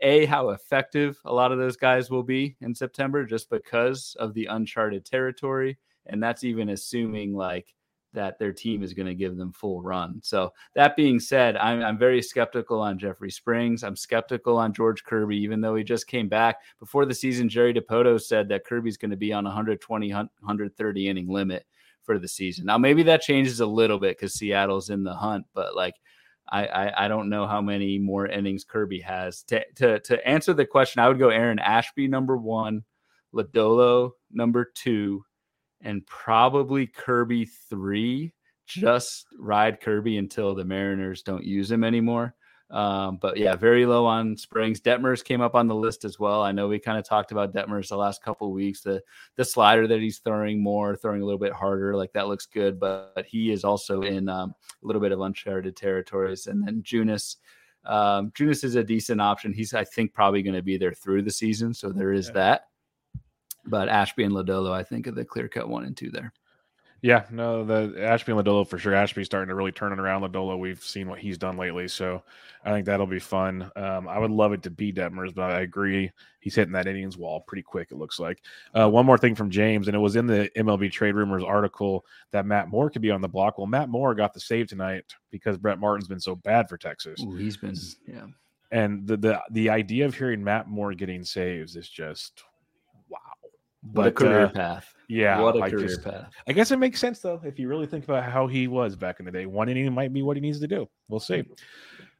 [0.00, 4.34] A, how effective a lot of those guys will be in September just because of
[4.34, 5.78] the uncharted territory.
[6.06, 7.74] And that's even assuming, like,
[8.14, 10.20] that their team is going to give them full run.
[10.22, 13.84] So that being said, I'm, I'm very skeptical on Jeffrey Springs.
[13.84, 17.48] I'm skeptical on George Kirby, even though he just came back before the season.
[17.48, 21.66] Jerry Dipoto said that Kirby's going to be on 120, 130 inning limit
[22.02, 22.64] for the season.
[22.64, 25.94] Now maybe that changes a little bit because Seattle's in the hunt, but like
[26.50, 29.42] I, I, I don't know how many more innings Kirby has.
[29.44, 32.84] To, to to answer the question, I would go Aaron Ashby number one,
[33.34, 35.24] Lodolo number two,
[35.80, 38.32] and probably Kirby three.
[38.66, 42.34] Just ride Kirby until the Mariners don't use him anymore.
[42.70, 44.80] Um, but yeah, very low on Springs.
[44.80, 46.42] Detmers came up on the list as well.
[46.42, 48.82] I know we kind of talked about Detmers the last couple weeks.
[48.82, 49.02] The
[49.36, 52.78] the slider that he's throwing more, throwing a little bit harder, like that looks good.
[52.78, 54.52] But, but he is also in um,
[54.82, 56.46] a little bit of uncharted territories.
[56.46, 57.36] And then Junis,
[57.86, 59.54] um, Junis is a decent option.
[59.54, 62.34] He's I think probably going to be there through the season, so there is yeah.
[62.34, 62.67] that.
[63.68, 66.32] But Ashby and Lodolo, I think, are the clear cut one and two there.
[67.00, 68.92] Yeah, no, the Ashby and Lodolo for sure.
[68.92, 70.22] Ashby's starting to really turn it around.
[70.22, 72.24] Lodolo, we've seen what he's done lately, so
[72.64, 73.70] I think that'll be fun.
[73.76, 77.16] Um, I would love it to be Detmers, but I agree he's hitting that innings
[77.16, 77.92] wall pretty quick.
[77.92, 78.42] It looks like.
[78.74, 82.04] Uh, one more thing from James, and it was in the MLB Trade Rumors article
[82.32, 83.58] that Matt Moore could be on the block.
[83.58, 87.22] Well, Matt Moore got the save tonight because Brett Martin's been so bad for Texas.
[87.22, 87.76] Ooh, he's been
[88.08, 88.26] yeah.
[88.72, 92.42] And the the the idea of hearing Matt Moore getting saves is just.
[93.92, 94.94] What a But, career uh, path.
[95.08, 96.30] Yeah, what a I career just- path.
[96.46, 99.20] I guess it makes sense though if you really think about how he was back
[99.20, 99.46] in the day.
[99.46, 100.88] One inning might be what he needs to do.
[101.08, 101.44] We'll see.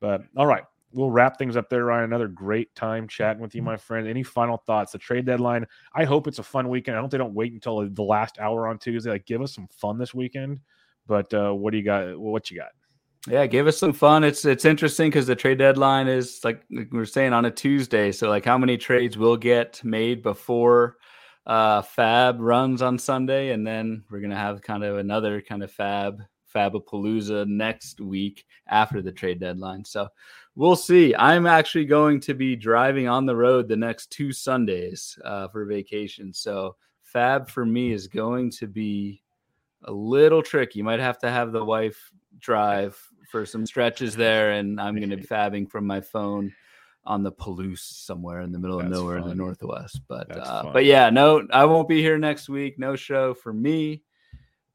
[0.01, 2.05] But all right, we'll wrap things up there, Ryan.
[2.05, 4.07] Another great time chatting with you, my friend.
[4.07, 4.93] Any final thoughts?
[4.93, 5.67] The trade deadline.
[5.95, 6.97] I hope it's a fun weekend.
[6.97, 9.11] I hope they don't wait until the last hour on Tuesday.
[9.11, 10.61] Like, give us some fun this weekend.
[11.07, 12.19] But uh, what do you got?
[12.19, 12.71] What you got?
[13.29, 14.25] Yeah, give us some fun.
[14.25, 18.13] It's it's interesting because the trade deadline is like, like we're saying on a Tuesday.
[18.13, 20.97] So like, how many trades will get made before
[21.49, 25.73] uh, Fab runs on Sunday, and then we're gonna have kind of another kind of
[25.73, 26.23] Fab
[26.55, 29.85] Fabapalooza next week after the trade deadline.
[29.85, 30.09] So
[30.55, 31.15] we'll see.
[31.15, 35.65] I'm actually going to be driving on the road the next two Sundays uh, for
[35.65, 36.33] vacation.
[36.33, 39.23] So Fab for me is going to be
[39.85, 40.79] a little tricky.
[40.79, 42.99] You might have to have the wife drive
[43.31, 46.53] for some stretches there, and I'm going to be fabbing from my phone
[47.05, 50.01] on the Palouse somewhere in the middle That's of nowhere in the northwest.
[50.09, 52.79] But uh, but yeah, no, I won't be here next week.
[52.79, 54.03] No show for me,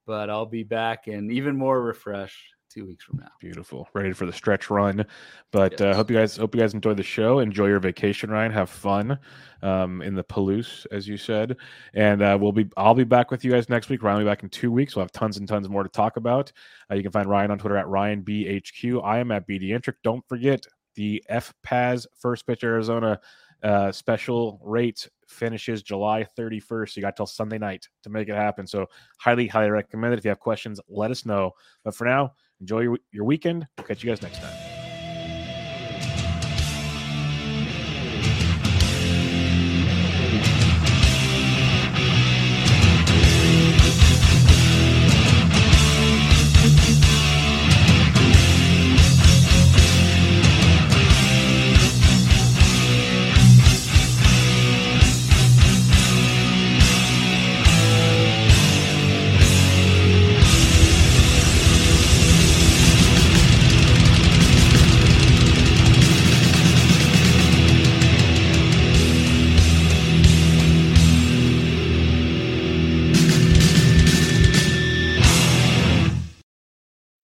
[0.06, 3.30] but I'll be back and even more refreshed two weeks from now.
[3.40, 5.06] Beautiful, ready for the stretch run.
[5.52, 7.40] But uh, hope you guys hope you guys enjoy the show.
[7.40, 8.52] Enjoy your vacation, Ryan.
[8.52, 9.20] Have fun
[9.62, 11.58] um, in the Palouse, as you said.
[11.94, 14.02] And uh, we'll be I'll be back with you guys next week.
[14.02, 14.96] Ryan will be back in two weeks.
[14.96, 16.52] We'll have tons and tons more to talk about.
[16.90, 19.04] Uh, you can find Ryan on Twitter at RyanBHQ.
[19.04, 19.96] I am at BD Intric.
[20.04, 23.20] Don't forget the FPAS First Pitch Arizona
[23.64, 26.96] uh, special rate finishes July 31st.
[26.96, 28.68] You got till Sunday night to make it happen.
[28.68, 28.88] So
[29.20, 30.20] highly, highly recommend it.
[30.20, 31.52] If you have questions, let us know.
[31.84, 33.66] But for now, enjoy your, your weekend.
[33.78, 34.63] We'll catch you guys next time.